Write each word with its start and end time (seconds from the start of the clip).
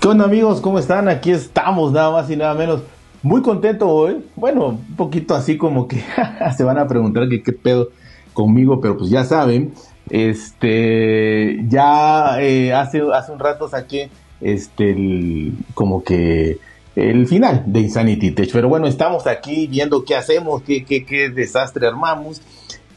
¿Qué 0.00 0.08
onda 0.08 0.24
amigos? 0.24 0.60
¿Cómo 0.60 0.78
están? 0.78 1.08
Aquí 1.08 1.30
estamos 1.30 1.92
nada 1.92 2.10
más 2.10 2.28
y 2.30 2.36
nada 2.36 2.54
menos. 2.54 2.82
Muy 3.22 3.40
contento 3.42 3.88
hoy. 3.88 4.24
Bueno, 4.34 4.68
un 4.68 4.96
poquito 4.96 5.34
así 5.34 5.56
como 5.56 5.86
que 5.86 6.02
se 6.56 6.64
van 6.64 6.78
a 6.78 6.88
preguntar 6.88 7.28
que 7.28 7.42
qué 7.42 7.52
pedo 7.52 7.90
conmigo, 8.32 8.80
pero 8.80 8.96
pues 8.96 9.10
ya 9.10 9.24
saben, 9.24 9.74
este, 10.10 11.64
ya 11.68 12.40
eh, 12.40 12.72
hace, 12.72 13.02
hace 13.14 13.30
un 13.30 13.38
rato 13.38 13.68
saqué 13.68 14.10
este, 14.40 15.52
como 15.74 16.02
que 16.02 16.58
el 16.96 17.26
final 17.26 17.64
de 17.66 17.80
Insanity 17.80 18.32
Tech. 18.32 18.50
Pero 18.52 18.68
bueno, 18.68 18.86
estamos 18.86 19.26
aquí 19.26 19.66
viendo 19.66 20.04
qué 20.04 20.14
hacemos, 20.14 20.62
qué, 20.62 20.84
qué, 20.84 21.04
qué 21.04 21.30
desastre 21.30 21.86
armamos. 21.86 22.40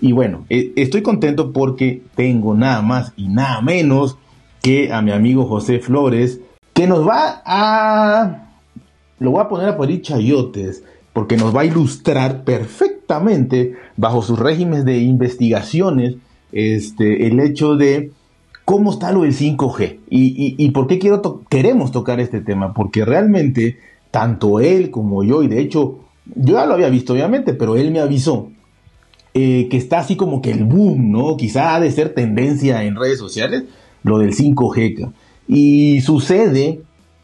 Y 0.01 0.11
bueno, 0.11 0.45
eh, 0.49 0.73
estoy 0.75 1.01
contento 1.01 1.53
porque 1.53 2.01
tengo 2.15 2.53
nada 2.53 2.81
más 2.81 3.13
y 3.15 3.27
nada 3.27 3.61
menos 3.61 4.17
que 4.61 4.91
a 4.91 5.01
mi 5.01 5.11
amigo 5.11 5.45
José 5.45 5.79
Flores, 5.79 6.41
que 6.73 6.87
nos 6.87 7.07
va 7.07 7.41
a, 7.45 8.49
lo 9.19 9.31
voy 9.31 9.41
a 9.41 9.47
poner 9.47 9.69
a 9.69 9.77
poner 9.77 10.01
chayotes, 10.01 10.83
porque 11.13 11.37
nos 11.37 11.55
va 11.55 11.61
a 11.61 11.65
ilustrar 11.65 12.43
perfectamente 12.43 13.75
bajo 13.95 14.21
sus 14.21 14.37
regímenes 14.37 14.83
de 14.83 14.97
investigaciones 14.97 16.15
este, 16.51 17.27
el 17.27 17.39
hecho 17.39 17.75
de 17.75 18.11
cómo 18.65 18.91
está 18.91 19.11
lo 19.11 19.21
del 19.21 19.33
5G 19.33 19.99
y, 20.09 20.55
y, 20.57 20.71
por 20.71 20.87
qué 20.87 20.99
quiero 20.99 21.41
queremos 21.49 21.91
tocar 21.91 22.19
este 22.19 22.41
tema, 22.41 22.73
porque 22.73 23.05
realmente 23.05 23.77
tanto 24.11 24.59
él 24.59 24.89
como 24.91 25.23
yo, 25.23 25.43
y 25.43 25.47
de 25.47 25.61
hecho 25.61 25.99
yo 26.33 26.55
ya 26.55 26.65
lo 26.65 26.73
había 26.73 26.89
visto 26.89 27.13
obviamente, 27.13 27.53
pero 27.53 27.75
él 27.75 27.91
me 27.91 27.99
avisó 27.99 28.49
eh, 29.37 29.67
que 29.69 29.75
está 29.75 29.99
así 29.99 30.15
como 30.15 30.41
que 30.41 30.51
el 30.51 30.63
boom, 30.63 31.11
¿no? 31.11 31.35
Quizá 31.35 31.75
ha 31.75 31.81
de 31.81 31.91
ser 31.91 32.13
tendencia 32.13 32.83
en 32.85 32.95
redes 32.95 33.19
sociales, 33.19 33.65
lo 34.01 34.19
del 34.19 34.33
5G. 34.33 35.11
Y 35.49 35.99
sucede 35.99 36.79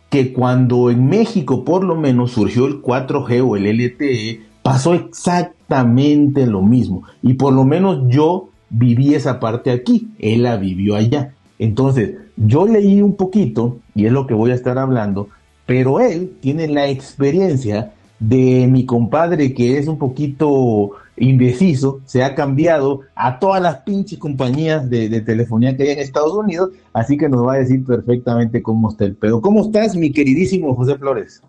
que 0.10 0.34
cuando 0.34 0.92
en 0.92 1.08
México 1.08 1.64
por 1.64 1.86
lo 1.86 1.96
menos 1.96 2.32
surgió 2.32 2.66
el 2.68 2.82
4G 2.82 3.48
o 3.48 3.56
el 3.56 3.66
LTE, 3.66 4.42
pasó 4.62 4.94
exactamente 4.94 6.46
lo 6.48 6.62
mismo. 6.62 7.04
Y 7.24 7.36
por 7.36 7.54
lo 7.54 7.64
menos 7.64 8.02
yo 8.10 8.50
viví 8.72 9.14
esa 9.14 9.40
parte 9.40 9.70
aquí, 9.70 10.08
él 10.18 10.44
la 10.44 10.58
vivió 10.58 10.96
allá. 10.96 11.34
Entonces, 11.60 12.16
yo 12.38 12.66
leí 12.66 13.02
un 13.02 13.16
poquito, 13.16 13.78
y 13.94 14.08
es 14.08 14.12
lo 14.12 14.26
que 14.26 14.34
voy 14.34 14.52
a 14.52 14.56
estar 14.56 14.80
hablando, 14.80 15.30
pero 15.68 16.00
él 16.00 16.34
tiene 16.42 16.68
la 16.68 16.90
experiencia 16.90 17.94
de 18.20 18.68
mi 18.68 18.86
compadre 18.86 19.54
que 19.54 19.78
es 19.78 19.88
un 19.88 19.98
poquito 19.98 20.92
indeciso, 21.18 22.02
se 22.06 22.24
ha 22.24 22.34
cambiado 22.34 23.02
a 23.16 23.40
todas 23.40 23.62
las 23.62 23.78
pinches 23.78 24.18
compañías 24.18 24.90
de, 24.90 25.22
telefonía 25.22 25.76
que 25.76 25.84
hay 25.84 25.90
en 25.90 26.00
Estados 26.00 26.34
Unidos, 26.34 26.72
así 26.94 27.18
que 27.18 27.30
nos 27.30 27.46
va 27.46 27.54
a 27.54 27.58
decir 27.58 27.86
perfectamente 27.86 28.62
cómo 28.62 28.90
está 28.90 29.06
el 29.06 29.16
pedo. 29.16 29.42
¿Cómo 29.42 29.62
estás, 29.62 29.96
mi 29.96 30.12
queridísimo 30.12 30.76
José 30.76 30.98
Flores? 30.98 31.42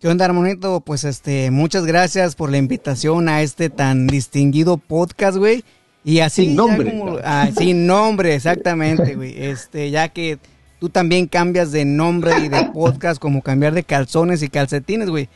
¿Qué 0.00 0.08
onda, 0.08 0.24
Armonito? 0.24 0.80
Pues 0.80 1.04
este, 1.04 1.50
muchas 1.50 1.84
gracias 1.84 2.34
por 2.34 2.50
la 2.50 2.58
invitación 2.58 3.28
a 3.28 3.42
este 3.42 3.70
tan 3.70 4.06
distinguido 4.06 4.78
podcast, 4.78 5.36
güey. 5.36 5.62
Y 6.04 6.20
así. 6.20 6.46
Sin 6.46 6.56
nombre. 6.56 6.94
Ah, 7.24 7.50
sin 7.56 7.86
nombre, 7.86 8.34
exactamente, 8.34 9.14
güey. 9.14 9.34
Este, 9.42 9.90
ya 9.90 10.08
que 10.08 10.38
tú 10.78 10.88
también 10.88 11.26
cambias 11.26 11.72
de 11.72 11.84
nombre 11.84 12.32
y 12.44 12.48
de 12.48 12.64
podcast 12.74 13.20
como 13.20 13.42
cambiar 13.42 13.74
de 13.74 13.84
calzones 13.84 14.42
y 14.42 14.48
calcetines, 14.48 15.10
güey. 15.10 15.28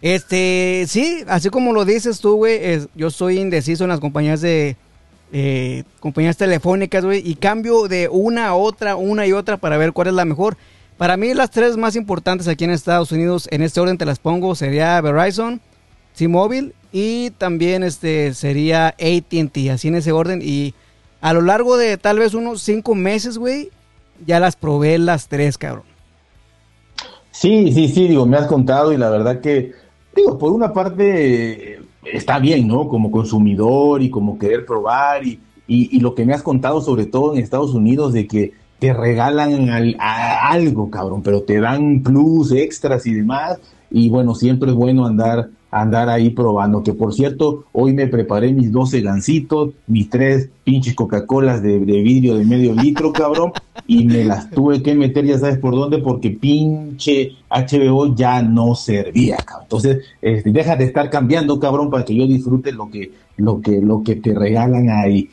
Este, 0.00 0.84
sí, 0.88 1.22
así 1.28 1.48
como 1.48 1.72
lo 1.72 1.84
dices 1.84 2.20
tú, 2.20 2.36
güey, 2.36 2.60
yo 2.94 3.10
soy 3.10 3.38
indeciso 3.38 3.84
en 3.84 3.90
las 3.90 4.00
compañías 4.00 4.40
de 4.40 4.76
eh, 5.32 5.84
compañías 6.00 6.36
telefónicas, 6.36 7.04
güey, 7.04 7.22
y 7.24 7.36
cambio 7.36 7.86
de 7.86 8.08
una 8.08 8.48
a 8.48 8.54
otra, 8.54 8.96
una 8.96 9.26
y 9.26 9.32
otra 9.32 9.56
para 9.58 9.76
ver 9.76 9.92
cuál 9.92 10.08
es 10.08 10.14
la 10.14 10.24
mejor. 10.24 10.56
Para 10.98 11.16
mí 11.16 11.34
las 11.34 11.50
tres 11.50 11.76
más 11.76 11.96
importantes 11.96 12.48
aquí 12.48 12.64
en 12.64 12.70
Estados 12.70 13.12
Unidos, 13.12 13.48
en 13.50 13.62
este 13.62 13.80
orden 13.80 13.96
te 13.96 14.04
las 14.04 14.18
pongo, 14.18 14.54
sería 14.54 15.00
Verizon, 15.00 15.60
T-Mobile 16.16 16.72
y 16.92 17.30
también 17.30 17.82
este 17.82 18.34
sería 18.34 18.88
AT&T, 18.88 19.70
así 19.70 19.88
en 19.88 19.94
ese 19.94 20.12
orden. 20.12 20.40
Y 20.42 20.74
a 21.20 21.32
lo 21.32 21.40
largo 21.40 21.76
de 21.76 21.96
tal 21.96 22.18
vez 22.18 22.34
unos 22.34 22.62
cinco 22.62 22.94
meses, 22.94 23.38
güey, 23.38 23.70
ya 24.26 24.38
las 24.38 24.56
probé 24.56 24.98
las 24.98 25.28
tres, 25.28 25.56
cabrón. 25.56 25.84
Sí, 27.30 27.72
sí, 27.72 27.88
sí, 27.88 28.08
digo, 28.08 28.26
me 28.26 28.36
has 28.36 28.46
contado 28.46 28.92
y 28.92 28.98
la 28.98 29.08
verdad 29.08 29.40
que 29.40 29.72
digo, 30.14 30.38
por 30.38 30.52
una 30.52 30.72
parte 30.72 31.80
está 32.04 32.38
bien, 32.38 32.68
¿no? 32.68 32.88
Como 32.88 33.10
consumidor 33.10 34.02
y 34.02 34.10
como 34.10 34.38
querer 34.38 34.66
probar 34.66 35.26
y, 35.26 35.40
y, 35.66 35.98
lo 36.00 36.14
que 36.14 36.26
me 36.26 36.34
has 36.34 36.42
contado 36.42 36.82
sobre 36.82 37.06
todo 37.06 37.32
en 37.32 37.42
Estados 37.42 37.72
Unidos 37.72 38.12
de 38.12 38.26
que 38.26 38.52
te 38.78 38.92
regalan 38.92 39.70
algo, 39.98 40.90
cabrón, 40.90 41.22
pero 41.22 41.42
te 41.42 41.60
dan 41.60 42.02
plus, 42.02 42.52
extras 42.52 43.06
y 43.06 43.14
demás. 43.14 43.58
Y 43.90 44.10
bueno, 44.10 44.34
siempre 44.34 44.70
es 44.70 44.76
bueno 44.76 45.06
andar 45.06 45.48
andar 45.72 46.10
ahí 46.10 46.30
probando. 46.30 46.84
Que 46.84 46.92
por 46.92 47.12
cierto, 47.12 47.64
hoy 47.72 47.94
me 47.94 48.06
preparé 48.06 48.52
mis 48.52 48.70
12 48.70 49.00
gancitos, 49.00 49.70
mis 49.88 50.08
tres 50.08 50.50
pinches 50.62 50.94
Coca-Colas 50.94 51.62
de, 51.62 51.78
vidrio 51.78 52.36
de 52.36 52.44
medio 52.44 52.74
litro, 52.74 53.12
cabrón, 53.12 53.52
y 53.86 54.04
me 54.04 54.24
las 54.24 54.50
tuve 54.50 54.82
que 54.82 54.94
meter, 54.94 55.24
ya 55.24 55.38
sabes 55.38 55.58
por 55.58 55.74
dónde, 55.74 55.98
porque 55.98 56.30
pinche 56.30 57.32
HBO 57.50 58.14
ya 58.14 58.42
no 58.42 58.74
servía, 58.74 59.38
cabrón. 59.38 59.64
Entonces, 59.64 60.04
este, 60.20 60.52
deja 60.52 60.76
de 60.76 60.84
estar 60.84 61.10
cambiando, 61.10 61.58
cabrón, 61.58 61.90
para 61.90 62.04
que 62.04 62.14
yo 62.14 62.26
disfrute 62.26 62.70
lo 62.70 62.90
que, 62.90 63.10
lo 63.38 63.60
que, 63.60 63.80
lo 63.80 64.02
que 64.04 64.16
te 64.16 64.34
regalan 64.34 64.90
ahí. 64.90 65.30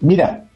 Mira, 0.00 0.48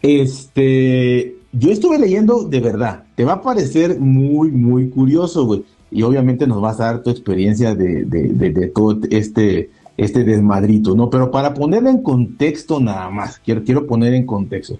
este, 0.00 1.36
yo 1.52 1.70
estuve 1.70 1.98
leyendo 1.98 2.44
de 2.44 2.60
verdad, 2.60 3.02
te 3.16 3.24
va 3.24 3.34
a 3.34 3.42
parecer 3.42 3.98
muy, 3.98 4.50
muy 4.52 4.88
curioso, 4.88 5.44
güey 5.44 5.64
y 5.90 6.02
obviamente 6.02 6.46
nos 6.46 6.60
vas 6.60 6.80
a 6.80 6.86
dar 6.86 7.02
tu 7.02 7.10
experiencia 7.10 7.74
de, 7.74 8.04
de, 8.04 8.66
todo 8.68 8.98
este, 9.10 9.70
este 9.96 10.24
desmadrito, 10.24 10.94
¿no? 10.94 11.10
Pero 11.10 11.30
para 11.30 11.54
ponerlo 11.54 11.90
en 11.90 12.02
contexto 12.02 12.80
nada 12.80 13.10
más, 13.10 13.38
quiero, 13.38 13.64
quiero 13.64 13.86
poner 13.86 14.14
en 14.14 14.26
contexto, 14.26 14.78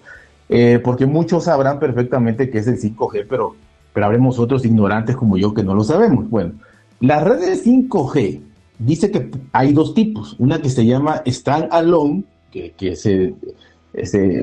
eh, 0.48 0.80
porque 0.82 1.06
muchos 1.06 1.44
sabrán 1.44 1.78
perfectamente 1.78 2.50
que 2.50 2.58
es 2.58 2.66
el 2.66 2.78
5G, 2.78 3.26
pero, 3.28 3.56
pero 3.92 4.06
habremos 4.06 4.38
otros 4.38 4.64
ignorantes 4.64 5.16
como 5.16 5.36
yo 5.36 5.52
que 5.52 5.62
no 5.62 5.74
lo 5.74 5.84
sabemos. 5.84 6.28
Bueno, 6.30 6.52
la 7.00 7.22
red 7.24 7.40
de 7.40 7.54
5G 7.54 8.40
dice 8.78 9.10
que 9.10 9.30
hay 9.52 9.72
dos 9.72 9.94
tipos, 9.94 10.36
una 10.38 10.60
que 10.60 10.70
se 10.70 10.86
llama 10.86 11.22
Standalone, 11.26 12.24
que, 12.50 12.72
que 12.72 12.96
se, 12.96 13.34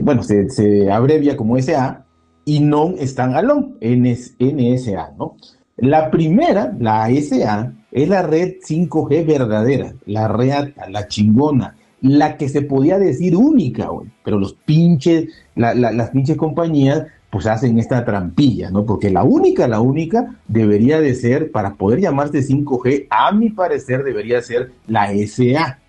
bueno, 0.02 0.24
se, 0.24 0.50
se, 0.50 0.92
abrevia 0.92 1.38
como 1.38 1.60
SA, 1.62 2.04
y 2.46 2.62
Non-Standalone, 2.62 3.74
NSA, 3.82 5.12
¿no? 5.18 5.36
La 5.78 6.10
primera, 6.10 6.76
la 6.80 7.08
SA, 7.22 7.72
es 7.92 8.10
la 8.10 8.24
red 8.24 8.56
5G 8.68 9.26
verdadera, 9.26 9.94
la 10.06 10.28
reata, 10.28 10.90
la 10.90 11.08
chingona, 11.08 11.76
la 12.02 12.36
que 12.38 12.50
se 12.50 12.64
podía 12.64 12.98
decir 12.98 13.36
única, 13.36 13.88
güey. 13.88 14.10
Pero 14.24 14.40
los 14.40 14.54
pinches, 14.54 15.30
las 15.56 16.10
pinches 16.10 16.36
compañías, 16.36 17.06
pues 17.30 17.46
hacen 17.46 17.78
esta 17.78 18.04
trampilla, 18.06 18.72
¿no? 18.72 18.86
Porque 18.86 19.12
la 19.12 19.24
única, 19.24 19.68
la 19.68 19.80
única 19.80 20.36
debería 20.48 21.00
de 21.00 21.14
ser, 21.14 21.52
para 21.52 21.76
poder 21.76 22.00
llamarse 22.00 22.42
5G, 22.42 23.08
a 23.10 23.32
mi 23.32 23.50
parecer 23.52 24.04
debería 24.04 24.42
ser 24.42 24.72
la 24.88 25.12
SA, 25.28 25.80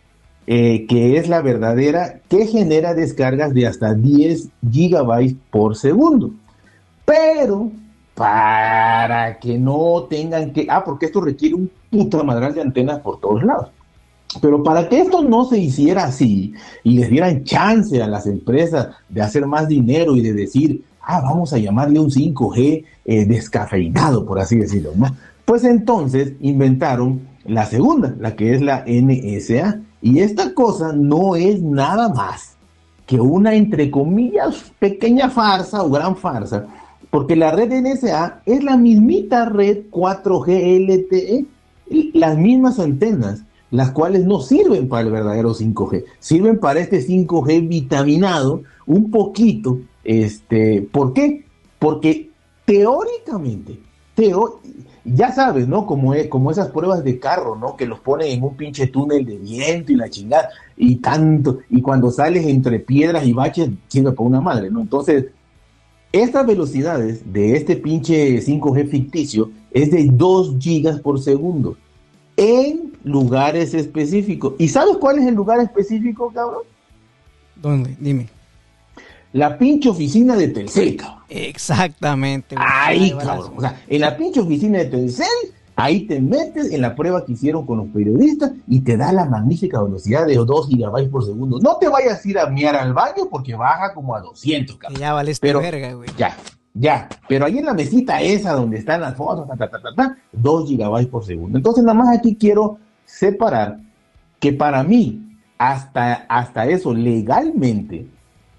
eh, 0.47 0.87
que 0.87 1.17
es 1.17 1.29
la 1.29 1.41
verdadera, 1.41 2.21
que 2.29 2.47
genera 2.47 2.93
descargas 2.93 3.55
de 3.55 3.67
hasta 3.67 3.95
10 3.95 4.49
gigabytes 4.71 5.37
por 5.51 5.77
segundo. 5.77 6.33
Pero 7.05 7.71
para 8.19 9.39
que 9.39 9.57
no 9.57 10.09
tengan 10.11 10.53
que, 10.53 10.67
ah, 10.69 10.83
porque 10.85 11.07
esto 11.07 11.21
requiere 11.21 11.55
un 11.55 11.71
puta 11.89 12.25
madral 12.25 12.53
de 12.53 12.63
antenas 12.63 12.99
por 12.99 13.21
todos 13.21 13.45
lados. 13.45 13.69
Pero 14.43 14.61
para 14.65 14.89
que 14.89 15.03
esto 15.03 15.23
no 15.23 15.45
se 15.45 15.59
hiciera 15.59 16.03
así 16.03 16.53
y 16.83 16.99
les 16.99 17.11
dieran 17.11 17.45
chance 17.45 18.03
a 18.03 18.09
las 18.09 18.27
empresas 18.27 18.89
de 19.09 19.23
hacer 19.23 19.47
más 19.47 19.69
dinero 19.69 20.17
y 20.17 20.21
de 20.21 20.33
decir, 20.33 20.83
ah, 21.01 21.21
vamos 21.21 21.53
a 21.53 21.59
llamarle 21.59 22.01
un 22.01 22.11
5G 22.11 22.85
eh, 23.05 23.25
descafeinado, 23.25 24.27
por 24.27 24.41
así 24.41 24.57
decirlo, 24.57 24.91
¿no? 24.97 25.07
Pues 25.45 25.63
entonces 25.63 26.33
inventaron 26.41 27.21
la 27.45 27.67
segunda, 27.67 28.17
la 28.19 28.35
que 28.35 28.53
es 28.53 28.61
la 28.61 28.85
NSA. 28.85 29.81
Y 30.03 30.19
esta 30.19 30.55
cosa 30.55 30.93
no 30.93 31.37
es 31.37 31.63
nada 31.63 32.09
más 32.09 32.57
que 33.07 33.21
una, 33.21 33.55
entre 33.55 33.93
comillas, 33.93 34.73
pequeña 34.81 35.31
farsa 35.31 35.85
o 35.85 35.89
gran 35.89 36.17
farsa 36.17 36.67
porque 37.11 37.37
la 37.37 37.51
red 37.51 37.73
NSA 37.73 38.43
es 38.45 38.63
la 38.63 38.77
mismita 38.77 39.47
red 39.47 39.85
4G 39.91 40.87
LTE, 40.87 41.47
las 42.13 42.37
mismas 42.37 42.79
antenas, 42.79 43.43
las 43.71 43.93
cuales 43.93 44.25
no 44.25 44.41
sirven 44.41 44.89
para 44.89 45.03
el 45.03 45.13
verdadero 45.13 45.55
5G, 45.55 46.05
sirven 46.19 46.59
para 46.59 46.81
este 46.81 47.01
5G 47.01 47.69
vitaminado 47.69 48.63
un 48.87 49.11
poquito. 49.11 49.79
Este, 50.05 50.83
¿Por 50.83 51.13
qué? 51.13 51.45
Porque 51.79 52.31
teóricamente, 52.65 53.79
Teo, 54.15 54.61
ya 55.05 55.33
sabes, 55.33 55.69
¿no? 55.69 55.87
Como, 55.87 56.13
es, 56.13 56.29
como 56.29 56.51
esas 56.51 56.69
pruebas 56.69 57.05
de 57.05 57.19
carro, 57.19 57.57
¿no? 57.57 57.77
Que 57.77 57.87
los 57.87 58.01
ponen 58.01 58.29
en 58.29 58.43
un 58.43 58.57
pinche 58.57 58.89
túnel 58.89 59.25
de 59.25 59.39
viento 59.39 59.93
y 59.93 59.97
la 59.97 60.11
chingada, 60.11 60.51
y 60.77 60.97
tanto, 60.97 61.61
y 61.71 61.81
cuando 61.81 62.11
sales 62.11 62.47
entre 62.47 62.81
piedras 62.81 63.27
y 63.27 63.33
baches, 63.33 63.71
sirve 63.89 64.13
para 64.13 64.29
una 64.29 64.41
madre, 64.41 64.71
¿no? 64.71 64.81
Entonces, 64.81 65.27
estas 66.13 66.47
velocidades 66.47 67.33
de 67.33 67.57
este 67.57 67.77
pinche 67.77 68.39
5G 68.41 68.89
ficticio 68.89 69.51
es 69.71 69.91
de 69.91 70.09
2 70.11 70.57
gigas 70.59 71.01
por 71.01 71.21
segundo 71.21 71.77
en 72.37 72.93
lugares 73.05 73.75
específicos. 73.75 74.55
¿Y 74.59 74.69
sabes 74.69 74.97
cuál 74.97 75.19
es 75.19 75.27
el 75.27 75.35
lugar 75.35 75.61
específico, 75.61 76.31
cabrón? 76.33 76.63
¿Dónde? 77.57 77.97
Dime. 77.99 78.29
La 79.33 79.59
pinche 79.59 79.91
oficina 79.91 80.37
de 80.37 80.49
Telcel, 80.49 80.97
cabrón. 80.97 81.19
Exactamente. 81.29 82.57
Ahí, 82.59 83.13
cabrón. 83.13 83.53
O 83.57 83.61
sea, 83.61 83.83
en 83.87 84.01
la 84.01 84.17
pinche 84.17 84.41
oficina 84.41 84.79
de 84.79 84.87
Telcel, 84.87 85.27
ahí 85.79 86.07
te 86.07 86.21
metes 86.21 86.73
en 86.73 86.83
la 86.83 86.97
prueba 86.97 87.25
que 87.25 87.33
hicieron 87.33 87.65
con 87.65 87.79
los 87.79 87.87
periodistas 87.89 88.51
y 88.67 88.81
te 88.81 88.97
da 88.97 89.13
la 89.13 89.27
magnífica 89.27 89.81
velocidad 89.81 90.27
de 90.27 90.35
2 90.35 90.69
gigabytes 90.69 91.09
por 91.09 91.25
segundo. 91.25 91.61
No 91.61 91.77
te 91.77 91.89
vayas 91.89 92.23
a 92.23 92.29
ir 92.29 92.39
a 92.39 92.47
miar 92.47 92.75
al 92.75 92.93
baño 92.93 93.29
porque 93.31 93.55
baja 93.55 93.95
como 93.95 94.17
a 94.17 94.21
200, 94.21 94.77
cabrón. 94.77 95.01
ya 95.01 95.13
vale 95.13 95.33
Pero, 95.41 95.61
verga, 95.61 95.93
güey. 95.93 96.11
Ya, 96.19 96.37
ya. 96.75 97.09
Pero 97.29 97.47
ahí 97.47 97.59
en 97.59 97.67
la 97.67 97.75
mesita 97.75 98.21
esa 98.21 98.55
donde 98.55 98.77
están 98.77 99.01
las 99.01 99.15
fotos, 99.15 99.47
ta, 99.47 99.57
ta, 99.57 99.71
ta, 99.71 99.81
ta, 99.81 99.95
ta, 99.95 100.19
2 100.33 100.69
gigabytes 100.69 101.11
por 101.11 101.25
segundo. 101.25 101.57
Entonces, 101.57 101.85
nada 101.85 101.97
más 101.97 102.19
aquí 102.19 102.35
quiero 102.35 102.79
separar 103.05 103.79
que 104.41 104.53
para 104.53 104.83
mí, 104.83 105.37
hasta, 105.59 106.27
hasta 106.29 106.67
eso, 106.67 106.93
legalmente, 106.93 108.09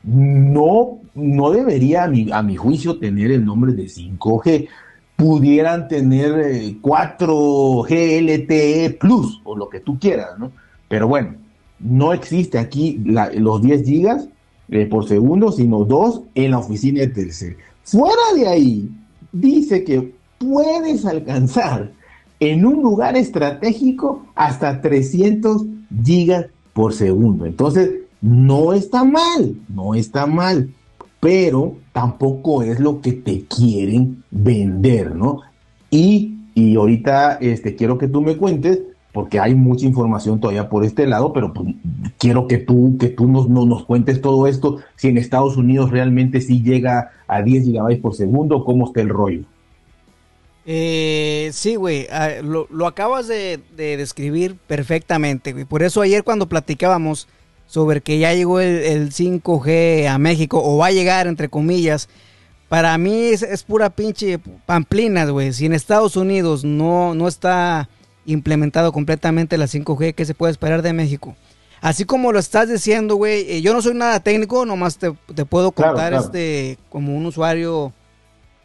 no, 0.03 0.99
no 1.13 1.51
debería, 1.51 2.05
a 2.05 2.07
mi, 2.07 2.31
a 2.31 2.41
mi 2.41 2.55
juicio, 2.55 2.97
tener 2.97 3.29
el 3.31 3.43
nombre 3.43 3.73
de 3.73 3.83
5G. 3.83 4.69
Pudieran 5.19 5.89
tener 5.89 6.79
4G 6.81 8.21
LTE 8.21 8.97
Plus 8.99 9.41
o 9.43 9.57
lo 9.57 9.67
que 9.67 9.81
tú 9.81 9.99
quieras, 9.99 10.39
¿no? 10.39 10.53
Pero 10.87 11.09
bueno, 11.09 11.35
no 11.79 12.13
existe 12.13 12.57
aquí 12.57 13.01
los 13.03 13.61
10 13.61 13.85
gigas 13.85 14.29
eh, 14.69 14.85
por 14.85 15.05
segundo, 15.07 15.51
sino 15.51 15.83
2 15.83 16.21
en 16.35 16.51
la 16.51 16.59
oficina 16.59 17.01
de 17.01 17.07
Telcel. 17.07 17.57
Fuera 17.83 18.33
de 18.33 18.47
ahí, 18.47 18.89
dice 19.33 19.83
que 19.83 20.13
puedes 20.37 21.05
alcanzar 21.05 21.91
en 22.39 22.65
un 22.65 22.81
lugar 22.81 23.17
estratégico 23.17 24.25
hasta 24.35 24.79
300 24.79 25.65
gigas 26.01 26.45
por 26.71 26.93
segundo. 26.93 27.45
Entonces, 27.45 27.91
no 28.21 28.71
está 28.71 29.03
mal, 29.03 29.55
no 29.67 29.95
está 29.95 30.25
mal, 30.25 30.69
pero 31.19 31.75
tampoco 31.91 32.63
es 32.63 32.79
lo 32.79 33.01
que 33.01 33.13
te 33.13 33.43
quieren 33.45 34.23
vender, 34.31 35.15
¿no? 35.15 35.41
Y, 35.91 36.37
y 36.55 36.75
ahorita 36.75 37.39
este, 37.41 37.75
quiero 37.75 37.97
que 37.97 38.07
tú 38.07 38.21
me 38.21 38.37
cuentes, 38.37 38.79
porque 39.11 39.39
hay 39.39 39.55
mucha 39.55 39.85
información 39.85 40.39
todavía 40.39 40.69
por 40.69 40.85
este 40.85 41.07
lado, 41.07 41.33
pero 41.33 41.51
pues, 41.53 41.75
quiero 42.17 42.47
que 42.47 42.57
tú, 42.57 42.97
que 42.99 43.07
tú 43.07 43.27
nos, 43.27 43.49
nos, 43.49 43.65
nos 43.65 43.85
cuentes 43.85 44.21
todo 44.21 44.47
esto, 44.47 44.77
si 44.95 45.09
en 45.09 45.17
Estados 45.17 45.57
Unidos 45.57 45.91
realmente 45.91 46.41
sí 46.41 46.61
llega 46.61 47.11
a 47.27 47.41
10 47.41 47.65
gigabytes 47.65 48.01
por 48.01 48.15
segundo, 48.15 48.63
cómo 48.63 48.87
está 48.87 49.01
el 49.01 49.09
rollo. 49.09 49.43
Eh, 50.65 51.49
sí, 51.51 51.75
güey, 51.75 52.05
ah, 52.11 52.29
lo, 52.43 52.67
lo 52.69 52.85
acabas 52.85 53.27
de, 53.27 53.59
de 53.75 53.97
describir 53.97 54.55
perfectamente, 54.67 55.51
güey. 55.51 55.65
Por 55.65 55.81
eso 55.81 56.01
ayer 56.01 56.23
cuando 56.23 56.47
platicábamos 56.47 57.27
sobre 57.69 58.01
que 58.01 58.17
ya 58.17 58.33
llegó 58.33 58.59
el, 58.59 58.79
el 58.79 59.11
5G 59.11 60.07
a 60.07 60.17
México, 60.17 60.59
o 60.63 60.77
va 60.77 60.87
a 60.87 60.91
llegar, 60.91 61.27
entre 61.27 61.49
comillas, 61.49 62.09
para 62.67 62.97
mí 62.97 63.27
es, 63.27 63.43
es 63.43 63.61
pura 63.63 63.91
pinche 63.91 64.39
pamplina, 64.65 65.25
güey. 65.25 65.53
Si 65.53 65.67
en 65.67 65.73
Estados 65.73 66.15
Unidos 66.15 66.63
no, 66.63 67.13
no 67.13 67.27
está 67.27 67.87
implementado 68.25 68.91
completamente 68.91 69.57
la 69.57 69.65
5G, 69.67 70.15
¿qué 70.15 70.25
se 70.25 70.33
puede 70.33 70.51
esperar 70.51 70.81
de 70.81 70.93
México? 70.93 71.35
Así 71.79 72.05
como 72.05 72.31
lo 72.31 72.39
estás 72.39 72.67
diciendo, 72.69 73.15
güey, 73.15 73.49
eh, 73.51 73.61
yo 73.61 73.73
no 73.73 73.81
soy 73.83 73.93
nada 73.93 74.19
técnico, 74.19 74.65
nomás 74.65 74.97
te, 74.97 75.13
te 75.33 75.45
puedo 75.45 75.71
Claro, 75.71 75.93
contar 75.93 76.09
claro. 76.11 76.25
este 76.25 76.77
como 76.89 77.15
un 77.15 77.25
usuario 77.27 77.93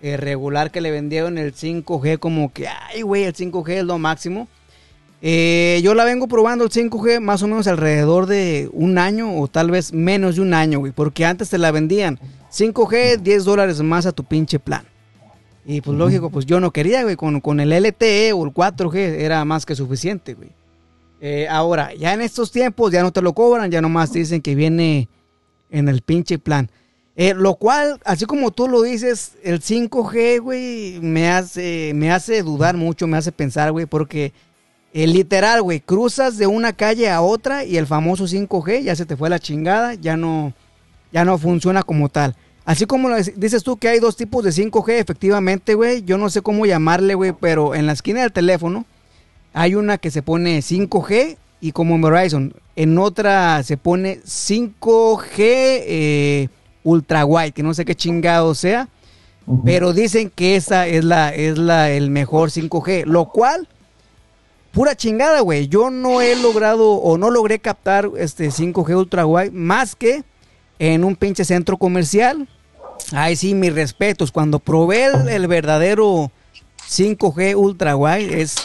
eh, 0.03 0.17
regular 0.17 0.71
que 0.71 0.81
le 0.81 0.91
vendieron 0.91 1.39
el 1.39 1.55
5G 1.55 2.19
como 2.19 2.53
que, 2.53 2.69
ay, 2.69 3.03
güey, 3.03 3.25
el 3.25 3.35
5G 3.35 3.69
es 3.71 3.85
lo 3.85 3.99
máximo. 3.99 4.49
Eh, 5.27 5.81
yo 5.83 5.95
la 5.95 6.05
vengo 6.05 6.29
probando 6.29 6.65
el 6.65 6.71
5G 6.71 7.19
más 7.19 7.43
o 7.43 7.47
menos 7.47 7.67
alrededor 7.67 8.27
de 8.27 8.69
un 8.75 8.99
año 8.99 9.39
o 9.39 9.49
tal 9.49 9.71
vez 9.71 9.91
menos 9.95 10.37
de 10.37 10.43
un 10.43 10.53
año, 10.53 10.81
güey, 10.81 10.93
porque 10.93 11.25
antes 11.25 11.49
te 11.49 11.57
la 11.57 11.71
vendían 11.71 12.19
5G, 12.53 13.21
10 13.21 13.45
dólares 13.47 13.81
más 13.81 14.05
a 14.05 14.13
tu 14.13 14.23
pinche 14.23 14.59
plan. 14.59 14.85
Y 15.65 15.81
pues 15.81 15.97
lógico, 15.97 16.29
pues 16.29 16.45
yo 16.45 16.61
no 16.61 16.73
quería, 16.73 17.05
güey, 17.05 17.17
con, 17.17 17.41
con 17.41 17.59
el 17.59 17.71
LTE 17.71 18.35
o 18.35 18.45
el 18.45 18.53
4G 18.53 18.97
era 18.97 19.43
más 19.47 19.65
que 19.65 19.75
suficiente, 19.75 20.35
güey. 20.35 20.51
Eh, 21.23 21.49
ahora, 21.49 21.95
ya 21.95 22.13
en 22.13 22.21
estos 22.21 22.53
tiempos 22.53 22.93
ya 22.93 23.03
no 23.03 23.11
te 23.11 23.23
lo 23.23 23.33
cobran, 23.33 23.71
ya 23.71 23.81
nomás 23.81 24.13
te 24.13 24.19
dicen 24.19 24.43
que 24.43 24.55
viene 24.55 25.09
en 25.71 25.89
el 25.89 26.03
pinche 26.03 26.39
plan. 26.39 26.69
Eh, 27.17 27.33
lo 27.33 27.55
cual, 27.55 27.99
así 28.05 28.27
como 28.27 28.51
tú 28.51 28.69
lo 28.69 28.83
dices, 28.83 29.39
el 29.43 29.63
5G, 29.63 30.43
güey, 30.43 30.99
me 31.01 31.31
hace, 31.31 31.93
me 31.95 32.13
hace 32.13 32.43
dudar 32.43 32.77
mucho, 32.77 33.07
me 33.07 33.17
hace 33.17 33.33
pensar, 33.33 33.73
güey, 33.73 33.87
porque 33.87 34.35
eh, 34.95 35.09
literal, 35.09 35.61
güey, 35.61 35.81
cruzas 35.81 36.39
de 36.39 36.47
una 36.47 36.73
calle 36.73 37.11
a 37.11 37.21
otra 37.21 37.65
y 37.65 37.79
el 37.79 37.87
famoso 37.89 38.27
5G 38.27 38.85
ya 38.85 38.95
se 38.95 39.05
te 39.05 39.17
fue 39.17 39.29
la 39.29 39.41
chingada, 39.41 39.95
ya 39.95 40.17
no, 40.17 40.53
ya 41.13 41.25
no 41.25 41.37
funciona 41.37 41.83
como 41.83 42.09
tal. 42.09 42.37
Así 42.65 42.87
como 42.87 43.09
dices 43.35 43.65
tú 43.65 43.77
que 43.77 43.89
hay 43.89 43.99
dos 43.99 44.17
tipos 44.17 44.45
de 44.45 44.51
5G, 44.51 44.93
efectivamente, 44.93 45.75
güey, 45.75 46.05
yo 46.05 46.17
no 46.17 46.31
sé 46.31 46.43
cómo 46.43 46.65
llamarle, 46.65 47.17
güey, 47.17 47.33
pero 47.33 47.75
en 47.75 47.87
la 47.87 47.93
esquina 47.93 48.23
del 48.23 48.31
teléfono 48.31 48.87
hay 49.53 49.75
una 49.75 49.99
que 49.99 50.13
se 50.13 50.23
pone 50.23 50.61
5G 50.61 51.39
y 51.61 51.73
como 51.73 51.97
en 51.97 52.03
Verizon, 52.03 52.55
en 52.77 52.97
otra 52.97 53.65
se 53.65 53.77
pone 53.77 54.21
5G 54.21 55.37
eh, 55.39 56.49
ultra 56.85 57.25
wide, 57.25 57.51
que 57.51 57.65
no 57.65 57.75
sé 57.75 57.85
qué 57.85 57.97
chingado 57.97 58.55
sea, 58.55 58.89
pero 59.65 59.93
dicen 59.93 60.31
que 60.31 60.55
esa 60.55 60.87
es 60.87 61.05
la 61.05 61.35
es 61.35 61.59
la 61.59 61.91
el 61.91 62.11
mejor 62.11 62.51
5G, 62.51 63.07
lo 63.07 63.31
cual 63.31 63.69
pura 64.75 64.97
chingada, 64.97 65.41
güey. 65.41 65.69
Yo 65.69 65.89
no 65.91 66.21
he 66.21 66.37
logrado 66.37 66.93
o 66.93 67.17
no 67.17 67.31
logré 67.31 67.59
captar 67.61 68.11
este 68.19 68.49
5G 68.49 68.97
ultra 68.97 69.25
wide 69.25 69.53
más 69.53 69.97
que 69.97 70.25
en 70.79 71.05
un 71.05 71.17
pinche 71.17 71.45
centro 71.45 71.79
comercial. 71.79 72.49
Ay, 73.13 73.37
sí, 73.37 73.55
mis 73.55 73.75
respetos. 73.75 74.33
Cuando 74.33 74.59
probé 74.59 75.07
el, 75.07 75.29
el 75.29 75.47
verdadero 75.47 76.31
5G 76.89 77.57
ultra 77.57 77.97
wide 77.97 78.43
es 78.43 78.57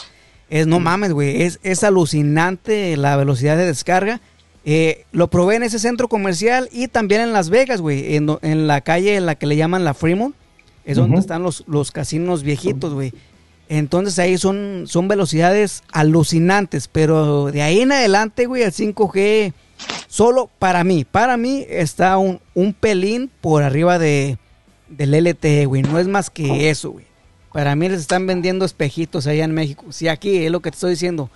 es 0.50 0.66
no 0.66 0.80
mames, 0.80 1.14
güey, 1.14 1.44
es, 1.44 1.60
es 1.64 1.84
alucinante 1.84 2.98
la 2.98 3.16
velocidad 3.16 3.56
de 3.56 3.66
descarga. 3.66 4.20
Eh, 4.66 5.06
lo 5.12 5.30
probé 5.30 5.56
en 5.56 5.64
ese 5.64 5.80
centro 5.80 6.08
comercial 6.08 6.70
y 6.72 6.88
también 6.88 7.22
en 7.22 7.34
Las 7.34 7.50
Vegas, 7.50 7.82
güey, 7.82 8.16
en, 8.16 8.38
en 8.42 8.68
la 8.68 8.82
calle 8.82 9.16
en 9.16 9.26
la 9.26 9.36
que 9.36 9.46
le 9.46 9.56
llaman 9.56 9.84
la 9.84 9.94
Fremont, 9.94 10.36
es 10.86 10.98
donde 10.98 11.20
están 11.20 11.44
los, 11.44 11.64
los 11.68 11.92
casinos 11.92 12.44
viejitos, 12.44 12.94
güey. 12.94 13.14
Entonces 13.70 14.18
ahí 14.18 14.38
son, 14.40 14.86
son 14.88 15.08
velocidades 15.08 15.84
alucinantes, 15.92 16.88
pero 16.88 17.52
de 17.52 17.62
ahí 17.62 17.82
en 17.82 17.92
adelante, 17.92 18.48
güey, 18.48 18.64
el 18.64 18.72
5G, 18.72 19.54
solo 20.08 20.50
para 20.58 20.84
mí, 20.84 21.06
para 21.06 21.38
mí 21.38 21.66
está 21.70 22.18
un, 22.18 22.42
un 22.56 22.74
pelín 22.74 23.30
por 23.42 23.62
arriba 23.62 24.00
de, 24.00 24.40
del 24.90 25.12
LTE, 25.12 25.68
güey, 25.68 25.84
no 25.84 26.00
es 26.00 26.08
más 26.08 26.32
que 26.32 26.72
eso, 26.72 26.92
güey. 26.92 27.06
Para 27.54 27.76
mí 27.76 27.90
les 27.90 28.02
están 28.02 28.26
vendiendo 28.26 28.66
espejitos 28.66 29.28
allá 29.28 29.44
en 29.44 29.54
México. 29.54 29.86
Si 29.92 30.08
aquí 30.08 30.46
es 30.46 30.52
lo 30.52 30.62
que 30.62 30.72
te 30.72 30.76
estoy 30.76 30.92
diciendo, 30.92 31.30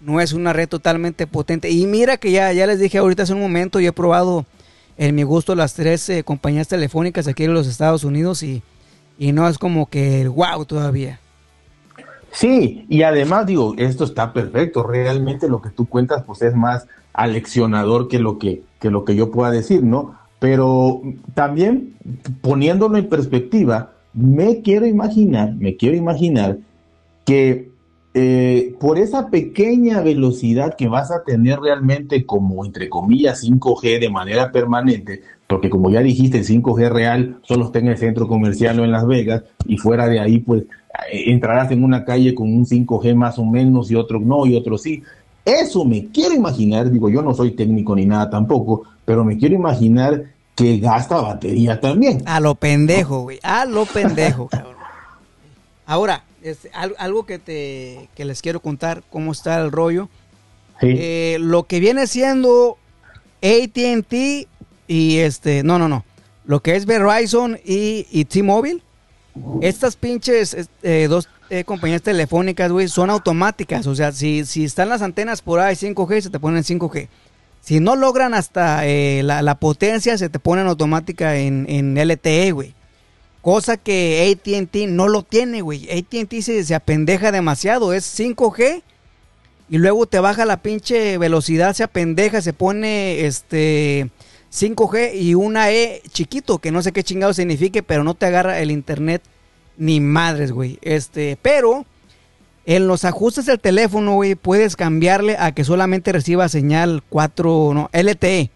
no 0.00 0.20
es 0.20 0.32
una 0.32 0.54
red 0.54 0.68
totalmente 0.68 1.26
potente. 1.26 1.70
Y 1.70 1.86
mira 1.86 2.16
que 2.16 2.30
ya, 2.30 2.50
ya 2.52 2.66
les 2.66 2.78
dije 2.78 2.96
ahorita 2.98 3.24
hace 3.24 3.34
un 3.34 3.40
momento, 3.40 3.78
yo 3.78 3.90
he 3.90 3.92
probado 3.92 4.46
en 4.96 5.14
mi 5.14 5.22
gusto 5.22 5.54
las 5.54 5.74
tres 5.74 6.08
eh, 6.08 6.24
compañías 6.24 6.68
telefónicas 6.68 7.26
aquí 7.26 7.44
en 7.44 7.52
los 7.54 7.66
Estados 7.66 8.04
Unidos 8.04 8.42
y, 8.42 8.62
y 9.18 9.32
no 9.32 9.48
es 9.48 9.58
como 9.58 9.86
que 9.86 10.26
wow 10.28 10.64
todavía. 10.64 11.20
Sí, 12.34 12.84
y 12.88 13.02
además 13.02 13.46
digo, 13.46 13.74
esto 13.78 14.02
está 14.02 14.32
perfecto. 14.32 14.82
Realmente 14.82 15.48
lo 15.48 15.62
que 15.62 15.70
tú 15.70 15.86
cuentas, 15.86 16.24
pues 16.24 16.42
es 16.42 16.54
más 16.54 16.88
aleccionador 17.12 18.08
que 18.08 18.18
lo 18.18 18.40
que, 18.40 18.64
que 18.80 18.90
lo 18.90 19.04
que 19.04 19.14
yo 19.14 19.30
pueda 19.30 19.52
decir, 19.52 19.84
¿no? 19.84 20.16
Pero 20.40 21.00
también 21.34 21.94
poniéndolo 22.40 22.98
en 22.98 23.08
perspectiva, 23.08 23.92
me 24.12 24.62
quiero 24.62 24.84
imaginar, 24.84 25.54
me 25.54 25.76
quiero 25.76 25.96
imaginar 25.96 26.58
que 27.24 27.70
eh, 28.16 28.76
por 28.78 28.98
esa 28.98 29.28
pequeña 29.28 30.00
velocidad 30.00 30.76
que 30.76 30.86
vas 30.86 31.10
a 31.10 31.24
tener 31.24 31.58
realmente 31.58 32.24
como, 32.24 32.64
entre 32.64 32.88
comillas, 32.88 33.42
5G 33.42 33.98
de 33.98 34.08
manera 34.08 34.52
permanente, 34.52 35.22
porque 35.48 35.68
como 35.68 35.90
ya 35.90 36.00
dijiste, 36.00 36.38
el 36.38 36.46
5G 36.46 36.90
real 36.90 37.40
solo 37.42 37.66
está 37.66 37.80
en 37.80 37.88
el 37.88 37.98
centro 37.98 38.28
comercial 38.28 38.78
o 38.78 38.84
en 38.84 38.92
Las 38.92 39.04
Vegas, 39.04 39.42
y 39.66 39.78
fuera 39.78 40.06
de 40.06 40.20
ahí, 40.20 40.38
pues 40.38 40.62
eh, 41.10 41.24
entrarás 41.32 41.72
en 41.72 41.82
una 41.82 42.04
calle 42.04 42.36
con 42.36 42.52
un 42.54 42.64
5G 42.64 43.16
más 43.16 43.36
o 43.40 43.44
menos 43.44 43.90
y 43.90 43.96
otro 43.96 44.20
no 44.20 44.46
y 44.46 44.54
otro 44.54 44.78
sí. 44.78 45.02
Eso 45.44 45.84
me 45.84 46.06
quiero 46.06 46.34
imaginar, 46.34 46.90
digo, 46.90 47.10
yo 47.10 47.20
no 47.20 47.34
soy 47.34 47.50
técnico 47.50 47.96
ni 47.96 48.06
nada 48.06 48.30
tampoco, 48.30 48.84
pero 49.04 49.24
me 49.24 49.36
quiero 49.36 49.56
imaginar 49.56 50.24
que 50.54 50.78
gasta 50.78 51.20
batería 51.20 51.80
también. 51.80 52.22
A 52.26 52.38
lo 52.38 52.54
pendejo, 52.54 53.22
güey. 53.22 53.40
A 53.42 53.64
lo 53.64 53.84
pendejo, 53.86 54.46
cabrón. 54.46 54.74
Ahora, 55.86 56.22
es 56.44 56.68
algo 56.98 57.24
que 57.24 57.38
te 57.38 58.08
que 58.14 58.24
les 58.24 58.42
quiero 58.42 58.60
contar 58.60 59.02
cómo 59.10 59.32
está 59.32 59.58
el 59.60 59.72
rollo. 59.72 60.08
Eh, 60.82 61.38
lo 61.40 61.62
que 61.62 61.80
viene 61.80 62.06
siendo 62.06 62.76
AT&T 63.42 64.48
y 64.86 65.16
este, 65.18 65.62
no, 65.62 65.78
no, 65.78 65.88
no, 65.88 66.04
lo 66.44 66.60
que 66.60 66.76
es 66.76 66.84
Verizon 66.84 67.58
y, 67.64 68.06
y 68.10 68.26
T-Mobile, 68.26 68.82
estas 69.62 69.96
pinches 69.96 70.68
eh, 70.82 71.06
dos 71.08 71.30
eh, 71.48 71.64
compañías 71.64 72.02
telefónicas, 72.02 72.70
güey, 72.70 72.88
son 72.88 73.08
automáticas. 73.08 73.86
O 73.86 73.94
sea, 73.94 74.12
si, 74.12 74.44
si 74.44 74.64
están 74.64 74.90
las 74.90 75.00
antenas 75.00 75.40
por 75.40 75.60
ahí 75.60 75.74
5G, 75.74 76.20
se 76.20 76.30
te 76.30 76.38
ponen 76.38 76.62
5G. 76.62 77.08
Si 77.62 77.80
no 77.80 77.96
logran 77.96 78.34
hasta 78.34 78.84
la, 78.84 79.40
la, 79.40 79.54
potencia, 79.54 80.18
se 80.18 80.28
te 80.28 80.38
ponen 80.38 80.66
automática 80.66 81.36
en, 81.36 81.64
en 81.70 81.94
LTE, 81.96 82.52
güey. 82.52 82.74
Cosa 83.44 83.76
que 83.76 84.32
ATT 84.32 84.88
no 84.88 85.06
lo 85.06 85.22
tiene, 85.22 85.60
güey. 85.60 85.86
ATT 85.90 86.40
se, 86.40 86.64
se 86.64 86.74
apendeja 86.74 87.30
demasiado. 87.30 87.92
Es 87.92 88.18
5G 88.18 88.82
y 89.68 89.76
luego 89.76 90.06
te 90.06 90.18
baja 90.18 90.46
la 90.46 90.62
pinche 90.62 91.18
velocidad, 91.18 91.74
se 91.74 91.82
apendeja, 91.82 92.40
se 92.40 92.54
pone 92.54 93.26
este 93.26 94.08
5G 94.50 95.20
y 95.20 95.34
una 95.34 95.70
E 95.70 96.00
chiquito, 96.10 96.58
que 96.58 96.70
no 96.70 96.80
sé 96.80 96.92
qué 96.92 97.02
chingado 97.02 97.34
signifique, 97.34 97.82
pero 97.82 98.02
no 98.02 98.14
te 98.14 98.24
agarra 98.24 98.60
el 98.60 98.70
internet 98.70 99.20
ni 99.76 100.00
madres, 100.00 100.50
güey. 100.50 100.78
Este, 100.80 101.36
pero 101.42 101.84
en 102.64 102.86
los 102.86 103.04
ajustes 103.04 103.44
del 103.44 103.60
teléfono, 103.60 104.14
güey, 104.14 104.36
puedes 104.36 104.74
cambiarle 104.74 105.36
a 105.38 105.52
que 105.52 105.64
solamente 105.64 106.12
reciba 106.12 106.48
señal 106.48 107.02
4, 107.10 107.72
no, 107.74 107.90
LTE. 107.92 108.50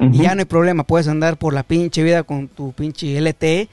Y 0.00 0.22
ya 0.22 0.34
no 0.34 0.38
hay 0.38 0.46
problema, 0.46 0.84
puedes 0.84 1.08
andar 1.08 1.36
por 1.36 1.52
la 1.52 1.62
pinche 1.62 2.02
vida 2.02 2.22
con 2.22 2.48
tu 2.48 2.72
pinche 2.72 3.20
LTE 3.20 3.68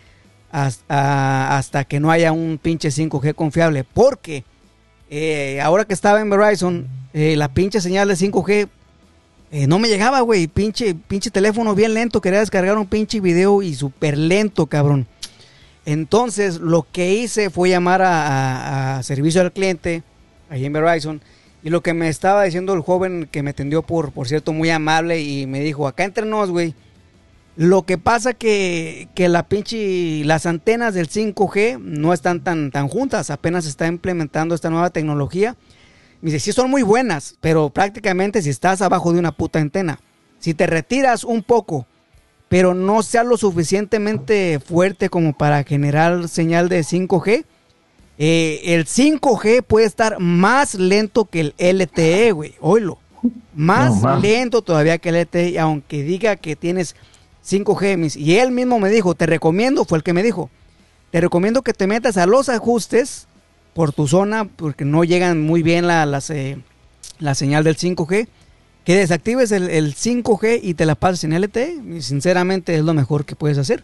hasta, 0.66 1.84
que 1.86 2.00
no 2.00 2.12
haya 2.12 2.32
un 2.32 2.60
pinche 2.62 2.90
5G 2.90 3.36
confiable. 3.36 3.84
Porque 3.84 4.44
eh, 5.10 5.60
ahora 5.62 5.86
que 5.86 5.94
estaba 5.94 6.22
en 6.22 6.30
Verizon, 6.30 6.88
eh, 7.14 7.36
la 7.36 7.54
pinche 7.54 7.82
señal 7.82 8.08
de 8.08 8.16
5G 8.16 8.68
eh, 9.52 9.68
no 9.68 9.80
me 9.80 9.88
llegaba, 9.88 10.22
güey. 10.22 10.48
Pinche, 10.48 10.96
pinche 10.96 11.32
teléfono 11.32 11.76
bien 11.76 11.94
lento. 11.94 12.22
Quería 12.22 12.40
descargar 12.40 12.78
un 12.78 12.88
pinche 12.88 13.20
video 13.20 13.62
y 13.62 13.76
súper 13.76 14.18
lento, 14.18 14.66
cabrón. 14.66 15.08
Entonces, 15.86 16.60
lo 16.60 16.86
que 16.92 17.14
hice 17.14 17.50
fue 17.50 17.70
llamar 17.70 18.02
a, 18.04 19.00
servicio 19.04 19.40
al 19.40 19.54
cliente, 19.54 20.04
ahí 20.50 20.66
en 20.66 20.74
Verizon. 20.74 21.22
Y 21.64 21.70
lo 21.70 21.82
que 21.82 21.94
me 21.94 22.10
estaba 22.10 22.44
diciendo 22.44 22.74
el 22.74 22.82
joven 22.82 23.28
que 23.32 23.42
me 23.42 23.52
atendió, 23.52 23.84
por, 23.84 24.12
por 24.12 24.28
cierto, 24.28 24.52
muy 24.52 24.70
amable, 24.70 25.22
y 25.22 25.48
me 25.48 25.62
dijo, 25.62 25.88
acá 25.88 26.04
entre 26.04 26.26
nos, 26.26 26.52
güey, 26.52 26.76
lo 27.58 27.88
que 27.88 27.98
pasa 27.98 28.36
que, 28.36 29.10
que 29.16 29.28
la 29.30 29.50
pinche, 29.50 30.24
las 30.26 30.46
antenas 30.46 30.94
del 30.94 31.10
5G 31.10 31.80
no 31.80 32.14
están 32.14 32.44
tan, 32.44 32.70
tan 32.70 32.88
juntas, 32.88 33.32
apenas 33.32 33.64
se 33.64 33.72
está 33.72 33.88
implementando 33.88 34.54
esta 34.54 34.70
nueva 34.70 34.92
tecnología. 34.92 35.56
Me 36.22 36.30
dice, 36.30 36.40
sí 36.40 36.52
son 36.54 36.70
muy 36.70 36.84
buenas, 36.84 37.36
pero 37.42 37.72
prácticamente 37.72 38.44
si 38.44 38.52
estás 38.52 38.84
abajo 38.84 39.12
de 39.12 39.18
una 39.18 39.32
puta 39.32 39.58
antena, 39.58 40.00
si 40.38 40.54
te 40.54 40.68
retiras 40.68 41.24
un 41.24 41.42
poco, 41.42 41.88
pero 42.48 42.76
no 42.76 43.02
sea 43.02 43.24
lo 43.24 43.38
suficientemente 43.38 44.60
fuerte 44.60 45.10
como 45.10 45.36
para 45.36 45.64
generar 45.64 46.28
señal 46.28 46.70
de 46.70 46.82
5G, 46.82 47.44
eh, 48.20 48.62
el 48.66 48.86
5G 48.86 49.64
puede 49.64 49.88
estar 49.88 50.20
más 50.20 50.76
lento 50.76 51.26
que 51.26 51.40
el 51.40 51.56
LTE, 51.58 52.34
güey, 52.34 52.54
oílo. 52.62 53.00
Más 53.56 54.22
lento 54.22 54.62
todavía 54.62 55.00
que 55.00 55.10
el 55.10 55.22
LTE, 55.22 55.60
aunque 55.60 56.04
diga 56.04 56.36
que 56.36 56.56
tienes 56.56 56.96
5G. 57.48 58.16
Y 58.18 58.38
él 58.38 58.52
mismo 58.52 58.80
me 58.80 58.90
dijo, 58.90 59.16
te 59.16 59.26
recomiendo, 59.26 59.86
fue 59.86 60.00
el 60.00 60.04
que 60.04 60.14
me 60.14 60.24
dijo, 60.24 60.50
te 61.12 61.22
recomiendo 61.22 61.62
que 61.62 61.74
te 61.74 61.88
metas 61.88 62.18
a 62.18 62.26
los 62.26 62.50
ajustes 62.50 63.28
por 63.74 63.94
tu 63.94 64.08
zona, 64.08 64.46
porque 64.46 64.86
no 64.86 65.04
llegan 65.04 65.42
muy 65.42 65.64
bien 65.64 65.88
la, 65.88 66.06
la 66.06 67.36
señal 67.36 67.64
del 67.64 67.78
5G, 67.78 68.28
que 68.84 68.96
desactives 68.96 69.52
el, 69.52 69.96
5G 69.96 70.60
y 70.64 70.74
te 70.74 70.86
la 70.86 70.96
pases 70.96 71.24
en 71.24 71.40
LTE. 71.40 71.78
Y 71.98 72.02
sinceramente 72.02 72.76
es 72.76 72.84
lo 72.84 72.94
mejor 72.94 73.26
que 73.26 73.36
puedes 73.36 73.58
hacer. 73.58 73.84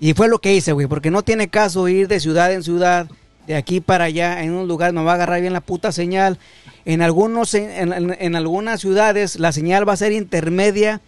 Y 0.00 0.14
fue 0.14 0.28
lo 0.28 0.38
que 0.38 0.54
hice, 0.54 0.72
güey, 0.72 0.86
porque 0.86 1.10
no 1.10 1.22
tiene 1.22 1.48
caso 1.48 1.88
ir 1.88 2.06
de 2.08 2.20
ciudad 2.20 2.52
en 2.52 2.62
ciudad, 2.62 3.08
de 3.46 3.56
aquí 3.56 3.80
para 3.80 4.04
allá, 4.04 4.42
en 4.42 4.52
un 4.52 4.68
lugar 4.68 4.92
no 4.92 5.04
va 5.04 5.12
a 5.12 5.14
agarrar 5.14 5.40
bien 5.40 5.52
la 5.52 5.60
puta 5.60 5.90
señal. 5.90 6.38
En, 6.84 7.02
algunos, 7.02 7.54
en 7.54 8.36
algunas 8.36 8.80
ciudades 8.80 9.40
la 9.40 9.52
señal 9.52 9.88
va 9.88 9.94
a 9.94 9.96
ser 9.96 10.12
intermedia 10.12 11.00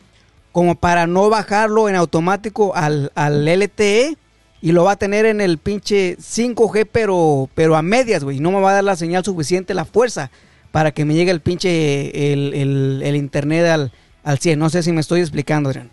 como 0.53 0.75
para 0.75 1.07
no 1.07 1.29
bajarlo 1.31 1.89
en 1.89 1.97
automático 1.97 2.75
al, 2.75 3.13
al 3.15 3.45
LTE 3.47 4.17
y 4.63 4.73
lo 4.73 4.85
va 4.85 4.93
a 4.93 4.97
tener 4.97 5.25
en 5.27 5.41
el 5.41 5.59
pinche 5.59 6.17
5G, 6.19 6.87
pero, 6.91 7.49
pero 7.55 7.77
a 7.77 7.83
medias, 7.83 8.25
güey. 8.25 8.41
No 8.41 8.51
me 8.51 8.61
va 8.61 8.73
a 8.73 8.75
dar 8.75 8.85
la 8.85 8.97
señal 8.97 9.25
suficiente, 9.25 9.75
la 9.75 9.85
fuerza, 9.85 10.31
para 10.71 10.93
que 10.93 11.05
me 11.05 11.15
llegue 11.15 11.31
el 11.31 11.41
pinche, 11.41 12.33
el, 12.33 13.17
internet 13.17 13.67
al, 13.67 13.93
al 14.23 14.39
100. 14.39 14.59
No 14.59 14.69
sé 14.69 14.83
si 14.83 14.93
me 14.93 15.01
estoy 15.01 15.21
explicando, 15.21 15.71
Adrián. 15.71 15.89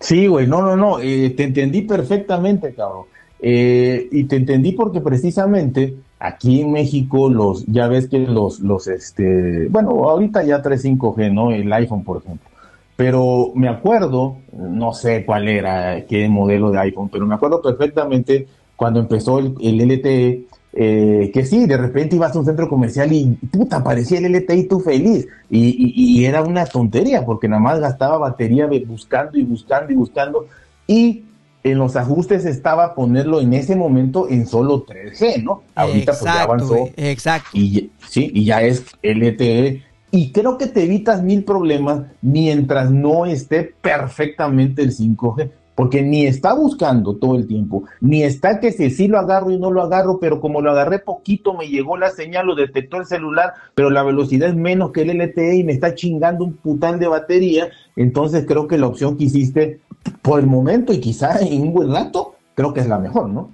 Sí, 0.00 0.26
güey, 0.26 0.46
no, 0.46 0.60
no, 0.60 0.76
no, 0.76 1.00
eh, 1.00 1.30
te 1.30 1.44
entendí 1.44 1.82
perfectamente, 1.82 2.74
cabrón. 2.74 3.06
Eh, 3.40 4.08
y 4.12 4.24
te 4.24 4.36
entendí 4.36 4.72
porque 4.72 5.00
precisamente 5.00 5.94
aquí 6.18 6.62
en 6.62 6.72
México 6.72 7.30
los, 7.30 7.64
ya 7.66 7.86
ves 7.88 8.08
que 8.08 8.18
los, 8.18 8.60
los, 8.60 8.88
este, 8.88 9.68
bueno, 9.68 9.90
ahorita 9.90 10.42
ya 10.42 10.60
3 10.60 10.84
5G, 10.84 11.32
¿no? 11.32 11.50
El 11.50 11.72
iPhone, 11.72 12.04
por 12.04 12.18
ejemplo 12.18 12.55
pero 12.96 13.52
me 13.54 13.68
acuerdo, 13.68 14.38
no 14.52 14.92
sé 14.94 15.24
cuál 15.26 15.48
era, 15.48 16.06
qué 16.06 16.28
modelo 16.28 16.70
de 16.70 16.78
iPhone, 16.78 17.10
pero 17.10 17.26
me 17.26 17.34
acuerdo 17.34 17.60
perfectamente 17.60 18.48
cuando 18.74 19.00
empezó 19.00 19.38
el, 19.38 19.54
LTE, 19.58 20.46
eh, 20.72 21.30
que 21.32 21.44
sí, 21.44 21.66
de 21.66 21.76
repente 21.76 22.16
ibas 22.16 22.34
a 22.34 22.38
un 22.38 22.46
centro 22.46 22.68
comercial 22.68 23.12
y 23.12 23.26
puta, 23.50 23.76
aparecía 23.76 24.18
el 24.18 24.32
LTE 24.32 24.56
y 24.56 24.68
tú 24.68 24.80
feliz. 24.80 25.28
Y, 25.50 26.24
era 26.24 26.42
una 26.42 26.64
tontería, 26.64 27.24
porque 27.24 27.48
nada 27.48 27.60
más 27.60 27.80
gastaba 27.80 28.18
batería 28.18 28.68
buscando 28.86 29.38
y 29.38 29.42
buscando 29.42 29.92
y 29.92 29.96
buscando. 29.96 30.46
Y 30.86 31.24
en 31.62 31.78
los 31.78 31.96
ajustes 31.96 32.44
estaba 32.44 32.94
ponerlo 32.94 33.40
en 33.40 33.52
ese 33.52 33.76
momento 33.76 34.28
en 34.28 34.46
solo 34.46 34.86
3G, 34.86 35.42
¿no? 35.42 35.62
Ahorita 35.74 36.12
pues 36.12 36.24
ya 36.24 36.42
avanzó. 36.42 36.88
Exacto. 36.96 37.50
Y, 37.52 37.90
sí, 38.08 38.30
y 38.32 38.44
ya 38.44 38.62
es 38.62 38.84
LTE 39.02 39.82
y 40.10 40.32
creo 40.32 40.56
que 40.56 40.66
te 40.66 40.84
evitas 40.84 41.22
mil 41.22 41.44
problemas 41.44 42.02
mientras 42.22 42.90
no 42.90 43.26
esté 43.26 43.74
perfectamente 43.80 44.82
el 44.82 44.92
5G, 44.92 45.50
porque 45.74 46.02
ni 46.02 46.26
está 46.26 46.54
buscando 46.54 47.16
todo 47.16 47.36
el 47.36 47.46
tiempo, 47.46 47.84
ni 48.00 48.22
está 48.22 48.60
que 48.60 48.72
si 48.72 48.90
sí 48.90 49.08
lo 49.08 49.18
agarro 49.18 49.50
y 49.50 49.58
no 49.58 49.70
lo 49.70 49.82
agarro, 49.82 50.18
pero 50.20 50.40
como 50.40 50.60
lo 50.60 50.70
agarré 50.70 51.00
poquito, 51.00 51.54
me 51.54 51.68
llegó 51.68 51.96
la 51.96 52.10
señal, 52.10 52.46
lo 52.46 52.54
detectó 52.54 52.98
el 52.98 53.06
celular, 53.06 53.54
pero 53.74 53.90
la 53.90 54.02
velocidad 54.02 54.48
es 54.48 54.54
menos 54.54 54.92
que 54.92 55.02
el 55.02 55.10
LTE 55.10 55.56
y 55.56 55.64
me 55.64 55.72
está 55.72 55.94
chingando 55.94 56.44
un 56.44 56.54
pután 56.54 56.98
de 56.98 57.08
batería. 57.08 57.68
Entonces 57.94 58.46
creo 58.46 58.68
que 58.68 58.78
la 58.78 58.86
opción 58.86 59.18
que 59.18 59.24
hiciste 59.24 59.80
por 60.22 60.40
el 60.40 60.46
momento 60.46 60.92
y 60.92 61.00
quizá 61.00 61.40
en 61.40 61.60
un 61.60 61.74
buen 61.74 61.92
rato, 61.92 62.36
creo 62.54 62.72
que 62.72 62.80
es 62.80 62.86
la 62.86 62.98
mejor, 62.98 63.28
¿no? 63.28 63.50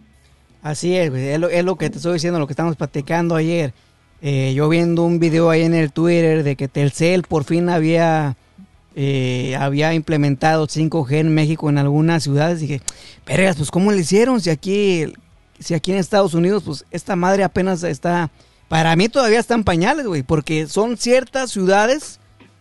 Así 0.62 0.94
es, 0.96 1.12
es 1.12 1.40
lo, 1.40 1.48
es 1.48 1.64
lo 1.64 1.74
que 1.74 1.90
te 1.90 1.96
estoy 1.96 2.12
diciendo, 2.12 2.38
lo 2.38 2.46
que 2.46 2.52
estamos 2.52 2.76
platicando 2.76 3.34
ayer 3.34 3.72
eh, 4.24 4.54
yo 4.54 4.68
viendo 4.68 5.02
un 5.02 5.18
video 5.18 5.50
ahí 5.50 5.62
en 5.62 5.74
el 5.74 5.90
Twitter 5.90 6.44
de 6.44 6.54
que 6.54 6.68
Telcel 6.68 7.24
por 7.24 7.42
fin 7.42 7.68
había, 7.68 8.36
eh, 8.94 9.56
había 9.58 9.94
implementado 9.94 10.68
5G 10.68 11.18
en 11.18 11.34
México 11.34 11.68
en 11.68 11.76
algunas 11.76 12.22
ciudades. 12.22 12.60
Dije, 12.60 12.80
vergas, 13.26 13.56
pues 13.56 13.72
¿cómo 13.72 13.90
le 13.90 13.98
hicieron? 13.98 14.40
Si 14.40 14.48
aquí, 14.48 15.12
si 15.58 15.74
aquí 15.74 15.90
en 15.90 15.98
Estados 15.98 16.34
Unidos, 16.34 16.62
pues 16.64 16.84
esta 16.92 17.16
madre 17.16 17.42
apenas 17.42 17.82
está... 17.82 18.30
Para 18.68 18.94
mí 18.94 19.08
todavía 19.08 19.40
están 19.40 19.64
pañales, 19.64 20.06
güey, 20.06 20.22
porque 20.22 20.68
son 20.68 20.96
ciertas 20.96 21.50
ciudades 21.50 22.20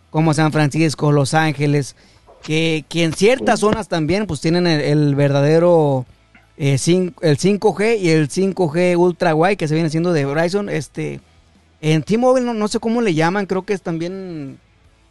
como 0.10 0.34
San 0.34 0.52
Francisco, 0.52 1.12
Los 1.12 1.36
Ángeles, 1.36 1.96
que, 2.42 2.86
que 2.90 3.04
en 3.04 3.14
ciertas 3.14 3.60
zonas 3.60 3.88
también 3.88 4.26
pues 4.26 4.42
tienen 4.42 4.66
el, 4.66 5.14
verdadero 5.14 6.08
eh, 6.58 6.74
el 6.74 7.38
5G 7.38 8.00
y 8.00 8.10
el 8.10 8.30
5G 8.30 8.98
Ultra 8.98 9.36
Wide 9.36 9.58
que 9.58 9.68
se 9.68 9.76
viene 9.76 9.88
haciendo 9.88 10.12
de 10.12 10.26
Verizon, 10.26 10.68
este 10.68 11.22
en 11.82 12.04
T-Mobile 12.04 12.46
no, 12.46 12.54
no, 12.54 12.68
sé 12.68 12.80
cómo 12.80 13.02
le 13.02 13.16
llaman, 13.16 13.48
creo 13.48 13.64
que 13.64 13.74
es 13.74 13.82
también. 13.82 14.60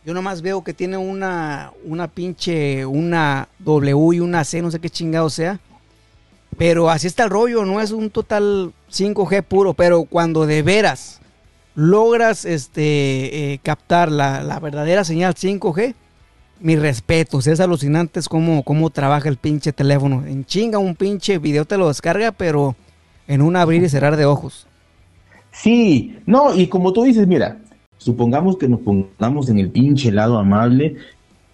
Yo 0.06 0.14
nomás 0.14 0.40
veo 0.40 0.64
que 0.64 0.72
tiene 0.72 0.96
una, 0.96 1.72
una 1.84 2.08
pinche, 2.08 2.86
una 2.86 3.48
W 3.58 4.16
y 4.16 4.20
una 4.20 4.44
C, 4.44 4.62
no 4.62 4.70
sé 4.70 4.78
qué 4.78 4.88
chingado 4.88 5.28
sea. 5.28 5.60
Pero 6.56 6.88
así 6.88 7.06
está 7.06 7.24
el 7.24 7.30
rollo, 7.30 7.64
no 7.64 7.80
es 7.80 7.90
un 7.90 8.08
total 8.08 8.72
5G 8.90 9.42
puro, 9.42 9.74
pero 9.74 10.04
cuando 10.04 10.46
de 10.46 10.62
veras 10.62 11.20
logras 11.74 12.44
este, 12.44 13.52
eh, 13.52 13.60
captar 13.62 14.10
la, 14.10 14.58
verdadera 14.60 15.04
señal 15.04 15.34
5G, 15.34 15.94
mis 16.60 16.78
respetos, 16.78 17.46
es 17.46 17.60
alucinante 17.60 18.20
cómo, 18.28 18.62
cómo 18.62 18.90
trabaja 18.90 19.28
el 19.28 19.36
pinche 19.38 19.72
teléfono. 19.72 20.24
En 20.26 20.44
chinga 20.44 20.78
un 20.78 20.94
pinche 20.94 21.38
video 21.38 21.64
te 21.64 21.76
lo 21.76 21.88
descarga, 21.88 22.32
pero 22.32 22.76
en 23.26 23.42
un 23.42 23.56
abrir 23.56 23.82
y 23.82 23.88
cerrar 23.88 24.16
de 24.16 24.26
ojos. 24.26 24.66
Sí, 25.62 26.16
no, 26.24 26.54
y 26.54 26.68
como 26.68 26.94
tú 26.94 27.04
dices, 27.04 27.26
mira, 27.26 27.58
supongamos 27.98 28.56
que 28.56 28.66
nos 28.66 28.80
pongamos 28.80 29.50
en 29.50 29.58
el 29.58 29.70
pinche 29.70 30.10
lado 30.10 30.38
amable 30.38 30.96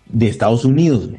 de 0.08 0.28
Estados 0.28 0.64
Unidos. 0.64 1.10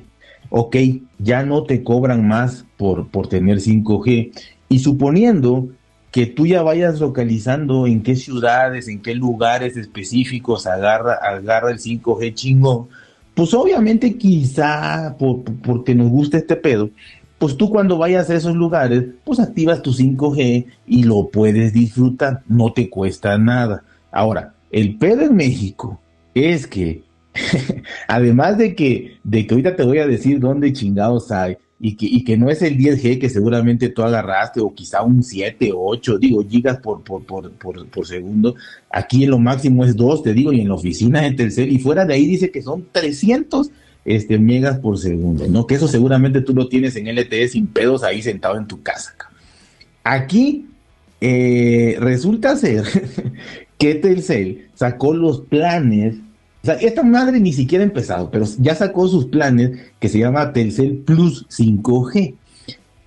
Ok, 0.49 0.77
ya 1.19 1.43
no 1.43 1.63
te 1.63 1.83
cobran 1.83 2.25
más 2.25 2.65
por, 2.77 3.09
por 3.09 3.27
tener 3.27 3.57
5G. 3.57 4.31
Y 4.69 4.79
suponiendo 4.79 5.67
que 6.11 6.27
tú 6.27 6.47
ya 6.47 6.61
vayas 6.61 7.01
localizando 7.01 7.87
en 7.87 8.03
qué 8.03 8.15
ciudades, 8.15 8.87
en 8.87 9.01
qué 9.01 9.15
lugares 9.15 9.75
específicos 9.75 10.65
agarra, 10.65 11.15
agarra 11.15 11.71
el 11.71 11.79
5G 11.79 12.33
chingón, 12.33 12.87
pues 13.33 13.53
obviamente 13.53 14.17
quizá 14.17 15.15
por, 15.19 15.43
porque 15.43 15.93
nos 15.93 16.09
gusta 16.09 16.37
este 16.37 16.55
pedo, 16.55 16.89
pues 17.37 17.55
tú 17.55 17.69
cuando 17.69 17.97
vayas 17.97 18.29
a 18.29 18.35
esos 18.35 18.55
lugares, 18.55 19.03
pues 19.23 19.39
activas 19.39 19.81
tu 19.81 19.91
5G 19.93 20.65
y 20.87 21.03
lo 21.03 21.29
puedes 21.29 21.73
disfrutar, 21.73 22.41
no 22.47 22.73
te 22.73 22.89
cuesta 22.89 23.37
nada. 23.37 23.83
Ahora, 24.11 24.55
el 24.71 24.97
pedo 24.97 25.21
en 25.21 25.35
México 25.35 25.99
es 26.33 26.65
que, 26.65 27.03
además 28.07 28.57
de 28.57 28.75
que, 28.75 29.17
de 29.23 29.45
que 29.45 29.53
ahorita 29.53 29.75
te 29.75 29.83
voy 29.83 29.99
a 29.99 30.07
decir 30.07 30.39
dónde 30.39 30.73
chingados 30.73 31.31
hay, 31.31 31.57
y 31.79 31.95
que, 31.95 32.07
y 32.07 32.23
que 32.23 32.37
no 32.37 32.49
es 32.49 32.63
el 32.63 32.75
10G 32.75 33.19
que 33.19 33.29
seguramente 33.29 33.89
tú 33.89 34.01
agarraste 34.01 34.59
o 34.59 34.73
quizá 34.73 35.03
un 35.03 35.21
7 35.21 35.71
o 35.73 35.85
8, 35.89 36.17
digo, 36.17 36.43
gigas 36.47 36.79
por, 36.79 37.03
por, 37.03 37.23
por, 37.23 37.51
por, 37.51 38.07
segundo. 38.07 38.55
Aquí 38.89 39.27
lo 39.27 39.37
máximo 39.37 39.85
es 39.85 39.95
2, 39.95 40.23
te 40.23 40.33
digo, 40.33 40.51
y 40.51 40.61
en 40.61 40.69
la 40.69 40.73
oficina 40.73 41.21
de 41.21 41.33
Telcel, 41.33 41.71
y 41.71 41.77
fuera 41.77 42.03
de 42.05 42.15
ahí 42.15 42.25
dice 42.25 42.49
que 42.49 42.63
son 42.63 42.87
300 42.91 43.69
este, 44.07 44.39
megas 44.39 44.79
por 44.79 44.97
segundo, 44.97 45.47
¿no? 45.47 45.67
Que 45.67 45.75
eso 45.75 45.87
seguramente 45.87 46.41
tú 46.41 46.53
lo 46.53 46.69
tienes 46.69 46.95
en 46.95 47.13
LTE 47.13 47.49
sin 47.49 47.67
pedos 47.67 48.03
ahí 48.03 48.21
sentado 48.21 48.57
en 48.57 48.65
tu 48.65 48.81
casa. 48.81 49.13
Aquí 50.03 50.65
eh, 51.19 51.97
resulta 51.99 52.55
ser 52.55 52.85
que 53.77 53.95
Telcel 53.95 54.69
sacó 54.73 55.13
los 55.13 55.41
planes 55.41 56.15
o 56.63 56.65
sea, 56.65 56.75
esta 56.75 57.03
madre 57.03 57.39
ni 57.39 57.53
siquiera 57.53 57.83
ha 57.83 57.87
empezado, 57.87 58.31
pero 58.31 58.45
ya 58.59 58.75
sacó 58.75 59.07
sus 59.07 59.25
planes 59.25 59.79
que 59.99 60.09
se 60.09 60.19
llama 60.19 60.51
Telcel 60.53 60.97
Plus 60.97 61.45
5G. 61.49 62.33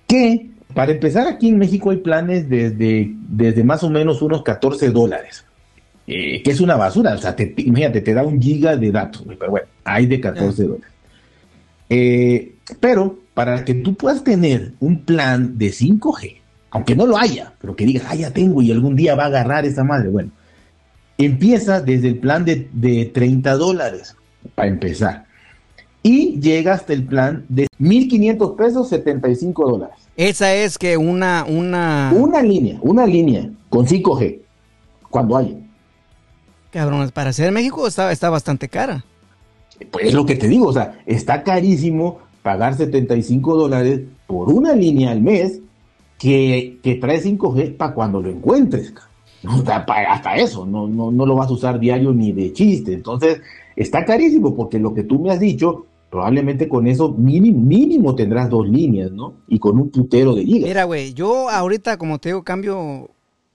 Que, 0.07 0.49
para 0.73 0.93
empezar, 0.93 1.27
aquí 1.27 1.49
en 1.49 1.59
México 1.59 1.91
hay 1.91 1.97
planes 1.97 2.49
desde, 2.49 3.13
desde 3.27 3.63
más 3.63 3.83
o 3.83 3.89
menos 3.89 4.21
unos 4.21 4.41
14 4.43 4.89
dólares. 4.89 5.45
Eh, 6.07 6.41
que 6.41 6.51
es 6.51 6.59
una 6.59 6.75
basura. 6.75 7.13
O 7.13 7.17
sea, 7.17 7.35
te, 7.35 7.53
imagínate, 7.57 8.01
te 8.01 8.13
da 8.13 8.23
un 8.23 8.41
giga 8.41 8.75
de 8.75 8.91
datos, 8.91 9.23
pero 9.37 9.51
bueno, 9.51 9.67
hay 9.83 10.07
de 10.07 10.19
14 10.19 10.63
dólares. 10.63 10.90
Eh, 11.93 12.55
pero 12.79 13.19
para 13.33 13.65
que 13.65 13.73
tú 13.73 13.95
puedas 13.95 14.23
tener 14.23 14.71
un 14.79 15.03
plan 15.03 15.57
de 15.57 15.71
5G, 15.71 16.37
aunque 16.69 16.95
no 16.95 17.05
lo 17.05 17.17
haya, 17.17 17.53
pero 17.59 17.75
que 17.75 17.85
digas, 17.85 18.05
ah, 18.07 18.15
ya 18.15 18.31
tengo 18.31 18.61
y 18.61 18.71
algún 18.71 18.95
día 18.95 19.13
va 19.13 19.23
a 19.23 19.27
agarrar 19.27 19.65
esa 19.65 19.83
madre, 19.83 20.07
bueno, 20.07 20.31
Empieza 21.17 21.81
desde 21.81 22.07
el 22.07 22.17
plan 22.17 22.45
de, 22.45 22.67
de 22.73 23.05
30 23.05 23.55
dólares, 23.55 24.15
para 24.55 24.69
empezar. 24.69 25.25
Y 26.01 26.39
llega 26.39 26.73
hasta 26.73 26.93
el 26.93 27.05
plan 27.05 27.45
de 27.47 27.67
1.500 27.79 28.55
pesos, 28.55 28.89
75 28.89 29.69
dólares. 29.69 29.97
Esa 30.15 30.55
es 30.55 30.79
que 30.79 30.97
una, 30.97 31.45
una... 31.47 32.11
Una 32.15 32.41
línea, 32.41 32.79
una 32.81 33.05
línea 33.05 33.51
con 33.69 33.85
5G, 33.85 34.39
cuando 35.11 35.37
hay. 35.37 35.63
Cabrón, 36.71 37.11
para 37.13 37.33
ser 37.33 37.51
México 37.51 37.85
está, 37.85 38.11
está 38.11 38.31
bastante 38.31 38.67
cara. 38.67 39.05
Pues 39.89 40.07
es 40.07 40.13
lo 40.13 40.25
que 40.25 40.35
te 40.35 40.47
digo, 40.47 40.67
o 40.67 40.73
sea, 40.73 41.01
está 41.05 41.43
carísimo 41.43 42.19
pagar 42.43 42.75
75 42.75 43.55
dólares 43.55 44.01
por 44.27 44.49
una 44.49 44.73
línea 44.73 45.11
al 45.11 45.21
mes 45.21 45.59
que, 46.17 46.79
que 46.83 46.95
trae 46.95 47.21
5G 47.21 47.77
para 47.77 47.93
cuando 47.93 48.21
lo 48.21 48.29
encuentres. 48.29 48.93
Hasta 49.67 50.35
eso, 50.35 50.65
no, 50.65 50.87
no, 50.87 51.11
no 51.11 51.25
lo 51.25 51.35
vas 51.35 51.49
a 51.49 51.53
usar 51.53 51.79
diario 51.79 52.13
ni 52.13 52.31
de 52.31 52.53
chiste. 52.53 52.93
Entonces, 52.93 53.41
está 53.75 54.05
carísimo 54.05 54.55
porque 54.55 54.79
lo 54.79 54.93
que 54.93 55.03
tú 55.03 55.19
me 55.19 55.31
has 55.31 55.39
dicho, 55.39 55.85
probablemente 56.09 56.67
con 56.67 56.87
eso 56.87 57.11
mínimo, 57.11 57.59
mínimo 57.59 58.15
tendrás 58.15 58.49
dos 58.49 58.67
líneas, 58.67 59.11
¿no? 59.11 59.33
Y 59.47 59.59
con 59.59 59.79
un 59.79 59.89
putero 59.89 60.35
de 60.35 60.45
gigas. 60.45 60.67
Mira, 60.67 60.83
güey, 60.83 61.13
yo 61.13 61.49
ahorita, 61.49 61.97
como 61.97 62.19
te 62.19 62.29
digo, 62.29 62.43
cambio, 62.43 63.09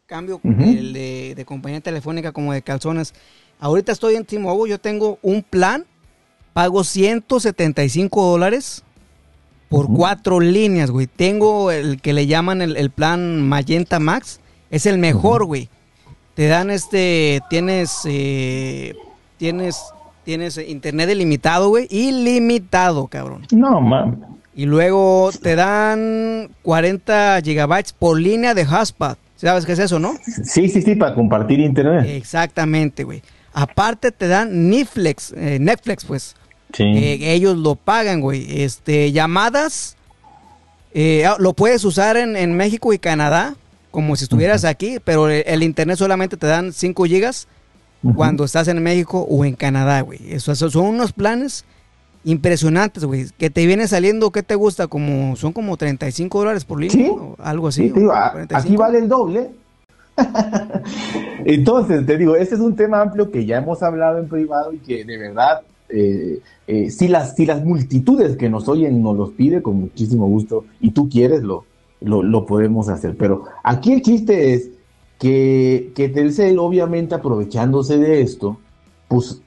cambio 0.07 0.41
el 0.43 0.93
de, 0.93 1.45
compañía 1.47 1.81
telefónica 1.81 2.33
como 2.33 2.53
de 2.53 2.63
calzones. 2.63 3.15
Ahorita 3.61 3.93
estoy 3.93 4.17
en 4.17 4.25
T-Mobile, 4.25 4.71
yo 4.71 4.79
tengo 4.79 5.19
un 5.23 5.43
plan, 5.43 5.85
pago 6.57 6.85
175 6.85 8.31
dólares 8.31 8.83
por 9.69 9.87
cuatro 9.93 10.41
líneas, 10.41 10.91
güey. 10.91 11.07
Tengo 11.07 11.71
el 11.71 12.01
que 12.01 12.13
le 12.13 12.27
llaman 12.27 12.63
el, 12.63 12.77
el 12.77 12.91
plan 12.91 13.47
Magenta 13.47 13.99
Max, 13.99 14.41
es 14.71 14.87
el 14.87 14.99
mejor, 14.99 15.45
güey 15.45 15.69
te 16.37 16.49
dan 16.49 16.71
este, 16.71 17.41
tienes, 17.49 18.03
eh, 18.05 18.95
tienes, 19.39 19.83
tienes 20.23 20.59
internet 20.59 21.09
ilimitado, 21.09 21.71
güey, 21.71 21.89
ilimitado, 21.91 23.07
cabrón. 23.07 23.47
No, 23.51 23.81
man. 23.81 24.23
Y 24.55 24.67
luego 24.67 25.31
te 25.43 25.57
dan 25.57 26.51
40 26.61 27.41
gigabytes 27.43 27.95
por 27.95 28.21
línea 28.21 28.53
de 28.53 28.67
hotspot. 28.67 29.19
¿Sabes 29.37 29.65
qué 29.65 29.73
es 29.73 29.79
eso, 29.79 29.99
no? 29.99 30.13
Sí, 30.45 30.69
sí, 30.69 30.83
sí, 30.83 30.95
para 30.95 31.15
compartir 31.15 31.59
internet. 31.61 32.05
Exactamente, 32.07 33.05
güey. 33.05 33.23
Aparte 33.55 34.13
te 34.13 34.29
dan 34.29 34.69
Netflix, 34.69 35.33
eh, 35.35 35.59
Netflix, 35.59 36.05
pues. 36.05 36.37
Sí. 36.77 36.85
Eh, 36.85 37.33
ellos 37.33 37.57
lo 37.57 37.75
pagan, 37.75 38.21
güey. 38.21 38.63
Este, 38.63 39.13
llamadas, 39.13 39.97
ah, 40.95 41.37
lo 41.39 41.55
puedes 41.55 41.85
usar 41.85 42.17
en, 42.17 42.37
en 42.37 42.57
México 42.57 42.93
y 42.93 42.99
Canadá 42.99 43.57
como 43.97 44.15
si 44.15 44.25
estuvieras 44.25 44.67
aquí, 44.67 44.99
pero 45.03 45.31
el, 45.31 45.63
internet 45.63 45.97
solamente 45.97 46.37
te 46.37 46.47
dan 46.47 46.75
5 46.75 47.05
gigas 47.05 47.49
cuando 48.15 48.45
estás 48.45 48.69
en 48.69 48.83
México 48.83 49.27
o 49.27 49.43
en 49.43 49.55
Canadá, 49.55 50.03
güey. 50.03 50.21
Eso, 50.35 50.55
son 50.55 50.85
unos 50.85 51.15
planes 51.15 51.65
impresionantes, 52.23 53.07
güey. 53.07 53.25
Que 53.39 53.49
te 53.49 53.65
viene 53.65 53.89
saliendo, 53.89 54.31
¿qué 54.33 54.43
te 54.43 54.55
gusta? 54.55 54.87
Como, 54.87 55.35
son 55.37 55.55
como 55.55 55.79
35 55.79 56.39
dólares 56.41 56.67
por 56.67 56.79
línea, 56.79 57.11
o 57.11 57.37
algo 57.39 57.69
así. 57.69 57.91
aquí 58.53 58.77
vale 58.77 58.99
el 58.99 59.09
doble. 59.09 59.49
Entonces, 61.47 62.05
te 62.05 62.19
digo, 62.19 62.37
este 62.37 62.57
es 62.57 62.61
un 62.61 62.77
tema 62.77 63.01
amplio 63.01 63.31
que 63.31 63.47
ya 63.47 63.57
hemos 63.57 63.83
hablado 63.83 64.19
en 64.19 64.29
privado 64.29 64.75
y 64.75 64.79
que 64.79 65.07
de 65.07 65.17
verdad, 65.17 65.63
eh, 65.89 66.41
eh, 66.67 66.91
si, 66.91 67.09
las, 67.09 67.37
multitudes 67.65 68.37
que 68.37 68.49
nos 68.49 68.69
oyen 68.69 69.03
nos 69.03 69.17
los 69.17 69.31
pide, 69.31 69.63
con 69.63 69.81
muchísimo 69.81 70.27
gusto, 70.27 70.65
y 70.81 70.91
tú 70.91 71.09
quieres, 71.09 71.43
lo, 71.43 71.65
lo, 72.01 72.47
podemos 72.47 72.89
hacer. 72.89 73.17
Pero 73.17 73.45
aquí 73.63 73.93
el 73.93 74.03
chiste 74.03 74.55
es 74.55 74.71
que, 75.19 75.93
que 75.95 76.09
Telcel, 76.09 76.59
obviamente 76.59 77.15
aprovechándose 77.15 77.99
de 77.99 78.23
esto, 78.23 78.59
pues 79.09 79.43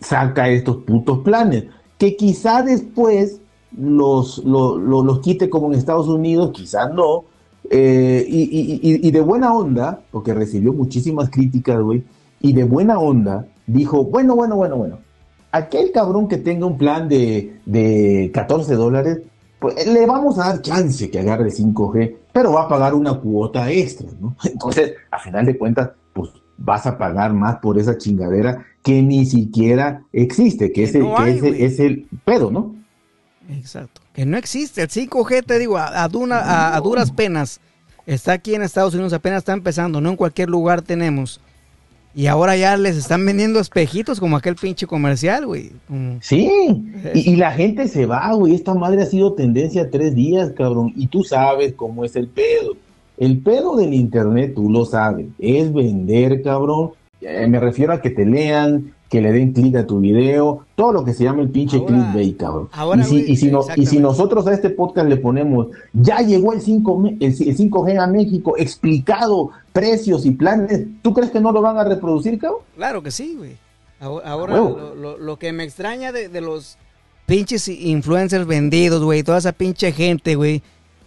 saca 0.00 0.48
estos 0.48 0.78
putos 0.78 1.20
planes, 1.20 1.64
que 1.98 2.16
quizá 2.16 2.62
después 2.62 3.40
los, 3.76 4.38
los 4.44 5.20
quite 5.20 5.48
como 5.48 5.68
en 5.68 5.78
Estados 5.78 6.08
Unidos, 6.08 6.50
quizá 6.52 6.88
no, 6.88 7.24
eh, 7.70 8.26
y, 8.28 9.10
de 9.10 9.20
buena 9.20 9.54
onda, 9.54 10.02
porque 10.10 10.34
recibió 10.34 10.72
muchísimas 10.72 11.30
críticas, 11.30 11.80
güey, 11.80 12.04
y 12.40 12.52
de 12.52 12.64
buena 12.64 12.98
onda 12.98 13.46
dijo, 13.66 14.04
bueno, 14.04 14.34
bueno, 14.34 14.56
bueno, 14.56 14.76
bueno, 14.76 14.98
aquel 15.52 15.92
cabrón 15.92 16.26
que 16.26 16.38
tenga 16.38 16.66
un 16.66 16.78
plan 16.78 17.08
de, 17.08 17.60
de 17.66 18.30
14 18.34 18.74
dólares, 18.74 19.20
pues 19.60 19.86
le 19.86 20.06
vamos 20.06 20.38
a 20.38 20.48
dar 20.48 20.62
chance 20.62 21.10
que 21.10 21.20
agarre 21.20 21.50
5G, 21.50 22.16
pero 22.32 22.52
va 22.52 22.62
a 22.62 22.68
pagar 22.68 22.94
una 22.94 23.14
cuota 23.14 23.70
extra, 23.70 24.08
¿no? 24.20 24.34
Entonces, 24.44 24.94
a 25.10 25.18
final 25.20 25.46
de 25.46 25.56
cuentas, 25.56 25.90
pues 26.12 26.30
vas 26.56 26.86
a 26.86 26.98
pagar 26.98 27.32
más 27.32 27.56
por 27.58 27.78
esa 27.78 27.96
chingadera 27.96 28.66
que 28.82 29.02
ni 29.02 29.26
siquiera 29.26 30.02
existe, 30.12 30.72
que, 30.72 30.84
es, 30.84 30.94
el, 30.94 31.04
que 31.04 31.64
es, 31.64 31.78
el 31.78 32.08
pedo, 32.24 32.50
¿no? 32.50 32.74
Exacto, 33.50 34.00
que 34.12 34.26
no 34.26 34.36
existe. 34.36 34.82
El 34.82 34.88
5G, 34.88 35.44
te 35.44 35.58
digo, 35.58 35.76
a, 35.76 36.02
a, 36.02 36.08
duras 36.80 37.12
penas, 37.12 37.60
está 38.06 38.32
aquí 38.32 38.54
en 38.54 38.62
Estados 38.62 38.94
Unidos, 38.94 39.12
apenas 39.12 39.38
está 39.38 39.52
empezando, 39.52 40.00
no 40.00 40.10
en 40.10 40.16
cualquier 40.16 40.50
lugar 40.50 40.82
tenemos. 40.82 41.40
Y 42.14 42.26
ahora 42.26 42.56
ya 42.56 42.76
les 42.76 42.96
están 42.96 43.24
vendiendo 43.24 43.58
espejitos 43.58 44.20
como 44.20 44.36
aquel 44.36 44.54
pinche 44.54 44.86
comercial, 44.86 45.46
güey. 45.46 45.72
Sí, 46.20 46.50
y, 47.14 47.36
la 47.36 47.52
gente 47.52 47.88
se 47.88 48.04
va, 48.04 48.32
güey. 48.34 48.54
Esta 48.54 48.74
madre 48.74 49.02
ha 49.02 49.06
sido 49.06 49.32
tendencia 49.32 49.90
tres 49.90 50.14
días, 50.14 50.52
cabrón. 50.56 50.92
Y 50.94 51.06
tú 51.06 51.24
sabes 51.24 51.72
cómo 51.72 52.04
es 52.04 52.14
el 52.16 52.28
pedo. 52.28 52.76
El 53.16 53.38
pedo 53.38 53.76
del 53.76 53.94
internet, 53.94 54.52
tú 54.54 54.70
lo 54.70 54.84
sabes, 54.84 55.26
es 55.38 55.72
vender, 55.72 56.42
cabrón. 56.42 56.90
Eh, 57.20 57.46
me 57.46 57.60
refiero 57.60 57.92
a 57.92 58.00
que 58.02 58.10
te 58.10 58.26
lean, 58.26 58.92
que 59.12 59.20
le 59.20 59.30
den 59.30 59.52
clic 59.52 59.76
a 59.76 59.86
tu 59.86 60.00
video, 60.00 60.64
todo 60.74 60.90
lo 60.90 61.04
que 61.04 61.12
se 61.12 61.24
llama 61.24 61.42
el 61.42 61.50
pinche 61.50 61.84
clickbait, 61.84 62.34
cabrón. 62.38 62.70
y, 62.98 63.04
si, 63.04 63.16
y, 63.30 63.36
si 63.36 63.52
y 63.76 63.84
si 63.84 63.98
nosotros 63.98 64.46
a 64.46 64.54
este 64.54 64.70
podcast 64.70 65.06
le 65.06 65.18
ponemos, 65.18 65.66
ya 65.92 66.20
llegó 66.20 66.54
el, 66.54 66.62
5, 66.62 67.02
el, 67.20 67.36
5G 67.36 68.02
a 68.02 68.06
México, 68.06 68.54
explicado 68.56 69.50
precios 69.74 70.24
y 70.24 70.30
planes, 70.30 70.86
¿tú 71.02 71.12
crees 71.12 71.30
que 71.30 71.42
no 71.42 71.52
lo 71.52 71.60
van 71.60 71.76
a 71.76 71.84
reproducir, 71.84 72.38
cabrón? 72.38 72.60
Claro 72.74 73.02
que 73.02 73.10
sí, 73.10 73.34
güey. 73.36 73.58
Ahora, 74.00 74.56
lo, 74.56 75.38
que 75.38 75.52
me 75.52 75.64
extraña 75.64 76.10
de, 76.10 76.40
los 76.40 76.78
pinches 77.26 77.68
influencers 77.68 78.46
vendidos, 78.46 79.04
güey, 79.04 79.22
toda 79.22 79.36
esa 79.36 79.52
pinche 79.52 79.92
gente, 79.92 80.36
güey, 80.36 80.62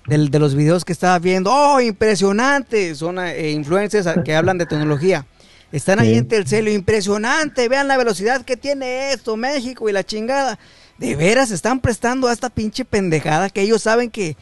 de, 0.06 0.30
de, 0.30 0.38
los 0.38 0.54
videos 0.54 0.86
que 0.86 0.94
estaba 0.94 1.18
viendo, 1.18 1.50
oh, 1.52 1.82
impresionante, 1.82 2.94
son 2.94 3.18
eh, 3.18 3.50
influencers 3.50 4.08
que 4.24 4.36
hablan 4.36 4.60
de 4.60 4.68
tecnología. 4.68 5.26
Están 5.72 6.00
ahí 6.00 6.16
en 6.16 6.28
Telcel, 6.28 6.68
impresionante, 6.70 7.68
vean 7.68 7.88
la 7.88 7.98
velocidad 7.98 8.44
que 8.44 8.56
tiene 8.56 9.12
esto, 9.12 9.36
México 9.36 9.90
y 9.90 9.94
la 9.94 10.04
chingada. 10.04 10.58
De 10.98 11.16
veras 11.16 11.52
están 11.52 11.82
prestando 11.82 12.28
a 12.28 12.34
esta 12.34 12.50
pinche 12.50 12.86
pendejada 12.86 13.50
que 13.50 13.62
ellos 13.62 13.82
saben 13.82 14.10
que 14.10 14.38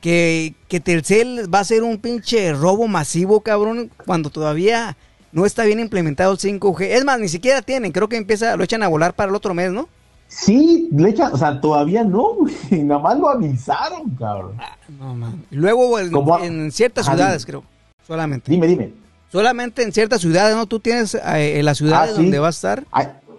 que, 0.00 0.54
que 0.68 0.80
Telcel 0.80 1.52
va 1.52 1.60
a 1.60 1.64
ser 1.64 1.82
un 1.82 1.98
pinche 1.98 2.52
robo 2.52 2.88
masivo, 2.88 3.40
cabrón, 3.40 3.90
cuando 4.06 4.30
todavía 4.30 4.96
no 5.32 5.44
está 5.44 5.64
bien 5.64 5.80
implementado 5.80 6.32
el 6.32 6.38
5G. 6.38 6.82
Es 6.82 7.04
más, 7.04 7.18
ni 7.18 7.28
siquiera 7.28 7.62
tienen, 7.62 7.92
creo 7.92 8.08
que 8.08 8.16
empieza, 8.16 8.56
lo 8.56 8.64
echan 8.64 8.82
a 8.82 8.88
volar 8.88 9.14
para 9.14 9.30
el 9.30 9.36
otro 9.36 9.54
mes, 9.54 9.72
¿no? 9.72 9.88
Sí, 10.28 10.88
le 10.92 11.10
echan, 11.10 11.32
o 11.32 11.36
sea, 11.38 11.60
todavía 11.60 12.04
no, 12.04 12.34
güey. 12.34 12.54
Nada 12.84 13.00
más 13.00 13.18
lo 13.18 13.30
avisaron, 13.30 14.10
cabrón. 14.10 14.56
Ah, 14.58 14.76
no, 14.98 15.14
man. 15.14 15.44
Luego 15.50 15.98
en, 15.98 16.14
en 16.42 16.70
ciertas 16.70 17.06
ciudades, 17.06 17.46
creo, 17.46 17.64
solamente. 18.06 18.50
Dime, 18.50 18.66
dime. 18.66 18.92
Solamente 19.30 19.82
en 19.82 19.92
ciertas 19.92 20.20
ciudades, 20.20 20.56
¿no? 20.56 20.66
Tú 20.66 20.80
tienes 20.80 21.14
eh, 21.14 21.58
en 21.58 21.64
las 21.64 21.78
ciudades 21.78 22.14
ah, 22.14 22.16
donde 22.16 22.38
va 22.38 22.46
a 22.46 22.50
estar. 22.50 22.84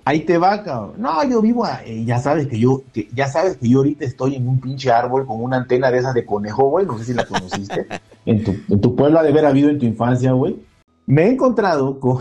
Ahí, 0.05 0.21
te 0.21 0.37
va, 0.37 0.63
cabrón. 0.63 0.93
No, 0.97 1.23
yo 1.23 1.41
vivo, 1.41 1.65
eh, 1.85 2.03
ya 2.05 2.19
sabes 2.19 2.47
que 2.47 2.59
yo, 2.59 2.81
ya 3.13 3.27
sabes 3.27 3.57
que 3.57 3.69
yo 3.69 3.79
ahorita 3.79 4.05
estoy 4.05 4.35
en 4.35 4.47
un 4.47 4.59
pinche 4.59 4.91
árbol 4.91 5.25
con 5.25 5.41
una 5.41 5.57
antena 5.57 5.91
de 5.91 5.99
esas 5.99 6.13
de 6.13 6.25
conejo, 6.25 6.69
güey. 6.69 6.85
No 6.85 6.97
sé 6.97 7.05
si 7.05 7.13
la 7.13 7.25
conociste. 7.25 7.85
en, 8.25 8.43
tu, 8.43 8.55
en 8.69 8.81
tu 8.81 8.95
pueblo 8.95 9.19
ha 9.19 9.23
de 9.23 9.29
haber 9.29 9.45
habido 9.45 9.69
en 9.69 9.77
tu 9.77 9.85
infancia, 9.85 10.31
güey. 10.31 10.57
Me 11.05 11.23
he 11.23 11.29
encontrado 11.29 11.99
con, 11.99 12.19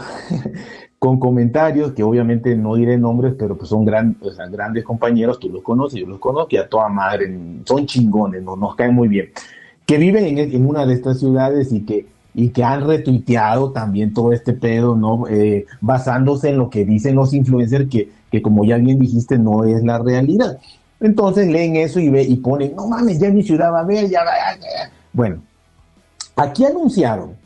con 0.98 1.20
comentarios 1.20 1.92
que 1.92 2.02
obviamente 2.02 2.57
no 2.57 2.74
diré 2.74 2.98
nombres, 2.98 3.35
pero 3.38 3.57
pues 3.57 3.70
son 3.70 3.85
gran, 3.85 4.16
grandes 4.50 4.85
compañeros, 4.85 5.38
tú 5.38 5.48
los 5.48 5.62
conoces, 5.62 6.00
yo 6.00 6.07
los 6.07 6.18
conozco, 6.18 6.48
y 6.50 6.57
a 6.57 6.68
toda 6.68 6.88
madre, 6.88 7.38
son 7.64 7.87
chingones, 7.87 8.42
no, 8.42 8.57
nos 8.57 8.74
caen 8.74 8.94
muy 8.94 9.09
bien, 9.09 9.31
que 9.87 9.96
viven 9.96 10.26
en, 10.26 10.38
en, 10.38 10.66
una 10.66 10.87
de 10.87 10.94
estas 10.94 11.20
ciudades 11.20 11.72
y 11.72 11.85
que, 11.85 12.07
y 12.38 12.51
que 12.51 12.62
han 12.62 12.87
retuiteado 12.87 13.72
también 13.72 14.14
todo 14.14 14.33
este 14.33 14.53
pedo, 14.53 14.94
¿no? 14.94 15.27
Eh, 15.27 15.66
basándose 15.81 16.51
en 16.51 16.59
lo 16.59 16.70
que 16.70 16.85
dicen 16.85 17.16
los 17.16 17.35
influencers, 17.35 17.90
que, 17.90 18.12
que 18.31 18.40
como 18.40 18.64
ya 18.64 18.77
bien 18.77 19.01
dijiste, 19.01 19.37
no 19.38 19.64
es 19.64 19.83
la 19.83 19.98
realidad. 19.98 20.57
Entonces 21.01 21.48
leen 21.48 21.74
eso 21.74 21.98
y, 21.98 22.11
ve, 22.11 22.22
y 22.22 22.37
ponen, 22.37 22.77
no 22.77 22.87
mames, 22.87 23.18
ya 23.18 23.29
mi 23.31 23.42
ciudad 23.42 23.72
va 23.72 23.81
a 23.81 23.85
ver, 23.85 24.05
ya, 24.05 24.20
ya, 24.24 24.57
ya. 24.57 24.90
Bueno, 25.12 25.42
aquí 26.37 26.64
anunciaron 26.64 27.37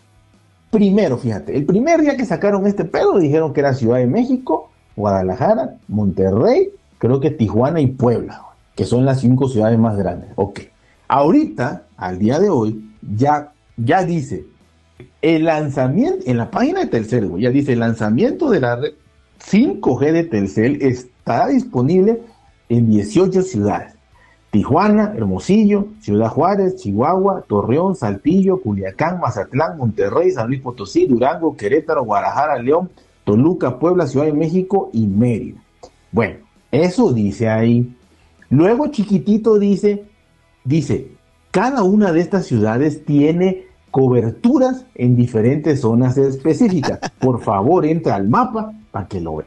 Primero, 0.71 1.17
fíjate, 1.17 1.57
el 1.57 1.65
primer 1.65 2.01
día 2.01 2.17
que 2.17 2.27
sacaron 2.27 2.67
este 2.67 2.87
pedo 2.87 3.19
dijeron 3.19 3.55
que 3.55 3.61
era 3.61 3.75
Ciudad 3.75 3.99
de 3.99 4.07
México, 4.07 4.71
Guadalajara, 4.97 5.75
Monterrey, 5.89 6.71
creo 6.97 7.21
que 7.21 7.31
Tijuana 7.31 7.81
y 7.81 7.87
Puebla, 7.89 8.43
que 8.75 8.85
son 8.85 9.07
las 9.07 9.21
cinco 9.21 9.49
ciudades 9.49 9.79
más 9.79 9.97
grandes. 9.97 10.31
Ok. 10.37 10.61
Ahorita, 11.09 11.85
al 11.99 12.19
día 12.19 12.39
de 12.39 12.49
hoy, 12.49 12.91
ya, 13.03 13.53
ya 13.77 14.03
dice 14.03 14.47
el 15.23 15.45
lanzamiento, 15.45 16.25
en 16.27 16.37
la 16.37 16.51
página 16.51 16.81
de 16.81 16.87
Telcel, 16.87 17.33
ya 17.39 17.51
dice 17.51 17.73
el 17.73 17.81
lanzamiento 17.81 18.51
de 18.51 18.61
la 18.61 18.77
red 18.77 18.93
5G 19.51 20.13
de 20.13 20.25
Telcel 20.25 20.83
estará 20.83 21.49
disponible 21.49 22.23
en 22.69 22.91
18 22.91 23.43
ciudades. 23.43 23.95
Tijuana, 24.51 25.15
Hermosillo, 25.17 25.87
Ciudad 26.01 26.29
Juárez, 26.29 26.77
Chihuahua, 26.77 27.43
Torreón, 27.49 27.97
Saltillo, 27.97 28.61
Culiacán, 28.61 29.19
Mazatlán, 29.19 29.79
Monterrey, 29.79 30.31
San 30.31 30.49
Luis 30.49 30.61
Potosí, 30.61 31.07
Durango, 31.07 31.57
Querétaro, 31.57 32.05
Guadalajara, 32.05 32.59
León, 32.59 32.91
Toluca, 33.25 33.79
Puebla, 33.79 34.07
Ciudad 34.07 34.27
de 34.27 34.35
México 34.35 34.91
y 34.93 35.07
Mérida. 35.07 35.59
Bueno, 36.11 36.37
eso 36.71 37.13
dice 37.13 37.49
ahí. 37.49 37.97
Luego 38.51 38.89
chiquitito 38.89 39.59
dice, 39.59 40.05
dice, 40.65 41.13
cada 41.51 41.83
una 41.83 42.13
de 42.13 42.21
estas 42.21 42.45
ciudades 42.45 43.07
tiene 43.07 43.72
coberturas 43.93 44.87
en 44.97 45.15
diferentes 45.15 45.83
zonas 45.83 46.17
específicas. 46.19 46.99
Por 47.21 47.41
favor, 47.43 47.87
entra 47.87 48.17
al 48.17 48.29
mapa 48.29 48.73
para 48.91 49.07
que 49.07 49.21
lo 49.21 49.37
vea. 49.37 49.47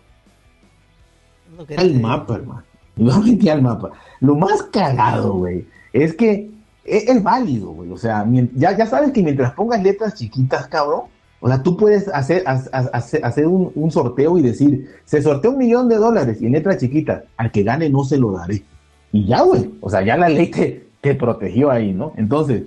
El 1.70 2.00
mapa, 2.00 2.36
hermano. 2.36 2.64
No 2.96 3.20
metí 3.22 3.50
al 3.50 3.62
mapa. 3.62 3.92
Lo 4.22 4.36
más 4.36 4.64
cagado, 4.64 5.34
güey, 5.34 5.68
es 5.92 6.16
que 6.16 6.50
es, 6.86 7.24
válido, 7.24 7.72
güey. 7.72 7.92
O 7.92 7.98
sea, 7.98 8.26
ya, 8.54 8.78
ya 8.78 8.86
sabes 8.86 9.12
que 9.12 9.24
mientras 9.24 9.52
pongas 9.54 9.82
letras 9.82 10.14
chiquitas, 10.14 10.68
cabrón, 10.68 11.02
o 11.42 11.48
sea, 11.48 11.62
tú 11.62 11.76
puedes 11.76 12.08
hacer, 12.10 12.44
hacer, 12.46 13.48
un, 13.48 13.92
sorteo 13.92 14.38
y 14.38 14.42
decir, 14.42 14.90
se 15.06 15.22
sortea 15.22 15.52
un 15.52 15.58
millón 15.58 15.90
de 15.90 15.98
dólares 15.98 16.42
y 16.42 16.46
en 16.46 16.54
letras 16.54 16.78
chiquitas, 16.78 17.24
al 17.36 17.52
que 17.52 17.64
gane 17.64 17.90
no 17.90 18.04
se 18.04 18.18
lo 18.18 18.32
daré. 18.32 18.64
Y 19.12 19.26
ya, 19.26 19.42
güey. 19.42 19.72
O 19.82 19.90
sea, 19.90 20.04
ya 20.04 20.18
la 20.18 20.30
ley 20.30 20.52
te, 20.52 20.88
te 21.02 21.16
protegió 21.16 21.72
ahí, 21.72 21.94
¿no? 21.94 22.14
Entonces, 22.16 22.64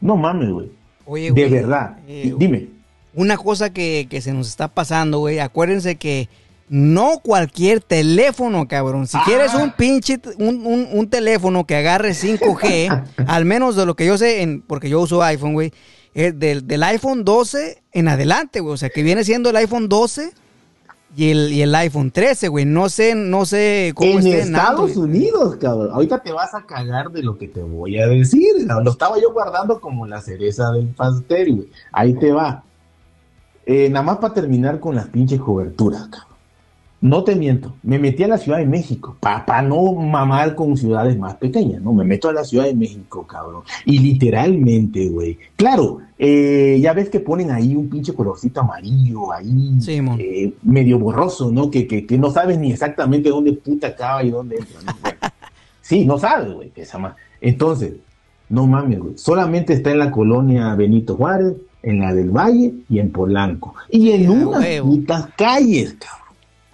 no 0.00 0.16
mames, 0.16 0.50
güey. 0.50 0.70
Oye, 1.06 1.30
De 1.32 1.48
verdad. 1.48 1.98
Eh, 2.08 2.34
dime. 2.36 2.68
Una 3.14 3.36
cosa 3.36 3.70
que, 3.70 4.06
que 4.10 4.20
se 4.20 4.32
nos 4.32 4.48
está 4.48 4.68
pasando, 4.68 5.20
güey. 5.20 5.38
Acuérdense 5.38 5.96
que 5.96 6.28
no 6.68 7.20
cualquier 7.22 7.80
teléfono, 7.80 8.66
cabrón. 8.66 9.06
Si 9.06 9.18
quieres 9.18 9.54
un 9.54 9.68
ah. 9.70 9.74
pinche, 9.76 10.18
un, 10.38 11.08
teléfono 11.10 11.66
que 11.66 11.76
agarre 11.76 12.10
5G, 12.10 13.04
al 13.26 13.44
menos 13.44 13.76
de 13.76 13.86
lo 13.86 13.94
que 13.94 14.06
yo 14.06 14.18
sé, 14.18 14.42
en, 14.42 14.62
porque 14.62 14.88
yo 14.88 15.00
uso 15.00 15.22
iPhone, 15.22 15.52
güey, 15.52 15.72
es 16.14 16.38
del, 16.38 16.66
del, 16.66 16.82
iPhone 16.82 17.24
12 17.24 17.82
en 17.92 18.08
adelante, 18.08 18.60
güey. 18.60 18.74
O 18.74 18.76
sea, 18.76 18.88
que 18.88 19.02
viene 19.02 19.24
siendo 19.24 19.50
el 19.50 19.56
iPhone 19.56 19.88
12 19.88 20.32
y 21.16 21.30
el, 21.30 21.52
y 21.52 21.62
el 21.62 21.74
iPhone 21.74 22.10
13, 22.10 22.48
güey. 22.48 22.64
No 22.64 22.88
sé, 22.88 23.14
no 23.14 23.46
sé 23.46 23.92
cómo 23.94 24.18
en 24.18 24.26
Estados 24.26 24.96
Unidos, 24.96 25.56
cabrón. 25.56 25.90
Ahorita 25.92 26.22
te 26.22 26.32
vas 26.32 26.54
a 26.54 26.66
cagar 26.66 27.10
de 27.10 27.22
lo 27.22 27.38
que 27.38 27.48
te 27.48 27.62
voy 27.62 27.98
a 27.98 28.06
decir. 28.06 28.52
Lo 28.66 28.90
estaba 28.90 29.20
yo 29.20 29.32
guardando 29.32 29.80
como 29.80 30.06
la 30.06 30.20
cereza 30.20 30.70
del 30.72 30.88
pastel, 30.88 31.54
güey. 31.54 31.68
Ahí 31.92 32.14
te 32.14 32.32
va. 32.32 32.64
Eh, 33.66 33.88
nada 33.90 34.04
más 34.04 34.18
para 34.18 34.34
terminar 34.34 34.80
con 34.80 34.94
las 34.94 35.08
pinches 35.08 35.40
coberturas, 35.40 36.08
cabrón. 36.08 36.33
No 37.04 37.22
te 37.22 37.36
miento, 37.36 37.74
me 37.82 37.98
metí 37.98 38.22
a 38.22 38.28
la 38.28 38.38
Ciudad 38.38 38.56
de 38.56 38.64
México, 38.64 39.14
para 39.20 39.60
no 39.60 39.92
mamar 39.92 40.54
con 40.54 40.74
ciudades 40.74 41.18
más 41.18 41.34
pequeñas, 41.34 41.82
¿no? 41.82 41.92
Me 41.92 42.02
meto 42.02 42.30
a 42.30 42.32
la 42.32 42.44
Ciudad 42.44 42.64
de 42.64 42.74
México, 42.74 43.26
cabrón. 43.26 43.60
Y 43.84 43.98
literalmente, 43.98 45.10
güey. 45.10 45.36
Claro, 45.54 45.98
eh, 46.18 46.78
ya 46.80 46.94
ves 46.94 47.10
que 47.10 47.20
ponen 47.20 47.50
ahí 47.50 47.76
un 47.76 47.90
pinche 47.90 48.14
colorcito 48.14 48.62
amarillo, 48.62 49.30
ahí 49.32 49.78
eh, 50.18 50.54
medio 50.62 50.98
borroso, 50.98 51.50
¿no? 51.50 51.70
Que, 51.70 51.86
que, 51.86 52.06
que, 52.06 52.16
no 52.16 52.30
sabes 52.30 52.58
ni 52.58 52.72
exactamente 52.72 53.28
dónde 53.28 53.52
puta 53.52 53.88
acaba 53.88 54.24
y 54.24 54.30
dónde 54.30 54.56
entra, 54.56 54.80
¿no? 54.86 55.28
sí, 55.82 56.06
no 56.06 56.18
sabes, 56.18 56.54
güey, 56.54 56.72
esa 56.74 56.96
más. 56.96 57.16
Entonces, 57.42 57.92
no 58.48 58.66
mames, 58.66 59.00
güey. 59.00 59.18
Solamente 59.18 59.74
está 59.74 59.90
en 59.90 59.98
la 59.98 60.10
colonia 60.10 60.74
Benito 60.74 61.16
Juárez, 61.16 61.52
en 61.82 62.00
la 62.00 62.14
del 62.14 62.30
Valle 62.30 62.72
y 62.88 62.98
en 62.98 63.10
Polanco. 63.10 63.74
Y 63.90 64.12
en 64.12 64.30
unas 64.30 64.64
putas 64.80 65.28
calles, 65.36 65.96
cabrón. 66.00 66.23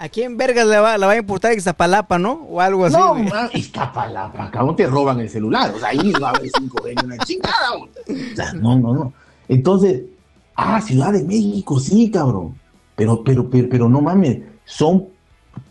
¿A 0.00 0.08
quién 0.08 0.38
vergas 0.38 0.66
le 0.66 0.78
va, 0.78 0.96
la 0.96 1.06
va 1.06 1.12
a 1.12 1.18
importar 1.18 1.52
Iztapalapa, 1.52 2.18
no? 2.18 2.46
O 2.48 2.58
algo 2.58 2.86
así. 2.86 2.96
No, 2.96 3.12
man, 3.12 3.50
Iztapalapa, 3.52 4.50
cabrón, 4.50 4.74
te 4.74 4.86
roban 4.86 5.20
el 5.20 5.28
celular. 5.28 5.74
O 5.76 5.78
sea, 5.78 5.90
ahí 5.90 6.10
va 6.12 6.28
a 6.28 6.30
haber 6.30 6.50
cinco 6.58 6.86
en 6.86 7.04
una 7.04 7.18
chingada. 7.18 7.74
O 7.76 7.86
sea, 8.34 8.54
no, 8.54 8.78
no, 8.78 8.94
no. 8.94 9.12
Entonces, 9.46 10.04
ah, 10.56 10.80
Ciudad 10.80 11.12
de 11.12 11.22
México, 11.22 11.78
sí, 11.78 12.10
cabrón. 12.10 12.58
Pero, 12.96 13.22
pero, 13.22 13.50
pero, 13.50 13.68
pero 13.68 13.88
no 13.90 14.00
mames, 14.00 14.38
son 14.64 15.08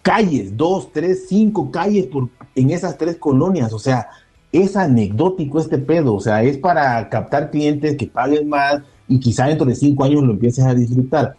calles, 0.04 0.56
dos, 0.56 0.94
tres, 0.94 1.26
cinco 1.28 1.72
calles 1.72 2.06
por, 2.06 2.30
en 2.54 2.70
esas 2.70 3.00
tres 3.00 3.18
colonias. 3.18 3.74
O 3.74 3.80
sea, 3.80 4.10
es 4.52 4.78
anecdótico 4.78 5.60
este 5.60 5.80
pedo. 5.80 6.14
O 6.14 6.20
sea, 6.20 6.44
es 6.44 6.60
para 6.60 7.10
captar 7.10 7.50
clientes 7.50 7.98
que 7.98 8.06
paguen 8.06 8.48
más 8.48 8.84
y 9.08 9.20
quizá 9.20 9.48
dentro 9.48 9.66
de 9.66 9.74
cinco 9.74 10.04
años 10.04 10.22
lo 10.22 10.34
empieces 10.34 10.66
a 10.66 10.76
disfrutar. 10.76 11.36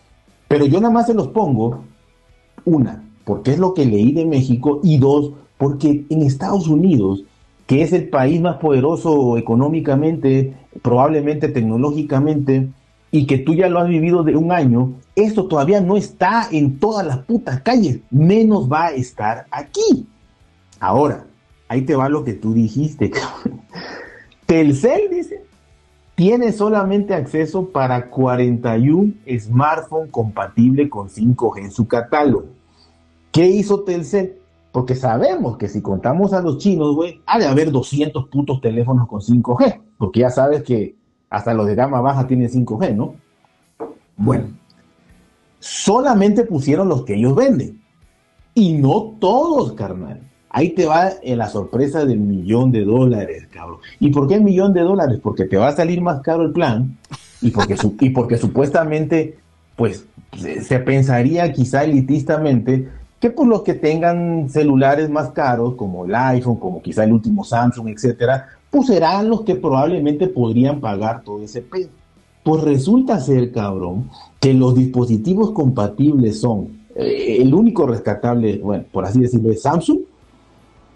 Pero 0.48 0.66
yo 0.66 0.80
nada 0.80 0.92
más 0.92 1.06
se 1.06 1.14
los 1.14 1.28
pongo 1.28 1.84
una, 2.64 3.04
porque 3.24 3.52
es 3.52 3.58
lo 3.58 3.74
que 3.74 3.86
leí 3.86 4.12
de 4.12 4.24
México, 4.24 4.80
y 4.82 4.98
dos, 4.98 5.32
porque 5.58 6.04
en 6.08 6.22
Estados 6.22 6.68
Unidos, 6.68 7.24
que 7.66 7.82
es 7.82 7.92
el 7.92 8.08
país 8.08 8.40
más 8.40 8.56
poderoso 8.56 9.36
económicamente, 9.36 10.54
probablemente 10.82 11.48
tecnológicamente, 11.48 12.68
y 13.10 13.26
que 13.26 13.38
tú 13.38 13.54
ya 13.54 13.68
lo 13.68 13.80
has 13.80 13.88
vivido 13.88 14.22
de 14.22 14.36
un 14.36 14.52
año, 14.52 14.92
esto 15.16 15.46
todavía 15.46 15.80
no 15.80 15.96
está 15.96 16.48
en 16.50 16.78
todas 16.78 17.06
las 17.06 17.18
putas 17.18 17.60
calles, 17.62 18.00
menos 18.10 18.70
va 18.70 18.86
a 18.86 18.92
estar 18.92 19.46
aquí. 19.50 20.06
Ahora, 20.78 21.26
ahí 21.68 21.82
te 21.82 21.96
va 21.96 22.08
lo 22.08 22.24
que 22.24 22.34
tú 22.34 22.54
dijiste. 22.54 23.10
Telcel 24.46 25.10
dice, 25.10 25.44
tiene 26.20 26.52
solamente 26.52 27.14
acceso 27.14 27.70
para 27.70 28.10
41 28.10 29.14
smartphones 29.38 30.10
compatibles 30.10 30.90
con 30.90 31.08
5G 31.08 31.62
en 31.62 31.70
su 31.70 31.88
catálogo. 31.88 32.44
¿Qué 33.32 33.46
hizo 33.46 33.84
Telcel? 33.84 34.36
Porque 34.70 34.96
sabemos 34.96 35.56
que 35.56 35.66
si 35.66 35.80
contamos 35.80 36.34
a 36.34 36.42
los 36.42 36.58
chinos, 36.58 36.94
güey, 36.94 37.22
ha 37.24 37.38
de 37.38 37.46
haber 37.46 37.72
200 37.72 38.28
putos 38.28 38.60
teléfonos 38.60 39.08
con 39.08 39.22
5G. 39.22 39.80
Porque 39.96 40.20
ya 40.20 40.28
sabes 40.28 40.62
que 40.62 40.94
hasta 41.30 41.54
los 41.54 41.66
de 41.66 41.74
gama 41.74 42.02
baja 42.02 42.26
tienen 42.26 42.50
5G, 42.50 42.94
¿no? 42.94 43.14
Bueno, 44.18 44.48
solamente 45.58 46.44
pusieron 46.44 46.90
los 46.90 47.06
que 47.06 47.14
ellos 47.14 47.34
venden. 47.34 47.80
Y 48.52 48.74
no 48.74 49.16
todos, 49.18 49.72
carnal. 49.72 50.29
Ahí 50.50 50.70
te 50.70 50.84
va 50.84 51.10
en 51.22 51.38
la 51.38 51.48
sorpresa 51.48 52.04
del 52.04 52.18
millón 52.18 52.72
de 52.72 52.84
dólares, 52.84 53.46
cabrón. 53.52 53.78
¿Y 54.00 54.10
por 54.10 54.26
qué 54.26 54.34
el 54.34 54.42
millón 54.42 54.72
de 54.74 54.80
dólares? 54.80 55.20
Porque 55.22 55.44
te 55.44 55.56
va 55.56 55.68
a 55.68 55.76
salir 55.76 56.00
más 56.00 56.20
caro 56.22 56.42
el 56.42 56.52
plan 56.52 56.98
y 57.40 57.50
porque, 57.50 57.76
y 58.00 58.10
porque 58.10 58.36
supuestamente, 58.36 59.38
pues, 59.76 60.04
se 60.62 60.78
pensaría 60.80 61.52
quizá 61.52 61.84
elitistamente 61.84 62.88
que 63.20 63.30
pues 63.30 63.48
los 63.48 63.62
que 63.62 63.74
tengan 63.74 64.48
celulares 64.48 65.10
más 65.10 65.30
caros, 65.30 65.74
como 65.74 66.06
el 66.06 66.14
iPhone, 66.14 66.56
como 66.56 66.80
quizá 66.80 67.04
el 67.04 67.12
último 67.12 67.44
Samsung, 67.44 67.88
etcétera, 67.88 68.48
pues 68.70 68.86
serán 68.86 69.28
los 69.28 69.42
que 69.42 69.56
probablemente 69.56 70.26
podrían 70.26 70.80
pagar 70.80 71.22
todo 71.22 71.42
ese 71.42 71.60
peso. 71.60 71.90
Pues 72.42 72.62
resulta 72.62 73.20
ser, 73.20 73.52
cabrón, 73.52 74.08
que 74.40 74.54
los 74.54 74.74
dispositivos 74.74 75.50
compatibles 75.50 76.40
son, 76.40 76.68
eh, 76.96 77.36
el 77.40 77.52
único 77.52 77.86
rescatable, 77.86 78.58
bueno, 78.58 78.84
por 78.90 79.04
así 79.04 79.20
decirlo, 79.20 79.52
es 79.52 79.62
Samsung, 79.62 79.98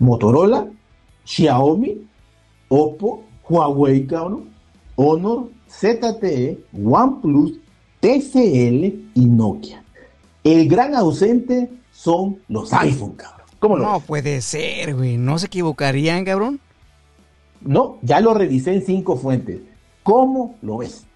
Motorola, 0.05 0.69
Xiaomi, 1.25 2.07
Oppo, 2.69 3.25
Huawei, 3.49 4.07
cabrón, 4.07 4.51
Honor, 4.97 5.49
ZTE, 5.69 6.59
OnePlus, 6.73 7.59
TCL 8.01 8.85
y 9.15 9.27
Nokia. 9.27 9.83
El 10.45 10.69
gran 10.69 10.95
ausente 10.95 11.71
son 11.91 12.39
los 12.49 12.73
iPhone, 12.73 13.13
cabrón. 13.13 13.47
¿Cómo 13.59 13.79
no 13.79 14.01
puede 14.01 14.43
ser, 14.43 14.95
güey. 14.95 15.17
¿No 15.17 15.39
se 15.39 15.47
equivocarían, 15.47 16.25
cabrón? 16.25 16.61
No, 17.63 17.99
ya 18.03 18.21
lo 18.21 18.35
revisé 18.35 18.75
en 18.75 18.85
cinco 18.85 19.17
fuentes. 19.17 19.61
¿Cómo 20.03 20.57
lo 20.61 20.79
ves? 20.79 21.07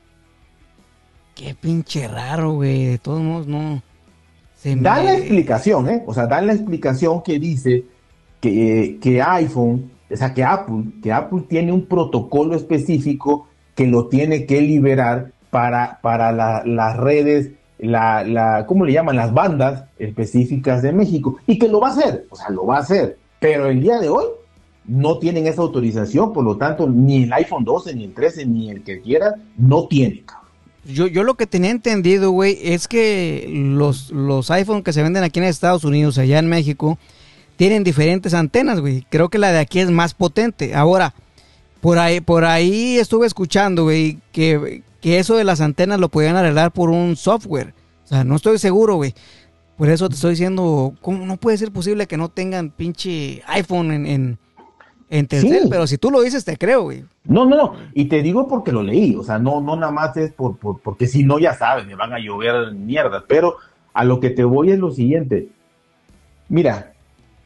Qué 1.34 1.54
pinche 1.54 2.08
raro, 2.08 2.52
güey. 2.52 2.86
De 2.86 2.98
todos 2.98 3.20
modos, 3.20 3.46
no. 3.46 3.82
Se 4.56 4.74
da 4.74 5.02
la 5.02 5.14
explicación, 5.14 5.88
¿eh? 5.90 6.02
O 6.06 6.14
sea, 6.14 6.26
dan 6.26 6.46
la 6.46 6.54
explicación 6.54 7.22
que 7.22 7.38
dice 7.38 7.84
que, 8.40 8.98
que 9.00 9.22
iPhone, 9.22 9.90
o 10.10 10.16
sea, 10.16 10.34
que 10.34 10.44
Apple, 10.44 10.84
que 11.02 11.12
Apple 11.12 11.44
tiene 11.48 11.72
un 11.72 11.86
protocolo 11.86 12.54
específico 12.54 13.48
que 13.74 13.86
lo 13.86 14.06
tiene 14.08 14.46
que 14.46 14.60
liberar 14.60 15.32
para, 15.50 16.00
para 16.02 16.32
las 16.64 16.96
redes, 16.96 17.52
la, 17.78 18.64
¿cómo 18.66 18.84
le 18.84 18.92
llaman? 18.92 19.16
Las 19.16 19.32
bandas 19.32 19.84
específicas 19.98 20.82
de 20.82 20.92
México. 20.92 21.36
Y 21.46 21.58
que 21.58 21.68
lo 21.68 21.80
va 21.80 21.88
a 21.88 21.92
hacer, 21.92 22.26
o 22.30 22.36
sea, 22.36 22.50
lo 22.50 22.66
va 22.66 22.76
a 22.76 22.80
hacer. 22.80 23.18
Pero 23.40 23.68
el 23.68 23.80
día 23.80 23.98
de 23.98 24.08
hoy 24.08 24.24
no 24.86 25.18
tienen 25.18 25.46
esa 25.46 25.62
autorización, 25.62 26.32
por 26.32 26.44
lo 26.44 26.56
tanto, 26.56 26.88
ni 26.88 27.24
el 27.24 27.32
iPhone 27.32 27.64
12, 27.64 27.94
ni 27.94 28.04
el 28.04 28.14
13, 28.14 28.46
ni 28.46 28.70
el 28.70 28.82
que 28.82 29.00
quiera, 29.00 29.34
no 29.56 29.86
tiene, 29.86 30.24
Yo, 30.84 31.06
yo 31.06 31.22
lo 31.22 31.34
que 31.34 31.46
tenía 31.46 31.70
entendido, 31.70 32.30
güey, 32.30 32.58
es 32.62 32.88
que 32.88 33.46
los, 33.48 34.10
los 34.10 34.50
iPhone 34.50 34.82
que 34.82 34.92
se 34.92 35.02
venden 35.02 35.22
aquí 35.22 35.38
en 35.38 35.44
Estados 35.44 35.84
Unidos, 35.84 36.18
allá 36.18 36.38
en 36.38 36.48
México, 36.48 36.98
tienen 37.58 37.82
diferentes 37.82 38.34
antenas, 38.34 38.80
güey. 38.80 39.04
Creo 39.10 39.30
que 39.30 39.38
la 39.38 39.50
de 39.50 39.58
aquí 39.58 39.80
es 39.80 39.90
más 39.90 40.14
potente. 40.14 40.76
Ahora, 40.76 41.12
por 41.80 41.98
ahí, 41.98 42.20
por 42.20 42.44
ahí 42.44 42.98
estuve 42.98 43.26
escuchando, 43.26 43.82
güey, 43.82 44.20
que, 44.30 44.84
que 45.00 45.18
eso 45.18 45.36
de 45.36 45.42
las 45.42 45.60
antenas 45.60 45.98
lo 45.98 46.08
podían 46.08 46.36
arreglar 46.36 46.70
por 46.70 46.88
un 46.88 47.16
software. 47.16 47.74
O 48.04 48.06
sea, 48.06 48.22
no 48.22 48.36
estoy 48.36 48.58
seguro, 48.58 48.94
güey. 48.94 49.12
Por 49.76 49.90
eso 49.90 50.08
te 50.08 50.14
estoy 50.14 50.30
diciendo, 50.30 50.94
¿cómo 51.00 51.26
no 51.26 51.36
puede 51.36 51.58
ser 51.58 51.72
posible 51.72 52.06
que 52.06 52.16
no 52.16 52.28
tengan 52.28 52.70
pinche 52.70 53.42
iPhone 53.48 53.90
en, 53.90 54.06
en, 54.06 54.38
en 55.10 55.26
Telcel? 55.26 55.66
Pero 55.68 55.88
si 55.88 55.98
tú 55.98 56.12
lo 56.12 56.20
dices, 56.20 56.44
te 56.44 56.56
creo, 56.56 56.82
güey. 56.82 57.06
No, 57.24 57.44
no, 57.44 57.56
no. 57.56 57.74
Y 57.92 58.04
te 58.04 58.22
digo 58.22 58.46
porque 58.46 58.70
lo 58.70 58.84
leí. 58.84 59.16
O 59.16 59.24
sea, 59.24 59.40
no, 59.40 59.60
no 59.60 59.74
nada 59.74 59.90
más 59.90 60.16
es 60.16 60.32
por, 60.32 60.56
por 60.58 60.78
porque 60.78 61.08
si 61.08 61.24
no, 61.24 61.40
ya 61.40 61.54
sabes, 61.54 61.88
me 61.88 61.96
van 61.96 62.12
a 62.12 62.20
llover 62.20 62.72
mierdas. 62.72 63.24
Pero 63.26 63.56
a 63.94 64.04
lo 64.04 64.20
que 64.20 64.30
te 64.30 64.44
voy 64.44 64.70
es 64.70 64.78
lo 64.78 64.92
siguiente. 64.92 65.48
Mira, 66.48 66.92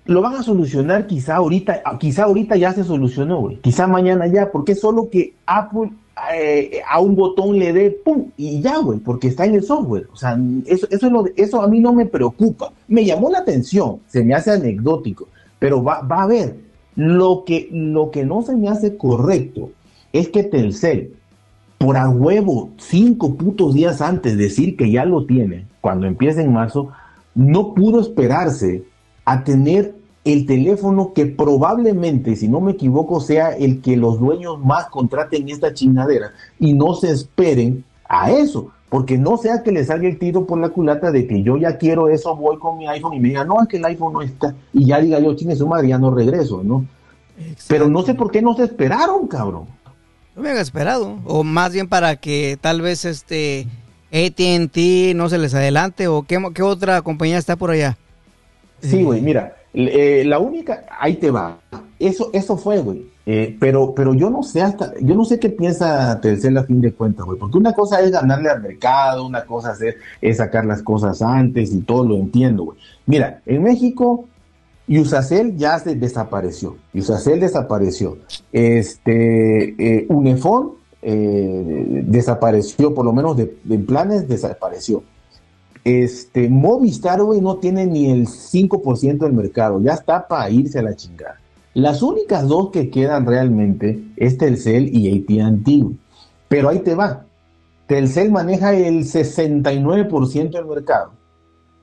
lo 0.04 0.20
van 0.20 0.34
a 0.34 0.42
solucionar 0.42 1.06
quizá 1.06 1.36
ahorita, 1.36 1.82
quizá 1.98 2.24
ahorita 2.24 2.56
ya 2.56 2.72
se 2.72 2.84
solucionó, 2.84 3.40
güey. 3.40 3.56
Quizá 3.58 3.86
mañana 3.86 4.26
ya, 4.26 4.50
porque 4.50 4.74
solo 4.74 5.08
que 5.10 5.34
Apple 5.46 5.90
eh, 6.34 6.80
a 6.88 7.00
un 7.00 7.14
botón 7.14 7.58
le 7.58 7.72
dé 7.72 7.90
pum 7.90 8.30
y 8.36 8.60
ya, 8.60 8.78
güey, 8.78 8.98
porque 8.98 9.28
está 9.28 9.44
en 9.44 9.54
el 9.54 9.62
software. 9.62 10.08
O 10.12 10.16
sea, 10.16 10.38
eso, 10.66 10.86
eso, 10.90 11.06
es 11.06 11.12
lo 11.12 11.24
eso 11.36 11.62
a 11.62 11.68
mí 11.68 11.80
no 11.80 11.92
me 11.92 12.06
preocupa. 12.06 12.72
Me 12.88 13.04
llamó 13.04 13.30
la 13.30 13.38
atención, 13.38 14.00
se 14.08 14.24
me 14.24 14.34
hace 14.34 14.50
anecdótico, 14.50 15.28
pero 15.58 15.82
va, 15.82 16.00
va 16.02 16.22
a 16.22 16.26
ver. 16.26 16.56
Lo 16.94 17.44
que, 17.46 17.68
lo 17.72 18.10
que 18.10 18.24
no 18.26 18.42
se 18.42 18.54
me 18.54 18.68
hace 18.68 18.96
correcto 18.98 19.70
es 20.12 20.28
que 20.28 20.42
Telcel, 20.42 21.14
por 21.78 21.96
a 21.96 22.08
huevo, 22.10 22.70
cinco 22.76 23.34
putos 23.34 23.72
días 23.72 24.02
antes 24.02 24.36
decir 24.36 24.76
que 24.76 24.90
ya 24.90 25.06
lo 25.06 25.24
tiene, 25.24 25.64
cuando 25.80 26.06
empieza 26.06 26.42
en 26.42 26.52
marzo, 26.52 26.90
no 27.34 27.72
pudo 27.72 28.00
esperarse 28.00 28.84
a 29.24 29.44
tener 29.44 29.94
el 30.24 30.46
teléfono 30.46 31.12
que 31.14 31.26
probablemente, 31.26 32.37
si 32.37 32.48
no 32.48 32.61
me 32.61 32.72
equivoco, 32.72 33.20
sea 33.20 33.50
el 33.50 33.80
que 33.80 33.96
los 33.96 34.20
dueños 34.20 34.58
más 34.61 34.87
contraten 34.87 35.48
esta 35.48 35.74
chingadera 35.74 36.32
y 36.61 36.74
no 36.74 36.94
se 36.94 37.11
esperen 37.11 37.85
a 38.08 38.30
eso, 38.30 38.68
porque 38.88 39.18
no 39.18 39.37
sea 39.37 39.62
que 39.62 39.72
le 39.72 39.85
salga 39.85 40.08
el 40.08 40.18
tiro 40.18 40.46
por 40.46 40.61
la 40.61 40.68
culata 40.68 41.11
de 41.11 41.26
que 41.26 41.42
yo 41.42 41.56
ya 41.56 41.78
quiero 41.78 42.08
eso, 42.08 42.37
voy 42.37 42.58
con 42.58 42.78
mi 42.78 42.87
iPhone 42.87 43.14
y 43.14 43.20
me 43.20 43.28
diga, 43.28 43.44
no, 43.44 43.61
es 43.62 43.68
que 43.68 43.78
el 43.78 43.85
iPhone 43.85 44.12
no 44.12 44.22
está, 44.22 44.54
y 44.72 44.87
ya 44.87 45.00
diga 45.00 45.18
yo, 45.18 45.35
chingue 45.35 45.56
su 45.56 45.66
madre, 45.66 45.88
ya 45.88 45.98
no 45.98 46.14
regreso, 46.14 46.62
¿no? 46.62 46.85
Pero 47.66 47.88
no 47.88 48.02
sé 48.02 48.14
por 48.14 48.30
qué 48.30 48.42
no 48.42 48.54
se 48.54 48.64
esperaron, 48.64 49.26
cabrón. 49.26 49.66
No 50.37 50.42
me 50.42 50.50
han 50.50 50.58
esperado, 50.58 51.18
o 51.24 51.42
más 51.42 51.72
bien 51.72 51.88
para 51.88 52.16
que 52.16 52.56
tal 52.61 52.80
vez 52.80 53.04
este 53.04 53.66
ATT 54.12 55.16
no 55.16 55.28
se 55.28 55.38
les 55.38 55.54
adelante, 55.54 56.06
o 56.06 56.22
qué, 56.22 56.38
qué 56.54 56.62
otra 56.62 57.02
compañía 57.02 57.38
está 57.38 57.56
por 57.56 57.70
allá. 57.70 57.96
Sí, 58.82 59.02
güey, 59.04 59.20
mira, 59.20 59.56
eh, 59.74 60.24
la 60.26 60.38
única, 60.38 60.84
ahí 60.98 61.16
te 61.16 61.30
va. 61.30 61.58
Eso, 61.98 62.30
eso 62.32 62.56
fue, 62.56 62.80
güey. 62.80 63.10
Eh, 63.24 63.56
pero, 63.60 63.94
pero 63.94 64.12
yo 64.14 64.28
no 64.28 64.42
sé 64.42 64.60
hasta, 64.60 64.92
yo 65.00 65.14
no 65.14 65.24
sé 65.24 65.38
qué 65.38 65.48
piensa 65.48 66.20
Telcel 66.20 66.58
a 66.58 66.64
fin 66.64 66.80
de 66.80 66.92
cuentas, 66.92 67.24
güey. 67.24 67.38
Porque 67.38 67.58
una 67.58 67.72
cosa 67.72 68.00
es 68.00 68.10
ganarle 68.10 68.50
al 68.50 68.60
mercado, 68.60 69.24
una 69.24 69.44
cosa 69.44 69.72
es, 69.72 69.94
es 70.20 70.36
sacar 70.38 70.64
las 70.64 70.82
cosas 70.82 71.22
antes 71.22 71.72
y 71.72 71.80
todo 71.82 72.04
lo 72.04 72.16
entiendo, 72.16 72.64
güey. 72.64 72.78
Mira, 73.06 73.40
en 73.46 73.62
México, 73.62 74.26
Usacel 74.88 75.56
ya 75.56 75.78
se 75.78 75.94
desapareció. 75.94 76.76
Usacel 76.92 77.38
desapareció. 77.40 78.18
Este, 78.52 79.74
eh, 79.78 80.06
Unefón 80.08 80.72
desapareció, 81.02 82.94
por 82.94 83.04
lo 83.04 83.12
menos 83.12 83.36
de, 83.36 83.56
de 83.64 83.78
planes 83.78 84.28
desapareció. 84.28 85.02
Este, 85.84 86.48
Movistar, 86.48 87.22
güey, 87.22 87.40
no 87.40 87.56
tiene 87.56 87.86
ni 87.86 88.10
el 88.10 88.26
5% 88.26 89.18
del 89.18 89.32
mercado, 89.32 89.80
ya 89.80 89.94
está 89.94 90.26
para 90.28 90.48
irse 90.50 90.78
a 90.78 90.82
la 90.82 90.94
chingada. 90.94 91.40
Las 91.74 92.02
únicas 92.02 92.46
dos 92.46 92.70
que 92.70 92.90
quedan 92.90 93.26
realmente 93.26 94.02
es 94.16 94.36
Telcel 94.38 94.94
y 94.94 95.08
AT&T, 95.10 95.86
pero 96.48 96.68
ahí 96.68 96.80
te 96.80 96.94
va. 96.94 97.24
Telcel 97.86 98.30
maneja 98.30 98.74
el 98.74 99.04
69% 99.04 100.50
del 100.50 100.66
mercado 100.66 101.12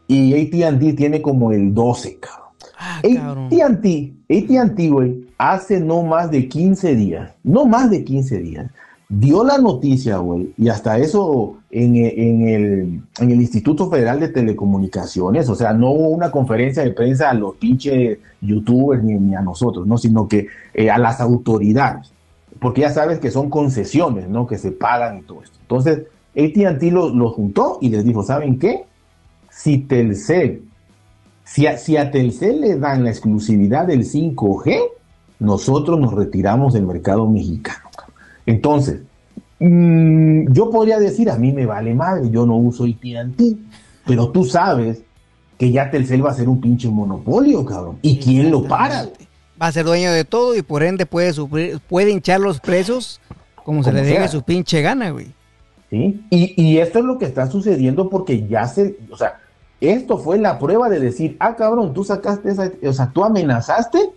y 0.07 0.33
AT&T 0.33 0.93
tiene 0.93 1.21
como 1.21 1.51
el 1.51 1.73
12, 1.73 2.19
cabrón. 2.19 2.49
Ah, 2.77 2.99
AT&T, 2.99 4.13
AT&T, 4.29 4.89
güey, 4.89 5.27
hace 5.37 5.79
no 5.79 6.03
más 6.03 6.31
de 6.31 6.47
15 6.47 6.95
días, 6.95 7.31
no 7.43 7.65
más 7.65 7.89
de 7.89 8.03
15 8.03 8.39
días, 8.39 8.71
dio 9.09 9.43
la 9.43 9.57
noticia, 9.57 10.17
güey, 10.17 10.53
y 10.55 10.69
hasta 10.69 10.99
eso 10.99 11.57
en, 11.71 11.95
el, 11.95 13.01
Instituto 13.19 13.89
Federal 13.89 14.19
de 14.19 14.29
Telecomunicaciones, 14.29 15.49
o 15.49 15.55
sea, 15.55 15.73
no 15.73 15.89
hubo 15.89 16.09
una 16.09 16.29
conferencia 16.29 16.83
de 16.83 16.91
prensa 16.91 17.31
a 17.31 17.33
los 17.33 17.55
pinches 17.55 18.19
youtubers 18.39 19.03
ni, 19.03 19.35
a 19.35 19.41
nosotros, 19.41 19.87
¿no? 19.87 19.97
Sino 19.97 20.27
que 20.27 20.47
eh, 20.75 20.91
a 20.91 20.99
las 20.99 21.19
autoridades, 21.21 22.13
porque 22.59 22.81
ya 22.81 22.91
sabes 22.91 23.19
que 23.19 23.31
son 23.31 23.49
concesiones, 23.49 24.29
¿no? 24.29 24.45
Que 24.45 24.59
se 24.59 24.71
pagan 24.71 25.17
y 25.17 25.21
todo 25.23 25.41
esto. 25.41 25.57
Entonces, 25.61 26.03
AT&T 26.35 26.91
lo, 26.91 27.09
lo 27.09 27.31
juntó 27.31 27.79
y 27.81 27.89
les 27.89 28.05
dijo, 28.05 28.21
¿saben 28.21 28.59
qué? 28.59 28.85
Si 29.49 29.79
Telcel, 29.79 30.63
si 31.43 31.65
si 31.77 31.97
a 31.97 32.11
Telcel 32.11 32.61
le 32.61 32.77
dan 32.77 33.03
la 33.03 33.09
exclusividad 33.09 33.87
del 33.87 34.05
5G, 34.05 34.81
nosotros 35.39 35.99
nos 35.99 36.13
retiramos 36.13 36.73
del 36.73 36.85
mercado 36.85 37.27
mexicano. 37.27 37.88
Entonces, 38.45 39.01
mm, 39.59 40.51
yo 40.51 40.69
podría 40.69 40.99
decir, 40.99 41.29
a 41.29 41.37
mí 41.37 41.51
me 41.51 41.65
vale 41.65 41.93
madre, 41.93 42.29
yo 42.29 42.45
no 42.45 42.55
uso 42.55 42.85
AT&T, 42.85 43.57
pero 44.05 44.29
tú 44.29 44.45
sabes 44.45 45.01
que 45.57 45.71
ya 45.71 45.91
Telcel 45.91 46.25
va 46.25 46.31
a 46.31 46.35
ser 46.35 46.47
un 46.49 46.61
pinche 46.61 46.87
monopolio, 46.89 47.65
cabrón. 47.65 47.99
¿Y 48.01 48.17
quién 48.17 48.49
lo 48.49 48.63
para? 48.63 49.09
Va 49.61 49.67
a 49.67 49.71
ser 49.71 49.85
dueño 49.85 50.11
de 50.11 50.23
todo 50.23 50.55
y 50.55 50.61
por 50.61 50.83
ende 50.83 51.05
puede, 51.05 51.33
puede 51.87 52.11
hinchar 52.11 52.39
los 52.39 52.59
precios 52.59 53.19
como, 53.65 53.83
se 53.83 53.91
le 53.91 54.01
deje 54.01 54.27
su 54.29 54.41
pinche 54.41 54.81
gana, 54.81 55.11
güey. 55.11 55.27
Sí, 55.89 56.23
y, 56.29 56.61
y 56.61 56.77
esto 56.79 56.99
es 56.99 57.05
lo 57.05 57.17
que 57.17 57.25
está 57.25 57.49
sucediendo 57.49 58.09
porque 58.09 58.47
ya 58.47 58.67
se, 58.67 58.97
o 59.11 59.17
sea, 59.17 59.39
esto 59.81 60.17
fue 60.17 60.37
la 60.37 60.59
prueba 60.59 60.89
de 60.89 60.99
decir, 60.99 61.37
ah, 61.39 61.55
cabrón, 61.55 61.93
tú 61.93 62.03
sacaste 62.03 62.51
esa, 62.51 62.71
o 62.83 62.93
sea, 62.93 63.11
tú 63.11 63.23
amenazaste 63.23 64.11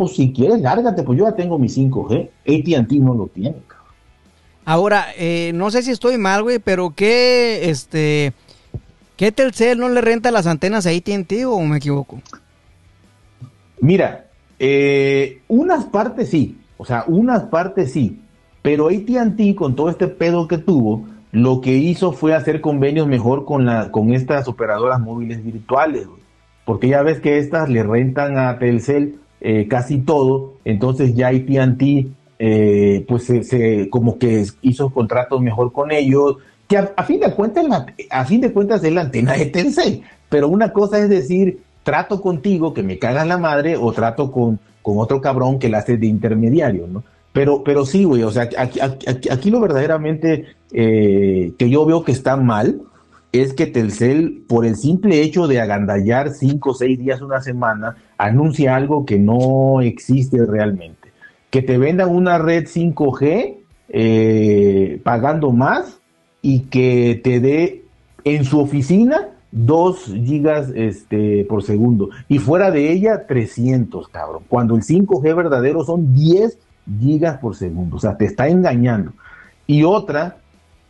pues 0.00 0.12
si 0.16 0.32
quieres, 0.32 0.62
lárgate, 0.62 1.02
pues 1.02 1.18
yo 1.18 1.26
ya 1.26 1.36
tengo 1.36 1.58
mi 1.58 1.68
5G. 1.68 2.30
ATT 2.46 2.92
no 2.92 3.12
lo 3.12 3.26
tiene, 3.26 3.56
cabrón. 3.66 3.94
Ahora, 4.64 5.08
eh, 5.18 5.52
no 5.54 5.70
sé 5.70 5.82
si 5.82 5.90
estoy 5.90 6.16
mal, 6.16 6.42
güey, 6.42 6.58
pero 6.58 6.94
¿qué, 6.96 7.68
este, 7.68 8.32
qué 9.18 9.30
Telcel 9.30 9.78
no 9.78 9.90
le 9.90 10.00
renta 10.00 10.30
las 10.30 10.46
antenas 10.46 10.86
a 10.86 10.88
ATT 10.88 11.44
o 11.46 11.60
me 11.60 11.76
equivoco? 11.76 12.22
Mira, 13.82 14.24
eh, 14.58 15.42
unas 15.48 15.84
partes 15.84 16.30
sí, 16.30 16.58
o 16.78 16.86
sea, 16.86 17.04
unas 17.06 17.42
partes 17.42 17.92
sí, 17.92 18.22
pero 18.62 18.88
ATT 18.88 19.54
con 19.54 19.76
todo 19.76 19.90
este 19.90 20.08
pedo 20.08 20.48
que 20.48 20.56
tuvo, 20.56 21.04
lo 21.30 21.60
que 21.60 21.76
hizo 21.76 22.12
fue 22.12 22.34
hacer 22.34 22.62
convenios 22.62 23.06
mejor 23.06 23.44
con, 23.44 23.66
la, 23.66 23.90
con 23.90 24.14
estas 24.14 24.48
operadoras 24.48 24.98
móviles 24.98 25.44
virtuales, 25.44 26.06
güey. 26.06 26.22
porque 26.64 26.88
ya 26.88 27.02
ves 27.02 27.20
que 27.20 27.36
estas 27.36 27.68
le 27.68 27.82
rentan 27.82 28.38
a 28.38 28.58
Telcel 28.58 29.20
eh, 29.40 29.66
casi 29.68 29.98
todo, 29.98 30.54
entonces 30.64 31.14
ya 31.14 31.28
AT&T 31.28 32.08
eh, 32.38 33.04
pues 33.08 33.24
se, 33.24 33.88
como 33.90 34.18
que 34.18 34.46
hizo 34.62 34.90
contratos 34.90 35.40
mejor 35.40 35.72
con 35.72 35.92
ellos, 35.92 36.36
que 36.66 36.78
a, 36.78 37.02
fin 37.04 37.20
de 37.20 37.32
cuentas, 37.34 37.66
a 38.10 38.24
fin 38.24 38.40
de 38.40 38.52
cuentas 38.52 38.82
es 38.84 38.92
la 38.92 39.02
antena 39.02 39.34
de 39.34 39.46
Telcel, 39.46 40.02
pero 40.28 40.48
una 40.48 40.72
cosa 40.72 40.98
es 40.98 41.08
decir, 41.08 41.60
trato 41.82 42.20
contigo 42.20 42.72
que 42.72 42.82
me 42.82 42.98
cagas 42.98 43.26
la 43.26 43.38
madre 43.38 43.76
o 43.76 43.92
trato 43.92 44.30
con, 44.30 44.58
con 44.82 44.98
otro 44.98 45.20
cabrón 45.20 45.58
que 45.58 45.68
la 45.68 45.78
hace 45.78 45.96
de 45.96 46.06
intermediario, 46.06 46.86
¿no? 46.86 47.02
Pero, 47.32 47.62
pero 47.62 47.86
sí, 47.86 48.04
güey, 48.04 48.22
o 48.24 48.30
sea, 48.30 48.48
aquí, 48.58 48.80
aquí, 48.80 49.50
lo 49.50 49.60
verdaderamente 49.60 50.46
eh, 50.72 51.52
que 51.58 51.70
yo 51.70 51.86
veo 51.86 52.02
que 52.02 52.12
está 52.12 52.36
mal 52.36 52.80
es 53.32 53.54
que 53.54 53.66
Telcel, 53.66 54.44
por 54.48 54.66
el 54.66 54.76
simple 54.76 55.22
hecho 55.22 55.46
de 55.46 55.60
agandallar 55.60 56.30
cinco 56.30 56.70
o 56.70 56.74
seis 56.74 56.98
días, 56.98 57.20
una 57.20 57.40
semana, 57.40 57.96
anuncia 58.18 58.74
algo 58.74 59.06
que 59.06 59.18
no 59.18 59.80
existe 59.80 60.44
realmente. 60.44 61.12
Que 61.50 61.62
te 61.62 61.78
vendan 61.78 62.10
una 62.10 62.38
red 62.38 62.66
5G 62.66 63.56
eh, 63.88 65.00
pagando 65.02 65.52
más 65.52 66.00
y 66.42 66.60
que 66.60 67.20
te 67.22 67.40
dé 67.40 67.84
en 68.24 68.44
su 68.44 68.60
oficina 68.60 69.28
2 69.52 70.04
gigas 70.24 70.70
este, 70.74 71.44
por 71.44 71.62
segundo 71.62 72.10
y 72.28 72.38
fuera 72.38 72.70
de 72.70 72.92
ella 72.92 73.26
300, 73.26 74.08
cabrón. 74.08 74.44
Cuando 74.48 74.76
el 74.76 74.82
5G 74.82 75.34
verdadero 75.34 75.84
son 75.84 76.14
10 76.14 76.58
gigas 77.00 77.38
por 77.38 77.56
segundo, 77.56 77.96
o 77.96 78.00
sea, 78.00 78.16
te 78.16 78.24
está 78.24 78.48
engañando. 78.48 79.12
Y 79.66 79.84
otra, 79.84 80.38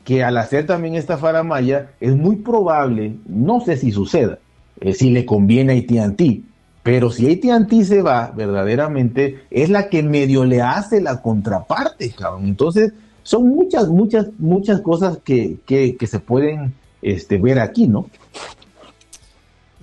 que 0.04 0.24
al 0.24 0.36
hacer 0.38 0.66
también 0.66 0.94
esta 0.94 1.18
faramaya, 1.18 1.90
es 2.00 2.16
muy 2.16 2.36
probable, 2.36 3.16
no 3.26 3.60
sé 3.60 3.76
si 3.76 3.92
suceda, 3.92 4.38
eh, 4.80 4.94
si 4.94 5.10
le 5.10 5.26
conviene 5.26 5.74
a 5.74 6.04
AT&T, 6.04 6.42
pero 6.82 7.10
si 7.10 7.30
AT&T 7.30 7.84
se 7.84 8.02
va, 8.02 8.32
verdaderamente, 8.34 9.44
es 9.50 9.68
la 9.68 9.88
que 9.88 10.02
medio 10.02 10.44
le 10.44 10.62
hace 10.62 11.00
la 11.00 11.20
contraparte, 11.20 12.10
cabrón. 12.10 12.46
Entonces, 12.46 12.92
son 13.22 13.48
muchas, 13.48 13.88
muchas, 13.88 14.28
muchas 14.38 14.80
cosas 14.80 15.18
que, 15.22 15.58
que, 15.66 16.06
se 16.06 16.20
pueden 16.20 16.74
este, 17.02 17.36
ver 17.36 17.60
aquí, 17.60 17.86
¿no? 17.86 18.06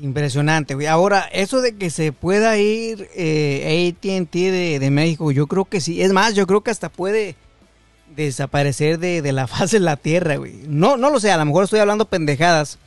Impresionante, 0.02 0.74
güey. 0.74 0.88
Ahora, 0.88 1.22
eso 1.32 1.62
de 1.62 1.76
que 1.76 1.90
se 1.90 2.12
pueda 2.12 2.58
ir 2.58 3.08
eh, 3.16 3.94
ATT 3.96 4.34
de, 4.34 4.80
de, 4.80 4.92
México, 4.92 5.32
yo 5.32 5.48
creo 5.48 5.66
que 5.66 5.82
sí. 5.82 6.02
Es 6.02 6.14
más, 6.14 6.34
yo 6.36 6.46
creo 6.48 6.62
que 6.62 6.72
hasta 6.72 6.90
puede 6.90 7.36
desaparecer 8.26 9.00
de, 9.00 9.22
de, 9.22 9.32
la 9.32 9.48
faz 9.48 9.72
de 9.72 9.80
la 9.80 9.96
Tierra, 9.96 10.36
güey. 10.38 10.54
No, 10.68 10.98
no 10.98 11.10
lo 11.10 11.20
sé, 11.20 11.32
a 11.32 11.38
lo 11.38 11.46
mejor 11.46 11.64
estoy 11.64 11.80
hablando 11.80 12.06
pendejadas. 12.06 12.80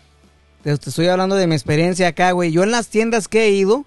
Te, 0.63 0.73
estoy 0.73 1.07
hablando 1.07 1.37
de 1.37 1.47
mi 1.47 1.55
experiencia 1.55 2.09
acá, 2.09 2.33
güey. 2.33 2.53
Yo 2.53 2.63
en 2.63 2.71
las 2.71 2.89
tiendas 2.89 3.29
que 3.29 3.45
he 3.45 3.51
ido, 3.51 3.87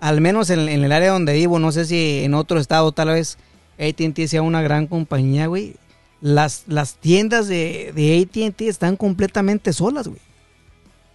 al 0.00 0.20
menos 0.20 0.50
en, 0.50 0.68
en 0.68 0.84
el 0.84 0.92
área 0.92 1.10
donde 1.10 1.32
vivo, 1.32 1.58
no 1.58 1.72
sé 1.72 1.84
si 1.84 2.22
en 2.22 2.34
otro 2.34 2.60
estado 2.60 2.92
tal 2.92 3.08
vez 3.08 3.38
ATT 3.78 4.26
sea 4.26 4.42
una 4.42 4.62
gran 4.62 4.86
compañía, 4.86 5.46
güey. 5.46 5.76
Las, 6.20 6.64
las 6.68 6.94
tiendas 6.94 7.48
de, 7.48 7.92
de 7.96 8.20
ATT 8.22 8.62
están 8.62 8.96
completamente 8.96 9.72
solas, 9.72 10.06
güey. 10.06 10.20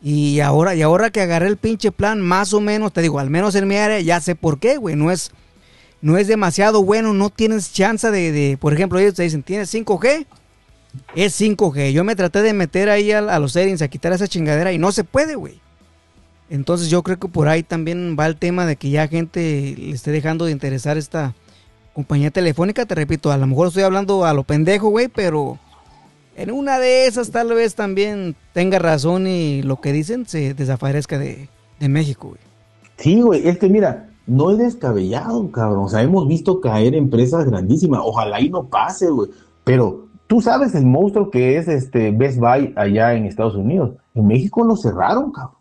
Y 0.01 0.41
ahora, 0.41 0.75
y 0.75 0.81
ahora 0.81 1.09
que 1.09 1.21
agarré 1.21 1.47
el 1.47 1.57
pinche 1.57 1.91
plan, 1.91 2.21
más 2.21 2.53
o 2.53 2.61
menos, 2.61 2.93
te 2.93 3.01
digo, 3.01 3.19
al 3.19 3.29
menos 3.29 3.55
en 3.55 3.67
mi 3.67 3.77
área, 3.77 3.99
ya 3.99 4.19
sé 4.21 4.35
por 4.35 4.59
qué, 4.59 4.77
güey. 4.77 4.95
No 4.95 5.11
es, 5.11 5.31
no 6.01 6.17
es 6.17 6.27
demasiado 6.27 6.83
bueno, 6.83 7.13
no 7.13 7.29
tienes 7.29 7.73
chance 7.73 8.09
de, 8.11 8.31
de, 8.31 8.57
por 8.57 8.73
ejemplo, 8.73 8.99
ellos 8.99 9.15
te 9.15 9.23
dicen, 9.23 9.43
¿tienes 9.43 9.73
5G? 9.73 10.25
Es 11.15 11.39
5G. 11.39 11.91
Yo 11.91 12.03
me 12.03 12.15
traté 12.15 12.41
de 12.41 12.53
meter 12.53 12.89
ahí 12.89 13.11
a, 13.11 13.39
los 13.39 13.53
settings, 13.53 13.81
a 13.81 13.87
quitar 13.87 14.13
esa 14.13 14.27
chingadera 14.27 14.71
y 14.71 14.77
no 14.77 14.91
se 14.91 15.03
puede, 15.03 15.35
güey. 15.35 15.59
Entonces 16.49 16.89
yo 16.89 17.03
creo 17.03 17.19
que 17.19 17.27
por 17.27 17.47
ahí 17.47 17.63
también 17.63 18.15
va 18.17 18.25
el 18.25 18.37
tema 18.37 18.65
de 18.65 18.77
que 18.77 18.89
ya 18.89 19.07
gente 19.07 19.75
le 19.77 19.91
esté 19.91 20.11
dejando 20.11 20.45
de 20.45 20.51
interesar 20.51 20.97
esta 20.97 21.35
compañía 21.93 22.31
telefónica. 22.31 22.85
Te 22.85 22.95
repito, 22.95 23.31
a 23.31 23.37
lo 23.37 23.47
mejor 23.47 23.67
estoy 23.67 23.83
hablando 23.83 24.25
a 24.25 24.33
lo 24.33 24.43
pendejo, 24.43 24.89
güey, 24.89 25.09
pero 25.09 25.59
en 26.35 26.51
una 26.51 26.79
de 26.79 27.07
esas 27.07 27.31
tal 27.31 27.49
vez 27.49 27.75
también 27.75 28.35
tenga 28.53 28.79
razón 28.79 29.27
y 29.27 29.61
lo 29.63 29.81
que 29.81 29.91
dicen 29.91 30.25
se 30.25 30.53
desaparezca 30.53 31.17
de, 31.17 31.49
México, 31.79 32.29
güey. 32.29 32.39
Sí, 32.97 33.21
güey, 33.21 33.47
es 33.47 33.57
que 33.59 33.69
mira, 33.69 34.06
no 34.27 34.51
es 34.51 34.57
descabellado, 34.57 35.49
cabrón. 35.51 35.85
O 35.85 35.89
sea, 35.89 36.03
hemos 36.03 36.27
visto 36.27 36.61
caer 36.61 36.93
empresas 36.93 37.45
grandísimas. 37.45 38.01
Ojalá 38.03 38.39
y 38.41 38.49
no 38.49 38.65
pase, 38.65 39.09
güey. 39.09 39.29
Pero 39.63 40.07
tú 40.27 40.41
sabes 40.41 40.75
el 40.75 40.85
monstruo 40.85 41.31
que 41.31 41.57
es 41.57 41.67
este 41.67 42.11
Best 42.11 42.37
Buy 42.37 42.73
allá 42.75 43.13
en 43.13 43.25
Estados 43.25 43.55
Unidos. 43.55 43.91
En 44.13 44.27
México 44.27 44.63
lo 44.63 44.75
cerraron, 44.75 45.31
cabrón. 45.31 45.55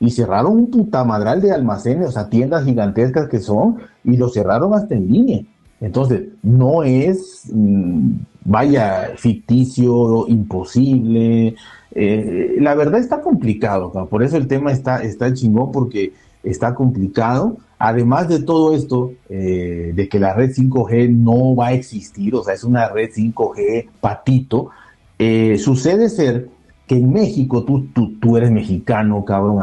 Y 0.00 0.10
cerraron 0.10 0.52
un 0.52 0.70
putamadral 0.70 1.42
de 1.42 1.52
almacenes, 1.52 2.08
o 2.08 2.12
sea, 2.12 2.28
tiendas 2.28 2.64
gigantescas 2.64 3.28
que 3.28 3.40
son, 3.40 3.78
y 4.04 4.16
lo 4.16 4.28
cerraron 4.28 4.72
hasta 4.72 4.94
en 4.94 5.10
línea. 5.10 5.42
Entonces, 5.80 6.28
no 6.42 6.84
es, 6.84 7.50
mm, 7.52 8.12
vaya, 8.44 9.10
ficticio, 9.16 10.26
imposible. 10.28 11.56
Eh, 11.92 12.56
la 12.60 12.74
verdad 12.74 13.00
está 13.00 13.20
complicado, 13.20 13.90
por 14.08 14.22
eso 14.22 14.36
el 14.36 14.46
tema 14.46 14.70
está, 14.70 15.02
está 15.02 15.32
chingón, 15.34 15.72
porque 15.72 16.12
está 16.44 16.74
complicado. 16.74 17.56
Además 17.78 18.28
de 18.28 18.42
todo 18.42 18.74
esto, 18.74 19.12
eh, 19.28 19.92
de 19.94 20.08
que 20.08 20.18
la 20.18 20.34
red 20.34 20.50
5G 20.50 21.10
no 21.10 21.54
va 21.54 21.68
a 21.68 21.72
existir, 21.72 22.34
o 22.34 22.42
sea, 22.42 22.54
es 22.54 22.64
una 22.64 22.88
red 22.88 23.10
5G 23.10 23.88
patito, 24.00 24.70
eh, 25.18 25.58
sucede 25.58 26.08
ser 26.08 26.48
que 26.86 26.96
en 26.96 27.12
México, 27.12 27.64
tú, 27.64 27.86
tú, 27.94 28.18
tú 28.18 28.36
eres 28.36 28.50
mexicano, 28.50 29.24
cabrón, 29.24 29.62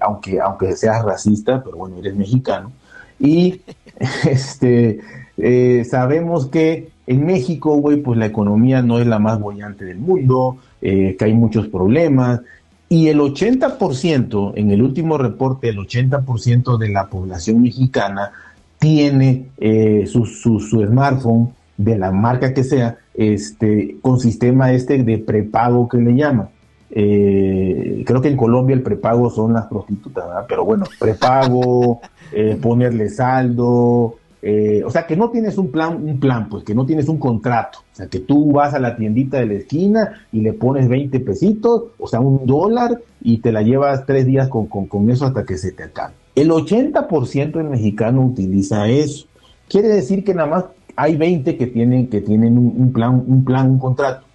aunque, 0.00 0.40
aunque 0.40 0.72
seas 0.72 1.04
racista, 1.04 1.62
pero 1.62 1.76
bueno, 1.76 1.98
eres 1.98 2.16
mexicano, 2.16 2.72
y 3.18 3.60
este, 4.28 5.00
eh, 5.36 5.84
sabemos 5.84 6.46
que 6.46 6.90
en 7.06 7.24
México, 7.24 7.76
güey, 7.76 7.98
pues 7.98 8.18
la 8.18 8.26
economía 8.26 8.82
no 8.82 8.98
es 8.98 9.06
la 9.06 9.18
más 9.18 9.40
bollante 9.40 9.84
del 9.84 9.98
mundo, 9.98 10.58
eh, 10.82 11.16
que 11.18 11.24
hay 11.24 11.34
muchos 11.34 11.68
problemas. 11.68 12.40
Y 12.88 13.08
el 13.08 13.18
80%, 13.18 14.52
en 14.54 14.70
el 14.70 14.82
último 14.82 15.18
reporte, 15.18 15.68
el 15.68 15.78
80% 15.78 16.78
de 16.78 16.88
la 16.88 17.08
población 17.08 17.62
mexicana 17.62 18.32
tiene 18.78 19.48
eh, 19.58 20.04
su, 20.06 20.26
su, 20.26 20.60
smartphone 20.60 21.52
de 21.76 21.98
la 21.98 22.12
marca 22.12 22.54
que 22.54 22.62
sea, 22.62 22.98
este, 23.14 23.96
con 24.02 24.20
sistema 24.20 24.72
este 24.72 25.02
de 25.02 25.18
prepago 25.18 25.88
que 25.88 25.98
le 25.98 26.14
llaman. 26.14 26.48
creo 26.90 28.20
que 28.22 28.28
en 28.28 28.36
Colombia 28.36 28.74
el 28.74 28.82
prepago 28.82 29.30
son 29.30 29.54
las 29.54 29.66
prostitutas, 29.66 30.26
¿verdad? 30.26 30.46
pero 30.48 30.64
bueno, 30.64 30.84
prepago, 31.00 32.00
eh, 32.32 32.56
ponerle 32.62 33.08
saldo, 33.08 34.16
eh, 34.42 34.82
o 34.84 34.90
sea, 34.90 35.06
que 35.06 35.16
no 35.16 35.30
tienes 35.30 35.58
un 35.58 35.70
plan, 35.70 36.02
un 36.02 36.20
plan, 36.20 36.48
pues 36.48 36.62
que 36.62 36.74
no 36.74 36.86
tienes 36.86 37.08
un 37.08 37.18
contrato, 37.18 37.78
o 37.92 37.96
sea, 37.96 38.06
que 38.06 38.20
tú 38.20 38.52
vas 38.52 38.74
a 38.74 38.78
la 38.78 38.96
tiendita 38.96 39.38
de 39.38 39.46
la 39.46 39.54
esquina 39.54 40.26
y 40.30 40.40
le 40.40 40.52
pones 40.52 40.88
20 40.88 41.18
pesitos, 41.20 41.84
o 41.98 42.06
sea, 42.06 42.20
un 42.20 42.46
dólar 42.46 43.00
y 43.22 43.38
te 43.38 43.50
la 43.50 43.62
llevas 43.62 44.04
tres 44.06 44.26
días 44.26 44.48
con, 44.48 45.10
eso 45.10 45.26
hasta 45.26 45.44
que 45.44 45.56
se 45.56 45.72
te 45.72 45.84
acabe. 45.84 46.14
El 46.34 46.50
80% 46.50 47.52
del 47.52 47.70
mexicano 47.70 48.22
utiliza 48.22 48.88
eso. 48.88 49.26
Quiere 49.68 49.88
decir 49.88 50.22
que 50.22 50.34
nada 50.34 50.48
más 50.48 50.64
hay 50.94 51.16
20 51.16 51.56
que 51.56 51.66
tienen, 51.66 52.08
que 52.08 52.20
tienen 52.20 52.58
un 52.58 52.92
plan, 52.92 53.24
un 53.26 53.42
plan, 53.42 53.70
un 53.70 53.78
contrato. 53.78 54.26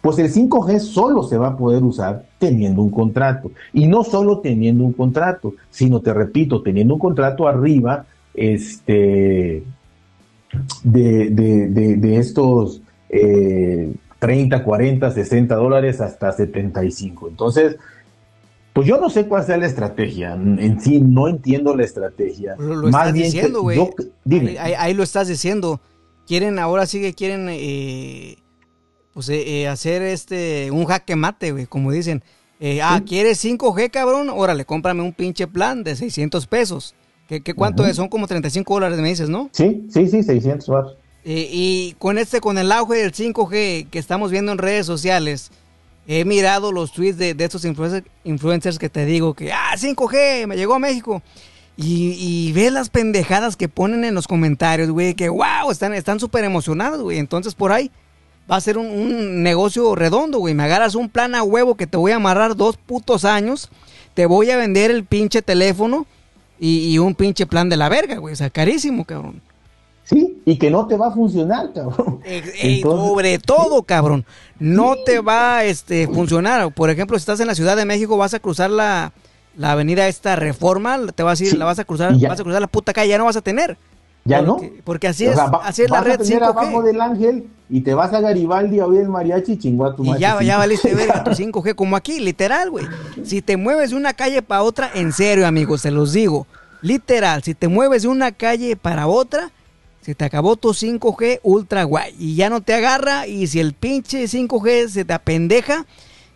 Pues 0.00 0.18
el 0.18 0.32
5G 0.32 0.80
solo 0.80 1.22
se 1.22 1.38
va 1.38 1.48
a 1.48 1.56
poder 1.56 1.84
usar 1.84 2.24
teniendo 2.38 2.82
un 2.82 2.90
contrato. 2.90 3.52
Y 3.72 3.86
no 3.86 4.02
solo 4.02 4.40
teniendo 4.40 4.82
un 4.84 4.92
contrato, 4.92 5.54
sino, 5.70 6.00
te 6.00 6.12
repito, 6.12 6.62
teniendo 6.62 6.94
un 6.94 7.00
contrato 7.00 7.46
arriba 7.46 8.06
este, 8.34 9.64
de, 10.84 11.30
de, 11.30 12.16
estos 12.16 12.82
30, 14.18 14.64
40, 14.64 15.10
60 15.10 15.54
dólares 15.54 16.00
hasta 16.00 16.32
75. 16.32 17.28
Entonces, 17.28 17.76
pues 18.72 18.86
yo 18.86 18.98
no 18.98 19.10
sé 19.10 19.26
cuál 19.26 19.44
sea 19.44 19.56
la 19.56 19.66
estrategia. 19.66 20.34
En 20.34 20.80
sí, 20.80 21.00
no 21.00 21.28
entiendo 21.28 21.76
la 21.76 21.84
estrategia. 21.84 22.56
Lo, 22.56 22.86
estás 22.86 23.12
diciendo, 23.12 23.62
güey. 23.62 23.78
Ahí, 24.58 24.94
lo 24.94 25.02
estás 25.02 25.28
diciendo. 25.28 25.80
Quieren, 26.26 26.58
ahora 26.58 26.86
sí 26.86 27.00
que 27.00 27.14
quieren 27.14 27.48
eh, 27.50 28.36
pues 29.12 29.28
eh, 29.28 29.62
eh, 29.62 29.68
hacer 29.68 30.02
este 30.02 30.70
un 30.70 30.84
jaque 30.84 31.16
mate, 31.16 31.52
güey, 31.52 31.66
como 31.66 31.92
dicen. 31.92 32.22
Eh, 32.60 32.80
ah, 32.80 33.02
¿quieres 33.04 33.44
5G, 33.44 33.90
cabrón? 33.90 34.30
Órale, 34.30 34.64
cómprame 34.64 35.02
un 35.02 35.12
pinche 35.12 35.48
plan 35.48 35.82
de 35.82 35.96
600 35.96 36.46
pesos. 36.46 36.94
¿Qué, 37.40 37.54
cuánto 37.54 37.86
es? 37.86 37.96
Son 37.96 38.08
como 38.08 38.26
35 38.26 38.74
dólares, 38.74 38.98
me 38.98 39.08
dices, 39.08 39.28
¿no? 39.28 39.48
Sí, 39.52 39.86
sí, 39.92 40.08
sí, 40.08 40.22
600 40.22 40.66
dólares. 40.66 40.92
y 41.24 41.94
con 41.98 42.18
este, 42.18 42.40
con 42.40 42.58
el 42.58 42.72
auge 42.72 42.98
del 42.98 43.12
5G 43.12 43.88
que 43.88 43.98
estamos 43.98 44.30
viendo 44.30 44.52
en 44.52 44.58
redes 44.58 44.86
sociales, 44.86 45.50
he 46.06 46.24
mirado 46.24 46.72
los 46.72 46.92
tweets 46.92 47.18
de, 47.18 47.34
de 47.34 47.44
estos 47.44 47.64
influencers, 47.64 48.78
que 48.78 48.88
te 48.88 49.04
digo 49.04 49.34
que, 49.34 49.52
ah, 49.52 49.74
5G, 49.76 50.46
me 50.46 50.56
llegó 50.56 50.74
a 50.74 50.78
México. 50.78 51.22
Y, 51.76 52.16
y 52.18 52.52
ves 52.52 52.72
las 52.72 52.90
pendejadas 52.90 53.56
que 53.56 53.68
ponen 53.68 54.04
en 54.04 54.14
los 54.14 54.28
comentarios, 54.28 54.90
güey, 54.90 55.14
que 55.14 55.28
wow, 55.30 55.70
están 55.70 56.20
súper 56.20 56.44
emocionados, 56.44 57.00
güey. 57.00 57.18
Entonces 57.18 57.54
por 57.54 57.72
ahí 57.72 57.90
va 58.50 58.56
a 58.56 58.60
ser 58.60 58.78
un, 58.78 59.42
negocio 59.42 59.94
redondo, 59.94 60.38
güey. 60.38 60.54
Me 60.54 60.64
agarras 60.64 60.94
un 60.94 61.08
plan 61.08 61.34
a 61.34 61.42
huevo 61.42 61.76
que 61.76 61.86
te 61.86 61.96
voy 61.96 62.12
a 62.12 62.16
amarrar 62.16 62.56
dos 62.56 62.76
putos 62.76 63.24
años, 63.24 63.70
te 64.14 64.26
voy 64.26 64.50
a 64.50 64.56
vender 64.56 64.90
el 64.90 65.04
pinche 65.04 65.42
teléfono 65.42 66.06
y, 66.64 66.96
un 66.98 67.16
pinche 67.16 67.44
plan 67.44 67.68
de 67.68 67.76
la 67.76 67.88
verga, 67.88 68.18
güey. 68.18 68.32
O 68.32 68.36
sea, 68.36 68.48
carísimo, 68.48 69.04
cabrón. 69.04 69.40
Sí, 70.04 70.40
y 70.44 70.56
que 70.58 70.70
no 70.70 70.86
te 70.86 70.96
va 70.96 71.08
a 71.08 71.10
funcionar, 71.10 71.72
cabrón. 71.72 72.20
sobre 72.82 73.38
todo, 73.40 73.82
cabrón, 73.82 74.24
no 74.60 74.94
te 75.04 75.20
va 75.20 75.58
a 75.58 75.64
este, 75.64 76.06
funcionar. 76.06 76.72
Por 76.72 76.90
ejemplo, 76.90 77.18
si 77.18 77.22
estás 77.22 77.40
en 77.40 77.48
la 77.48 77.56
Ciudad 77.56 77.76
de 77.76 77.84
México, 77.84 78.16
vas 78.16 78.34
a 78.34 78.38
cruzar 78.38 78.70
la, 78.70 79.12
la 79.56 79.72
avenida 79.72 80.06
esta 80.06 80.36
Reforma, 80.36 80.98
te 81.12 81.24
vas 81.24 81.40
a 81.40 81.44
ir, 81.44 81.58
la 81.58 81.64
vas 81.64 81.80
a 81.80 81.84
cruzar, 81.84 82.16
vas 82.16 82.38
a 82.38 82.44
cruzar 82.44 82.60
la 82.60 82.68
puta 82.68 82.92
calle, 82.92 83.10
ya 83.10 83.18
no 83.18 83.24
vas 83.24 83.36
a 83.36 83.42
tener. 83.42 83.76
Ya 84.24 84.42
no. 84.42 84.60
Porque 84.84 85.08
así 85.08 85.26
es, 85.26 85.36
así 85.38 85.82
es 85.82 85.90
la 85.90 86.00
red 86.00 86.12
a 86.12 86.18
tener 86.18 86.42
5G. 86.42 86.46
abajo 86.46 86.82
del 86.82 87.00
ángel 87.00 87.48
y 87.68 87.80
te 87.80 87.94
vas 87.94 88.12
a 88.12 88.20
Garibaldi 88.20 88.80
a 88.80 88.86
oír 88.86 89.00
el 89.00 89.08
mariachi 89.08 89.56
chingó 89.58 89.86
a 89.86 89.96
tu 89.96 90.04
Y 90.04 90.18
ya, 90.18 90.40
ya 90.42 90.58
valiste 90.58 90.90
tu 91.24 91.30
5G, 91.30 91.74
como 91.74 91.96
aquí, 91.96 92.20
literal, 92.20 92.70
güey. 92.70 92.86
Si 93.24 93.42
te 93.42 93.56
mueves 93.56 93.90
de 93.90 93.96
una 93.96 94.12
calle 94.12 94.42
para 94.42 94.62
otra, 94.62 94.90
en 94.94 95.12
serio, 95.12 95.46
amigos, 95.46 95.80
se 95.80 95.90
los 95.90 96.12
digo. 96.12 96.46
Literal, 96.82 97.42
si 97.42 97.54
te 97.54 97.68
mueves 97.68 98.02
de 98.02 98.08
una 98.08 98.32
calle 98.32 98.76
para 98.76 99.06
otra, 99.06 99.50
se 100.02 100.14
te 100.14 100.24
acabó 100.24 100.56
tu 100.56 100.68
5G 100.70 101.40
ultra 101.42 101.84
guay. 101.84 102.14
Y 102.18 102.34
ya 102.36 102.50
no 102.50 102.60
te 102.60 102.74
agarra. 102.74 103.26
Y 103.26 103.46
si 103.46 103.58
el 103.58 103.72
pinche 103.72 104.24
5G 104.24 104.88
se 104.88 105.04
te 105.04 105.14
apendeja, 105.14 105.86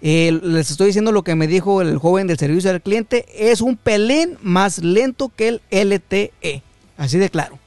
eh, 0.01 0.39
les 0.43 0.71
estoy 0.71 0.87
diciendo 0.87 1.13
lo 1.13 1.23
que 1.23 1.35
me 1.35 1.47
dijo 1.47 1.83
el 1.83 1.99
joven 1.99 2.27
del 2.27 2.39
servicio 2.39 2.71
al 2.71 2.81
cliente, 2.81 3.27
es 3.37 3.61
un 3.61 3.77
pelín 3.77 4.39
más 4.41 4.79
lento 4.79 5.31
que 5.35 5.49
el 5.49 5.61
LTE. 5.71 6.63
Así 6.97 7.19
de 7.19 7.29
claro. 7.29 7.59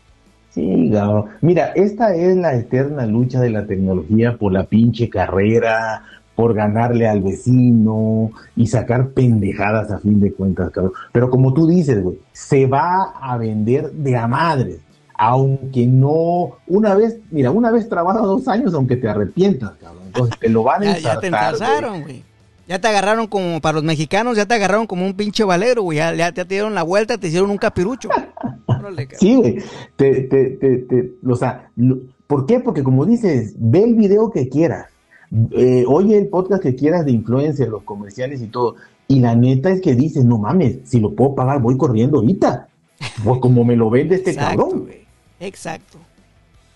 Sí, 0.51 0.91
Mira, 1.41 1.67
esta 1.75 2.15
es 2.15 2.35
la 2.35 2.55
eterna 2.55 3.05
lucha 3.05 3.39
de 3.39 3.51
la 3.51 3.65
tecnología 3.65 4.37
por 4.37 4.51
la 4.51 4.63
pinche 4.63 5.07
carrera, 5.09 6.03
por 6.35 6.53
ganarle 6.53 7.07
al 7.07 7.21
vecino 7.21 8.31
y 8.55 8.67
sacar 8.67 9.09
pendejadas 9.09 9.91
a 9.91 9.99
fin 9.99 10.21
de 10.21 10.31
cuentas, 10.31 10.71
cabrón. 10.71 10.93
Pero 11.11 11.29
como 11.29 11.53
tú 11.53 11.67
dices, 11.67 12.01
güey, 12.01 12.17
se 12.31 12.65
va 12.65 13.13
a 13.21 13.37
vender 13.37 13.91
de 13.91 14.15
a 14.15 14.25
madres. 14.25 14.79
Aunque 15.15 15.85
no, 15.85 16.57
una 16.65 16.95
vez, 16.95 17.17
mira, 17.29 17.51
una 17.51 17.71
vez 17.71 17.89
trabaja 17.89 18.19
dos 18.19 18.47
años, 18.47 18.73
aunque 18.73 18.95
te 18.95 19.09
arrepientas, 19.09 19.71
cabrón. 19.81 20.03
Entonces 20.05 20.39
te 20.39 20.47
lo 20.47 20.63
van 20.63 20.83
a 20.83 20.97
ya, 20.97 21.15
ya 21.15 21.19
te 21.19 21.29
güey. 21.29 22.23
Ya 22.69 22.79
te 22.79 22.87
agarraron 22.87 23.25
como, 23.25 23.59
para 23.61 23.73
los 23.77 23.83
mexicanos, 23.83 24.37
ya 24.37 24.45
te 24.45 24.53
agarraron 24.53 24.85
como 24.85 25.03
un 25.03 25.15
pinche 25.15 25.43
valero, 25.43 25.81
güey. 25.81 25.97
Ya, 25.97 26.31
te 26.31 26.45
dieron 26.45 26.75
la 26.75 26.83
vuelta, 26.83 27.17
te 27.17 27.27
hicieron 27.27 27.49
un 27.49 27.57
capirucho. 27.57 28.09
sí, 29.19 29.35
güey. 29.35 29.57
Te, 29.95 30.21
te, 30.21 30.49
te, 30.57 31.11
o 31.27 31.35
sea, 31.35 31.69
¿por 32.27 32.45
qué? 32.45 32.59
Porque 32.59 32.83
como 32.83 33.05
dices, 33.05 33.53
ve 33.57 33.83
el 33.83 33.95
video 33.95 34.29
que 34.31 34.49
quieras 34.49 34.87
eh, 35.51 35.85
oye 35.87 36.17
el 36.17 36.27
podcast 36.27 36.63
que 36.63 36.75
quieras 36.75 37.05
de 37.05 37.11
influencia, 37.11 37.65
los 37.67 37.83
comerciales 37.83 38.41
y 38.41 38.47
todo. 38.47 38.75
Y 39.07 39.19
la 39.19 39.35
neta 39.35 39.69
es 39.69 39.81
que 39.81 39.95
dices, 39.95 40.25
no 40.25 40.37
mames, 40.37 40.79
si 40.83 40.99
lo 40.99 41.13
puedo 41.13 41.35
pagar, 41.35 41.61
voy 41.61 41.77
corriendo 41.77 42.19
ahorita. 42.19 42.67
Pues 43.23 43.39
como 43.39 43.63
me 43.63 43.75
lo 43.75 43.89
vende 43.89 44.15
este 44.15 44.35
cabrón. 44.35 44.87
Exacto. 45.39 45.97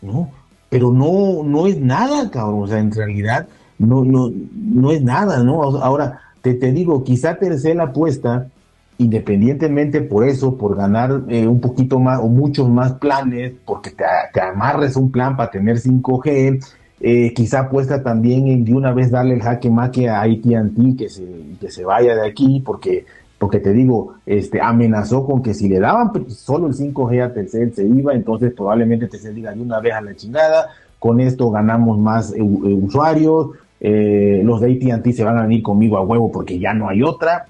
No, 0.01 0.31
pero 0.69 0.91
no, 0.91 1.43
no 1.43 1.67
es 1.67 1.79
nada, 1.79 2.29
cabrón. 2.29 2.63
O 2.63 2.67
sea, 2.67 2.79
en 2.79 2.91
realidad 2.91 3.47
no, 3.77 4.03
no, 4.03 4.31
no 4.53 4.91
es 4.91 5.01
nada, 5.01 5.43
¿no? 5.43 5.63
Ahora, 5.63 6.21
te, 6.41 6.53
te 6.53 6.71
digo, 6.71 7.03
quizá 7.03 7.37
la 7.75 7.83
apuesta, 7.83 8.49
independientemente 8.97 10.01
por 10.01 10.27
eso, 10.27 10.57
por 10.57 10.75
ganar 10.75 11.23
eh, 11.29 11.47
un 11.47 11.59
poquito 11.59 11.99
más 11.99 12.19
o 12.19 12.27
muchos 12.27 12.69
más 12.69 12.93
planes, 12.93 13.53
porque 13.65 13.91
te, 13.91 14.03
te 14.33 14.41
amarres 14.41 14.95
un 14.95 15.11
plan 15.11 15.35
para 15.35 15.51
tener 15.51 15.77
5G, 15.77 16.59
eh, 17.05 17.33
quizá 17.33 17.59
apuesta 17.59 18.01
también 18.01 18.47
en 18.47 18.63
de 18.63 18.73
una 18.73 18.93
vez 18.93 19.11
darle 19.11 19.33
el 19.33 19.41
jaque 19.41 19.69
maque 19.69 20.07
a 20.07 20.21
AT&T 20.21 20.95
que 20.97 21.09
se, 21.09 21.25
que 21.59 21.69
se 21.69 21.83
vaya 21.83 22.15
de 22.15 22.25
aquí 22.25 22.61
porque 22.65 23.05
porque 23.37 23.59
te 23.59 23.73
digo, 23.73 24.13
este 24.25 24.61
amenazó 24.61 25.25
con 25.25 25.43
que 25.43 25.53
si 25.53 25.67
le 25.67 25.81
daban 25.81 26.13
solo 26.29 26.67
el 26.67 26.73
5G 26.73 27.25
a 27.25 27.33
Telcel 27.33 27.73
se 27.73 27.85
iba, 27.85 28.13
entonces 28.13 28.53
probablemente 28.53 29.09
Telcel 29.09 29.35
diga 29.35 29.51
de 29.51 29.59
una 29.59 29.81
vez 29.81 29.93
a 29.95 29.99
la 29.99 30.15
chingada, 30.15 30.69
con 30.97 31.19
esto 31.19 31.51
ganamos 31.51 31.99
más 31.99 32.31
eh, 32.31 32.37
eh, 32.37 32.41
usuarios, 32.41 33.49
los 33.81 34.61
de 34.61 34.79
AT&T 34.93 35.11
se 35.11 35.25
van 35.25 35.37
a 35.37 35.41
venir 35.41 35.61
conmigo 35.61 35.97
a 35.97 36.05
huevo 36.05 36.31
porque 36.31 36.57
ya 36.57 36.73
no 36.73 36.87
hay 36.87 37.03
otra, 37.03 37.47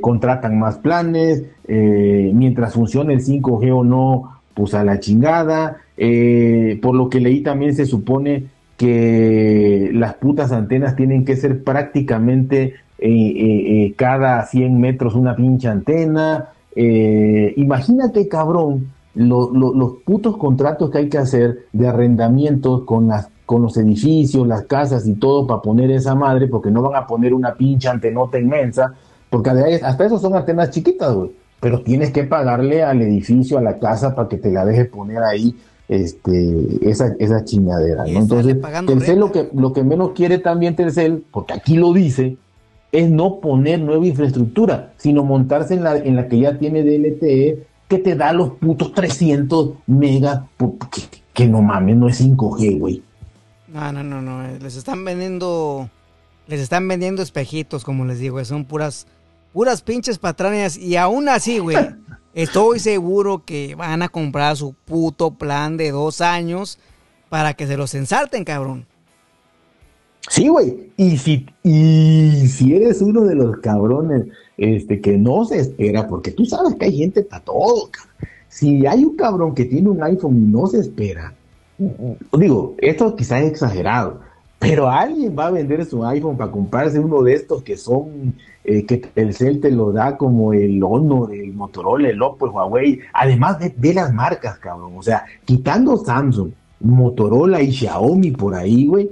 contratan 0.00 0.58
más 0.58 0.76
planes, 0.78 1.44
mientras 1.66 2.74
funcione 2.74 3.14
el 3.14 3.20
5G 3.20 3.72
o 3.72 3.82
no, 3.82 4.38
pues 4.58 4.74
a 4.74 4.82
la 4.82 4.98
chingada, 4.98 5.76
eh, 5.96 6.80
por 6.82 6.96
lo 6.96 7.08
que 7.08 7.20
leí 7.20 7.42
también 7.44 7.76
se 7.76 7.86
supone 7.86 8.46
que 8.76 9.90
las 9.94 10.14
putas 10.14 10.50
antenas 10.50 10.96
tienen 10.96 11.24
que 11.24 11.36
ser 11.36 11.62
prácticamente 11.62 12.74
eh, 12.98 13.08
eh, 13.08 13.94
cada 13.96 14.44
100 14.44 14.80
metros 14.80 15.14
una 15.14 15.36
pinche 15.36 15.68
antena. 15.68 16.48
imagínate, 16.74 18.26
cabrón, 18.26 18.88
los 19.14 19.92
putos 20.04 20.36
contratos 20.36 20.90
que 20.90 20.98
hay 20.98 21.08
que 21.08 21.18
hacer 21.18 21.66
de 21.72 21.86
arrendamientos 21.86 22.82
con 22.82 23.10
con 23.46 23.62
los 23.62 23.78
edificios, 23.78 24.46
las 24.46 24.64
casas 24.64 25.08
y 25.08 25.14
todo 25.14 25.46
para 25.46 25.62
poner 25.62 25.90
esa 25.90 26.14
madre, 26.14 26.48
porque 26.48 26.70
no 26.70 26.82
van 26.82 27.02
a 27.02 27.06
poner 27.06 27.32
una 27.32 27.54
pinche 27.54 27.88
antenota 27.88 28.38
inmensa, 28.38 28.94
porque 29.30 29.50
hasta 29.82 30.06
eso 30.06 30.18
son 30.18 30.34
antenas 30.34 30.70
chiquitas, 30.70 31.14
güey. 31.14 31.30
Pero 31.60 31.82
tienes 31.82 32.12
que 32.12 32.24
pagarle 32.24 32.82
al 32.82 33.02
edificio, 33.02 33.58
a 33.58 33.62
la 33.62 33.78
casa, 33.78 34.14
para 34.14 34.28
que 34.28 34.36
te 34.36 34.52
la 34.52 34.64
deje 34.64 34.84
poner 34.84 35.22
ahí 35.22 35.56
este, 35.88 36.88
esa, 36.88 37.16
esa 37.18 37.44
chingadera, 37.44 38.04
¿no? 38.04 38.20
Entonces, 38.20 38.56
Telcel 38.86 39.18
lo 39.18 39.32
que, 39.32 39.48
lo 39.52 39.72
que 39.72 39.82
menos 39.82 40.12
quiere 40.14 40.38
también 40.38 40.76
Telcel, 40.76 41.24
porque 41.30 41.54
aquí 41.54 41.76
lo 41.76 41.92
dice, 41.92 42.36
es 42.92 43.10
no 43.10 43.40
poner 43.40 43.80
nueva 43.80 44.06
infraestructura, 44.06 44.92
sino 44.96 45.24
montarse 45.24 45.74
en 45.74 45.82
la, 45.82 45.96
en 45.96 46.16
la 46.16 46.28
que 46.28 46.38
ya 46.38 46.58
tiene 46.58 46.82
DLTE, 46.82 47.66
que 47.88 47.98
te 47.98 48.14
da 48.14 48.32
los 48.32 48.50
putos 48.50 48.92
300 48.92 49.70
megas, 49.86 50.42
que, 50.58 51.02
que 51.32 51.46
no 51.46 51.62
mames, 51.62 51.96
no 51.96 52.08
es 52.08 52.20
5G, 52.20 52.78
güey. 52.78 53.02
No, 53.68 53.92
no, 53.92 54.02
no, 54.02 54.22
no, 54.22 54.46
les 54.58 54.76
están 54.76 55.04
vendiendo, 55.04 55.88
les 56.46 56.60
están 56.60 56.86
vendiendo 56.88 57.22
espejitos, 57.22 57.84
como 57.84 58.04
les 58.04 58.18
digo, 58.18 58.42
son 58.44 58.64
puras, 58.64 59.06
puras 59.52 59.82
pinches 59.82 60.18
patrañas, 60.18 60.76
y 60.76 60.96
aún 60.96 61.28
así, 61.28 61.58
güey, 61.58 61.76
Estoy 62.38 62.78
seguro 62.78 63.42
que 63.44 63.74
van 63.74 64.00
a 64.00 64.08
comprar 64.08 64.56
su 64.56 64.72
puto 64.72 65.32
plan 65.32 65.76
de 65.76 65.90
dos 65.90 66.20
años 66.20 66.78
para 67.28 67.54
que 67.54 67.66
se 67.66 67.76
los 67.76 67.94
ensarten, 67.96 68.44
cabrón. 68.44 68.86
Sí, 70.28 70.46
güey. 70.46 70.92
Y 70.96 71.16
si, 71.16 71.46
y 71.64 72.46
si 72.46 72.76
eres 72.76 73.02
uno 73.02 73.22
de 73.22 73.34
los 73.34 73.56
cabrones 73.56 74.26
este, 74.56 75.00
que 75.00 75.18
no 75.18 75.46
se 75.46 75.58
espera, 75.58 76.06
porque 76.06 76.30
tú 76.30 76.44
sabes 76.44 76.76
que 76.76 76.84
hay 76.84 76.98
gente 76.98 77.22
para 77.22 77.42
todo, 77.42 77.90
cabrón. 77.90 78.14
Si 78.48 78.86
hay 78.86 79.04
un 79.04 79.16
cabrón 79.16 79.52
que 79.52 79.64
tiene 79.64 79.88
un 79.88 80.00
iPhone 80.00 80.36
y 80.36 80.52
no 80.52 80.68
se 80.68 80.78
espera, 80.78 81.34
digo, 81.78 82.76
esto 82.78 83.16
quizás 83.16 83.42
es 83.42 83.50
exagerado, 83.50 84.20
pero 84.58 84.90
alguien 84.90 85.36
va 85.38 85.46
a 85.46 85.50
vender 85.50 85.84
su 85.84 86.04
iPhone 86.04 86.36
para 86.36 86.50
comprarse 86.50 86.98
uno 86.98 87.22
de 87.22 87.34
estos 87.34 87.62
que 87.62 87.76
son, 87.76 88.34
eh, 88.64 88.84
que 88.84 89.08
el 89.14 89.32
Cel 89.32 89.60
te 89.60 89.70
lo 89.70 89.92
da 89.92 90.16
como 90.16 90.52
el 90.52 90.82
Honor, 90.82 91.32
el 91.32 91.52
Motorola, 91.52 92.08
el 92.08 92.20
Oppo, 92.20 92.46
el 92.46 92.52
Huawei, 92.52 93.00
además 93.12 93.58
de, 93.60 93.94
las 93.94 94.12
marcas, 94.12 94.58
cabrón. 94.58 94.94
O 94.96 95.02
sea, 95.02 95.24
quitando 95.44 95.96
Samsung, 95.96 96.50
Motorola 96.80 97.62
y 97.62 97.72
Xiaomi 97.72 98.32
por 98.32 98.54
ahí, 98.54 98.86
güey, 98.86 99.10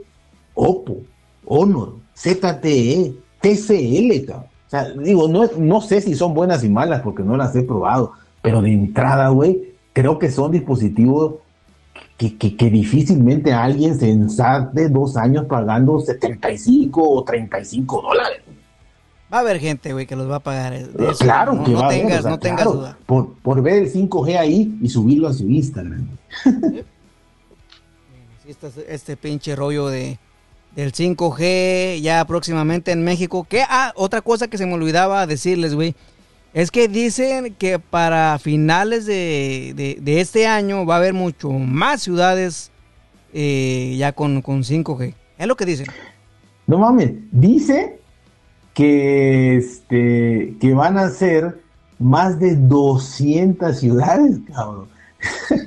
Oppo, 0.55 0.99
Honor, 1.45 1.95
ZTE, 2.17 3.15
TCL, 3.41 4.27
cabrón. 4.27 4.47
O 4.67 4.71
sea, 4.71 4.91
digo, 4.95 5.29
no, 5.29 5.49
no 5.59 5.81
sé 5.81 6.01
si 6.01 6.17
son 6.17 6.35
buenas 6.35 6.65
y 6.65 6.69
malas 6.69 7.03
porque 7.03 7.23
no 7.23 7.37
las 7.37 7.55
he 7.55 7.63
probado, 7.63 8.15
pero 8.43 8.61
de 8.63 8.73
entrada, 8.73 9.29
güey, 9.29 9.75
creo 9.93 10.19
que 10.19 10.29
son 10.29 10.51
dispositivos 10.51 11.37
que, 12.17 12.37
que, 12.37 12.71
difícilmente 12.71 13.53
alguien 13.53 13.99
se 13.99 14.11
ensarte 14.11 14.89
dos 14.89 15.17
años 15.17 15.45
pagando 15.47 16.01
75 16.01 17.03
o 17.03 17.25
35 17.25 18.03
dólares. 18.03 18.41
Va 19.33 19.39
a 19.39 19.41
haber 19.41 19.59
gente, 19.59 19.93
güey, 19.93 20.07
que 20.07 20.17
los 20.17 20.31
va 20.31 20.37
a 20.37 20.41
pagar. 20.41 20.81
claro 21.19 21.63
que 21.65 21.75
va 21.75 21.83
a 21.83 21.87
haber, 21.87 22.25
no 22.25 22.39
tengas 22.39 22.65
duda. 22.65 22.97
Por, 23.07 23.35
por, 23.35 23.61
ver 23.61 23.83
el 23.83 23.93
5G 23.93 24.39
ahí 24.39 24.79
y 24.81 24.89
subirlo 24.89 25.29
a 25.29 25.33
su 25.33 25.49
Instagram. 25.49 26.07
este, 28.49 28.69
este 28.89 29.17
pinche 29.17 29.57
rollo 29.57 29.89
de 29.89 30.19
del 30.77 30.93
5G 30.93 32.01
ya 32.01 32.25
próximamente 32.27 32.93
en 32.93 33.03
México. 33.03 33.47
¿Qué? 33.49 33.63
Ah, 33.69 33.93
otra 33.97 34.21
cosa 34.21 34.47
que 34.47 34.59
se 34.59 34.67
me 34.67 34.75
olvidaba 34.75 35.27
decirles, 35.27 35.75
güey. 35.75 35.95
Es 36.57 36.71
que 36.71 36.89
dicen 36.89 37.55
que 37.59 37.79
para 37.79 38.39
finales 38.39 39.05
de, 39.05 39.95
este 40.07 40.47
año 40.47 40.87
va 40.87 40.95
a 40.95 40.97
haber 40.97 41.13
mucho 41.13 41.51
más 41.51 42.01
ciudades 42.01 42.71
eh, 43.35 43.95
ya 43.99 44.13
con, 44.13 44.43
5G. 44.43 45.13
Es 45.37 45.47
lo 45.47 45.55
que 45.55 45.67
dicen. 45.67 45.89
No 46.67 46.79
mames, 46.79 47.13
dice 47.31 48.01
que, 48.73 49.59
este, 49.59 50.57
que 50.59 50.73
van 50.73 50.97
a 50.97 51.11
ser 51.11 51.61
más 51.99 52.41
de 52.41 52.57
200 52.57 53.79
ciudades, 53.79 54.39
cabrón. 54.51 54.89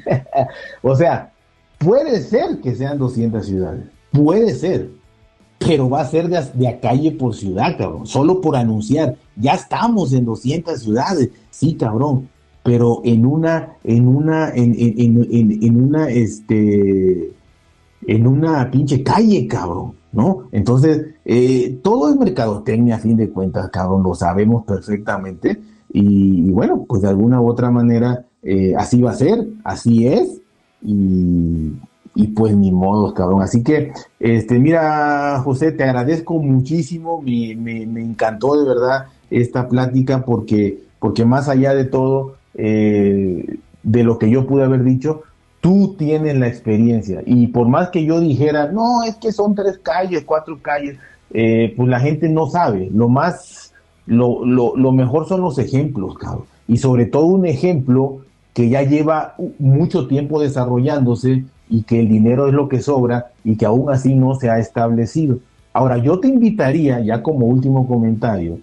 o 0.82 0.96
sea, 0.96 1.32
puede 1.78 2.20
ser 2.20 2.62
que 2.62 2.74
sean 2.74 2.98
200 2.98 3.46
ciudades, 3.46 3.84
puede 4.12 4.56
ser 4.56 4.90
pero 5.60 5.90
va 5.90 6.02
a 6.02 6.06
ser 6.06 6.30
de, 6.30 6.68
a 6.68 6.80
calle 6.80 7.12
por 7.12 7.36
ciudad, 7.36 7.78
cabrón, 7.78 8.08
solo 8.08 8.42
por 8.42 8.56
anunciar. 8.56 9.16
Ya 9.36 9.54
estamos 9.54 10.14
en 10.14 10.26
200 10.26 10.80
ciudades, 10.80 11.30
sí, 11.52 11.76
cabrón, 11.76 12.30
pero 12.64 13.02
en 13.04 13.26
una, 13.26 13.74
en 13.84 14.08
una, 14.08 14.50
en, 14.50 14.74
en, 14.78 15.28
en, 15.32 15.64
en 15.64 15.84
una, 15.84 16.10
este, 16.10 17.34
en 18.08 18.28
una 18.28 18.72
pinche 18.72 19.04
calle, 19.04 19.48
cabrón, 19.48 19.94
¿no? 20.14 20.48
Entonces, 20.52 21.08
eh, 21.26 21.78
todo 21.84 22.10
es 22.10 22.16
mercadotecnia 22.16 22.96
a 22.96 23.00
fin 23.00 23.18
de 23.18 23.30
cuentas, 23.30 23.70
cabrón, 23.70 24.04
lo 24.04 24.16
sabemos 24.16 24.64
perfectamente. 24.66 25.60
Y, 25.92 26.52
bueno, 26.52 26.86
pues 26.88 27.02
de 27.02 27.10
alguna 27.10 27.42
u 27.42 27.50
otra 27.50 27.70
manera, 27.70 28.26
eh, 28.44 28.74
así 28.78 29.02
va 29.02 29.12
a 29.12 29.16
ser, 29.16 29.46
así 29.64 30.08
es, 30.08 30.40
y, 30.82 31.74
y 32.20 32.28
pues 32.28 32.54
ni 32.54 32.70
modo, 32.70 33.14
cabrón. 33.14 33.42
Así 33.42 33.64
que, 33.64 33.94
este, 34.20 34.60
mira, 34.60 35.40
José, 35.42 35.72
te 35.72 35.86
agradezco 35.86 36.38
muchísimo, 36.38 37.22
me, 37.22 37.56
me, 37.56 37.86
me 37.86 38.02
encantó 38.02 38.62
de 38.62 38.68
verdad 38.68 39.06
esta 39.30 39.70
plática 39.70 40.26
porque, 40.26 40.80
porque 41.00 41.24
más 41.24 41.48
allá 41.48 41.74
de 41.74 41.86
todo, 41.86 42.36
eh, 42.56 43.60
de 43.84 44.04
lo 44.04 44.20
que 44.20 44.30
yo 44.30 44.46
pude 44.48 44.66
haber 44.66 44.84
dicho, 44.84 45.22
tú 45.62 45.96
tienes 45.98 46.38
la 46.38 46.50
experiencia. 46.50 47.24
Y 47.26 47.48
por 47.48 47.70
más 47.70 47.90
que 47.90 48.04
yo 48.04 48.20
dijera, 48.20 48.70
no, 48.70 49.04
es 49.04 49.16
que 49.16 49.32
son 49.32 49.56
tres 49.56 49.78
calles, 49.78 50.24
cuatro 50.26 50.60
calles, 50.62 50.98
eh, 51.32 51.74
pues 51.78 51.88
la 51.88 52.02
gente 52.02 52.28
no 52.28 52.48
sabe. 52.48 52.90
Lo 52.94 53.08
más, 53.08 53.74
lo, 54.08 54.44
lo 54.44 54.92
mejor 54.92 55.26
son 55.26 55.40
los 55.40 55.58
ejemplos, 55.58 56.18
cabrón. 56.18 56.44
Y 56.68 56.80
sobre 56.80 57.06
todo 57.06 57.28
un 57.28 57.46
ejemplo 57.46 58.18
que 58.54 58.68
ya 58.68 58.82
lleva 58.82 59.36
mucho 59.58 60.08
tiempo 60.08 60.42
desarrollándose 60.42 61.46
y 61.70 61.84
que 61.84 62.00
el 62.00 62.10
dinero 62.10 62.48
es 62.48 62.54
lo 62.54 62.68
que 62.68 62.82
sobra 62.82 63.32
y 63.44 63.56
que 63.56 63.66
aún 63.66 63.92
así 63.92 64.16
no 64.16 64.36
se 64.36 64.50
ha 64.50 64.58
establecido. 64.60 65.40
Ahora, 65.72 65.98
yo 65.98 66.20
te 66.20 66.28
invitaría, 66.28 67.00
ya 67.00 67.22
como 67.22 67.46
último 67.46 67.88
comentario, 67.88 68.60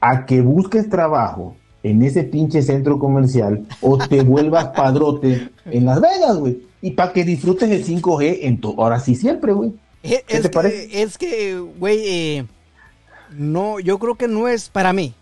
a 0.00 0.26
que 0.26 0.40
busques 0.40 0.88
trabajo 0.90 1.54
en 1.82 2.02
ese 2.02 2.24
pinche 2.24 2.62
centro 2.62 2.98
comercial 2.98 3.66
o 3.80 3.96
te 3.96 4.22
vuelvas 4.24 4.66
padrote 4.68 5.48
en 5.66 5.84
Las 5.86 6.00
Vegas, 6.00 6.36
güey. 6.38 6.62
Y 6.82 6.92
para 6.92 7.12
que 7.12 7.24
disfrutes 7.24 7.70
el 7.70 7.84
5G 7.84 8.38
en 8.42 8.60
tu... 8.60 8.70
Ahora 8.80 8.98
sí 8.98 9.14
siempre, 9.14 9.52
güey. 9.52 9.72
¿Qué 10.02 10.24
es, 10.26 10.42
te 10.42 10.48
que, 10.48 10.54
parece? 10.54 11.02
Es 11.02 11.18
que, 11.18 11.58
güey, 11.58 12.00
eh, 12.06 12.46
no, 13.36 13.78
yo 13.80 13.98
creo 13.98 14.14
que 14.14 14.28
no 14.28 14.48
es 14.48 14.68
para 14.70 14.92
mí. 14.92 15.14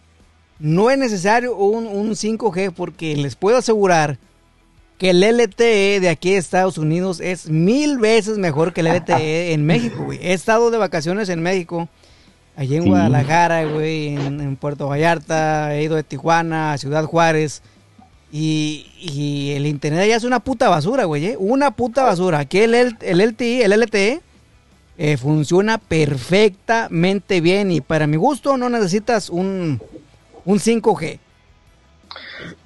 No 0.61 0.91
es 0.91 0.99
necesario 0.99 1.57
un, 1.57 1.87
un 1.87 2.11
5G 2.11 2.73
porque 2.73 3.17
les 3.17 3.37
puedo 3.37 3.59
asegurar 3.59 4.19
que 4.99 5.11
el 5.11 5.21
LTE 5.21 6.01
de 6.01 6.09
aquí 6.09 6.33
de 6.33 6.39
Estados 6.39 6.77
Unidos 6.77 7.21
es 7.21 7.49
mil 7.49 7.99
veces 7.99 8.37
mejor 8.37 8.73
que 8.73 8.81
el 8.81 8.89
LTE 8.89 9.53
en 9.53 9.65
México, 9.65 10.05
güey. 10.05 10.19
He 10.21 10.33
estado 10.33 10.71
de 10.71 10.79
vacaciones 10.79 11.29
en 11.29 11.41
México 11.41 11.89
Allí 12.59 12.75
en 12.75 12.89
Guadalajara, 12.89 13.67
güey, 13.67 14.17
en, 14.17 14.57
Puerto 14.57 14.89
Vallarta, 14.89 15.77
he 15.77 15.85
ido 15.85 15.95
de 15.95 16.03
Tijuana 16.03 16.73
a 16.73 16.79
Ciudad 16.79 17.05
Juárez. 17.05 17.63
Y, 18.33 19.53
el 19.55 19.65
internet 19.65 20.03
allá 20.03 20.17
es 20.17 20.25
una 20.25 20.41
puta 20.41 20.69
basura, 20.69 21.05
güey, 21.05 21.25
¿eh? 21.25 21.37
Una 21.39 21.71
puta 21.71 22.03
basura. 22.03 22.41
Aquí 22.41 22.59
el, 22.59 22.75
el 22.75 23.21
LTE, 23.21 23.65
el 23.65 23.81
LTE 23.81 24.21
eh, 24.99 25.17
funciona 25.17 25.79
perfectamente 25.79 27.41
bien 27.41 27.71
y 27.71 27.81
para 27.81 28.09
mi 28.09 28.17
gusto 28.17 28.57
no 28.57 28.69
necesitas 28.69 29.31
un, 29.31 29.81
un 30.45 30.59
5G. 30.59 31.21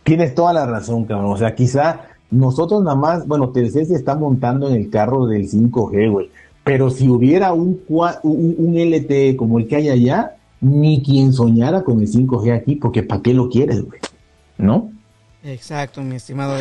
Tienes 0.04 0.34
toda 0.34 0.54
la 0.54 0.64
razón, 0.64 1.04
cabrón. 1.04 1.34
O 1.34 1.36
sea, 1.36 1.54
quizá 1.54 2.00
nosotros 2.32 2.82
nada 2.82 2.96
más, 2.96 3.28
bueno, 3.28 3.50
Telcel 3.50 3.86
se 3.86 3.94
está 3.94 4.16
montando 4.16 4.68
en 4.68 4.74
el 4.74 4.90
carro 4.90 5.26
del 5.26 5.48
5G, 5.48 6.10
güey. 6.10 6.30
Pero 6.64 6.90
si 6.90 7.08
hubiera 7.08 7.52
un, 7.52 7.80
un, 7.88 8.74
LTE 8.74 9.36
como 9.36 9.58
el 9.58 9.68
que 9.68 9.76
hay 9.76 9.88
allá, 9.90 10.36
ni 10.60 11.02
quien 11.02 11.32
soñara 11.32 11.82
con 11.82 12.00
el 12.00 12.10
5G 12.10 12.54
aquí, 12.54 12.76
porque 12.76 13.02
¿para 13.02 13.20
qué 13.20 13.34
lo 13.34 13.48
quieres, 13.48 13.84
güey? 13.84 14.00
¿No? 14.58 14.90
Exacto, 15.44 16.02
mi 16.02 16.16
estimado. 16.16 16.54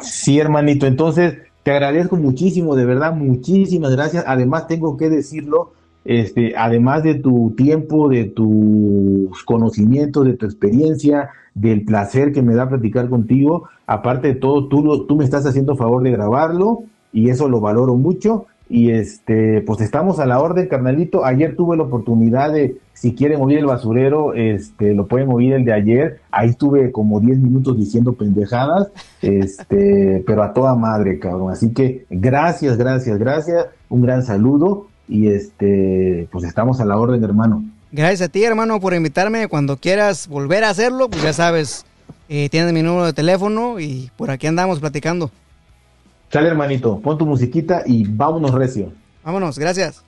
Sí, 0.00 0.38
hermanito. 0.38 0.86
Entonces, 0.86 1.38
te 1.62 1.70
agradezco 1.70 2.16
muchísimo, 2.16 2.74
de 2.74 2.84
verdad, 2.84 3.14
muchísimas 3.14 3.92
gracias. 3.92 4.24
Además, 4.26 4.66
tengo 4.66 4.96
que 4.96 5.08
decirlo, 5.08 5.72
este, 6.08 6.54
además 6.56 7.02
de 7.02 7.14
tu 7.14 7.54
tiempo, 7.56 8.08
de 8.08 8.24
tus 8.24 9.42
conocimientos, 9.44 10.24
de 10.24 10.34
tu 10.34 10.46
experiencia, 10.46 11.30
del 11.54 11.84
placer 11.84 12.32
que 12.32 12.42
me 12.42 12.54
da 12.54 12.68
platicar 12.68 13.08
contigo, 13.08 13.68
aparte 13.86 14.28
de 14.28 14.34
todo, 14.34 14.68
tú, 14.68 15.16
me 15.16 15.24
estás 15.24 15.46
haciendo 15.46 15.74
favor 15.76 16.02
de 16.02 16.10
grabarlo 16.10 16.84
y 17.12 17.30
eso 17.30 17.48
lo 17.48 17.60
valoro 17.60 17.96
mucho. 17.96 18.46
Y 18.68 18.90
este, 18.90 19.62
pues 19.62 19.80
estamos 19.80 20.18
a 20.18 20.26
la 20.26 20.40
orden, 20.40 20.66
carnalito. 20.66 21.24
Ayer 21.24 21.54
tuve 21.54 21.76
la 21.76 21.84
oportunidad 21.84 22.52
de, 22.52 22.78
si 22.94 23.14
quieren 23.14 23.40
oír 23.40 23.58
el 23.58 23.66
basurero, 23.66 24.34
este, 24.34 24.92
lo 24.92 25.06
pueden 25.06 25.30
oír 25.32 25.52
el 25.52 25.64
de 25.64 25.72
ayer. 25.72 26.20
Ahí 26.32 26.50
estuve 26.50 26.90
como 26.90 27.20
10 27.20 27.38
minutos 27.38 27.78
diciendo 27.78 28.14
pendejadas, 28.14 28.90
este, 29.22 30.22
pero 30.26 30.42
a 30.42 30.52
toda 30.52 30.74
madre, 30.74 31.20
cabrón. 31.20 31.52
Así 31.52 31.72
que 31.72 32.06
gracias, 32.10 32.76
gracias, 32.76 33.18
gracias. 33.18 33.66
Un 33.88 34.02
gran 34.02 34.24
saludo 34.24 34.88
y 35.08 35.28
este, 35.28 36.28
pues 36.30 36.44
estamos 36.44 36.80
a 36.80 36.84
la 36.84 36.96
orden, 36.96 37.22
hermano. 37.22 37.64
Gracias 37.92 38.22
a 38.22 38.28
ti, 38.28 38.44
hermano, 38.44 38.80
por 38.80 38.94
invitarme. 38.94 39.48
Cuando 39.48 39.76
quieras 39.76 40.28
volver 40.28 40.64
a 40.64 40.70
hacerlo, 40.70 41.08
pues 41.08 41.22
ya 41.22 41.32
sabes, 41.32 41.84
eh, 42.28 42.48
tienes 42.48 42.72
mi 42.72 42.82
número 42.82 43.06
de 43.06 43.12
teléfono 43.12 43.78
y 43.80 44.10
por 44.16 44.30
aquí 44.30 44.46
andamos 44.46 44.80
platicando. 44.80 45.30
Sale, 46.30 46.48
hermanito, 46.48 47.00
pon 47.00 47.16
tu 47.16 47.26
musiquita 47.26 47.82
y 47.86 48.04
vámonos 48.06 48.52
recio. 48.52 48.92
Vámonos, 49.24 49.58
gracias. 49.58 50.05